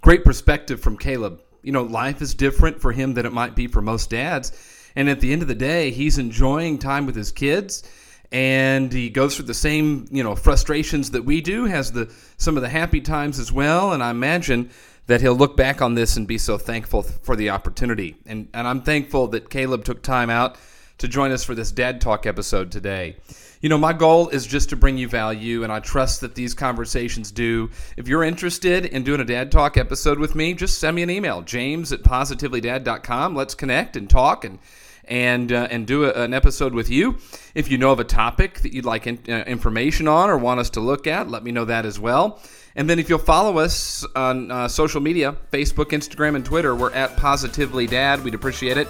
Great 0.00 0.24
perspective 0.24 0.80
from 0.80 0.96
Caleb. 0.96 1.42
You 1.62 1.72
know, 1.72 1.82
life 1.82 2.22
is 2.22 2.34
different 2.34 2.80
for 2.80 2.92
him 2.92 3.12
than 3.12 3.26
it 3.26 3.32
might 3.32 3.54
be 3.54 3.66
for 3.66 3.82
most 3.82 4.08
dads. 4.08 4.52
And 4.96 5.10
at 5.10 5.20
the 5.20 5.32
end 5.32 5.42
of 5.42 5.48
the 5.48 5.54
day, 5.54 5.90
he's 5.90 6.16
enjoying 6.16 6.78
time 6.78 7.04
with 7.04 7.14
his 7.14 7.30
kids 7.30 7.82
and 8.30 8.92
he 8.92 9.08
goes 9.08 9.36
through 9.36 9.46
the 9.46 9.54
same 9.54 10.06
you 10.10 10.22
know 10.22 10.34
frustrations 10.34 11.12
that 11.12 11.24
we 11.24 11.40
do 11.40 11.64
has 11.64 11.92
the 11.92 12.12
some 12.36 12.56
of 12.56 12.62
the 12.62 12.68
happy 12.68 13.00
times 13.00 13.38
as 13.38 13.50
well. 13.50 13.92
And 13.92 14.02
i 14.02 14.10
imagine 14.10 14.70
that 15.06 15.22
he'll 15.22 15.34
look 15.34 15.56
back 15.56 15.80
on 15.80 15.94
this 15.94 16.16
and 16.18 16.28
be 16.28 16.36
so 16.36 16.58
thankful 16.58 17.02
for 17.02 17.36
the 17.36 17.50
opportunity. 17.50 18.16
And 18.26 18.48
and 18.52 18.66
i'm 18.66 18.82
thankful 18.82 19.28
that 19.28 19.50
caleb 19.50 19.84
took 19.84 20.02
time 20.02 20.30
out 20.30 20.56
to 20.98 21.08
join 21.08 21.30
us 21.30 21.44
for 21.44 21.54
this 21.54 21.70
dad 21.70 22.00
talk 22.00 22.26
episode 22.26 22.70
today. 22.70 23.16
You 23.62 23.70
know 23.70 23.78
my 23.78 23.94
goal 23.94 24.28
is 24.28 24.46
just 24.46 24.68
to 24.70 24.76
bring 24.76 24.98
you 24.98 25.08
value 25.08 25.64
and 25.64 25.72
i 25.72 25.80
trust 25.80 26.20
that 26.20 26.34
these 26.34 26.52
conversations 26.52 27.32
do. 27.32 27.70
If 27.96 28.08
you're 28.08 28.24
interested 28.24 28.84
in 28.84 29.04
doing 29.04 29.20
a 29.20 29.24
dad 29.24 29.50
talk 29.50 29.78
episode 29.78 30.18
with 30.18 30.34
me 30.34 30.52
just 30.52 30.78
send 30.78 30.96
me 30.96 31.02
an 31.02 31.10
email 31.10 31.40
james 31.40 31.92
at 31.92 32.02
positivelydad.com 32.02 33.34
let's 33.34 33.54
connect 33.54 33.96
and 33.96 34.10
talk 34.10 34.44
and 34.44 34.58
and 35.08 35.52
uh, 35.52 35.68
and 35.70 35.86
do 35.86 36.04
a, 36.04 36.12
an 36.12 36.34
episode 36.34 36.74
with 36.74 36.90
you. 36.90 37.18
If 37.54 37.70
you 37.70 37.78
know 37.78 37.92
of 37.92 38.00
a 38.00 38.04
topic 38.04 38.60
that 38.60 38.72
you'd 38.72 38.84
like 38.84 39.06
in, 39.06 39.18
uh, 39.28 39.44
information 39.46 40.06
on 40.06 40.30
or 40.30 40.38
want 40.38 40.60
us 40.60 40.70
to 40.70 40.80
look 40.80 41.06
at, 41.06 41.28
let 41.28 41.42
me 41.42 41.52
know 41.52 41.64
that 41.64 41.84
as 41.86 41.98
well. 41.98 42.40
And 42.76 42.88
then 42.88 42.98
if 42.98 43.08
you'll 43.08 43.18
follow 43.18 43.58
us 43.58 44.06
on 44.14 44.50
uh, 44.50 44.68
social 44.68 45.00
media, 45.00 45.36
Facebook, 45.50 45.86
Instagram, 45.86 46.36
and 46.36 46.44
Twitter, 46.44 46.76
we're 46.76 46.92
at 46.92 47.16
Positively 47.16 47.86
Dad. 47.86 48.22
We'd 48.22 48.34
appreciate 48.34 48.76
it. 48.76 48.86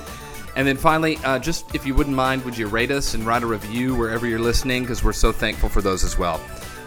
And 0.57 0.67
then 0.67 0.77
finally, 0.77 1.17
uh, 1.25 1.39
just 1.39 1.75
if 1.75 1.87
you 1.87 1.95
wouldn't 1.95 2.17
mind, 2.17 2.45
would 2.45 2.59
you 2.59 2.67
rate 2.67 2.91
us 2.91 3.15
and 3.15 3.25
write 3.25 3.43
a 3.45 3.47
review 3.47 3.95
wherever 3.95 4.27
you're 4.27 4.41
listening? 4.41 4.83
Because 4.83 5.05
we're 5.05 5.13
so 5.13 5.33
thankful 5.33 5.69
for 5.69 5.81
those 5.81 6.05
as 6.05 6.19
well. 6.19 6.39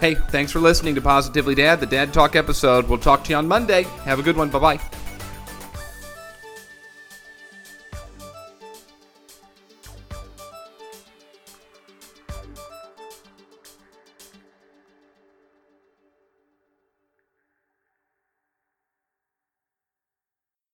Hey, 0.02 0.16
thanks 0.16 0.52
for 0.52 0.60
listening 0.60 0.96
to 0.96 1.02
Positively 1.02 1.56
Dad, 1.56 1.80
the 1.80 1.86
Dad 1.86 2.14
Talk 2.14 2.36
episode. 2.36 2.90
We'll 2.90 2.98
talk 2.98 3.24
to 3.24 3.30
you 3.30 3.38
on 3.38 3.48
Monday. 3.48 3.84
Have 4.04 4.20
a 4.20 4.24
good 4.24 4.36
one. 4.36 4.50
Bye 4.50 4.60
bye. 4.60 5.01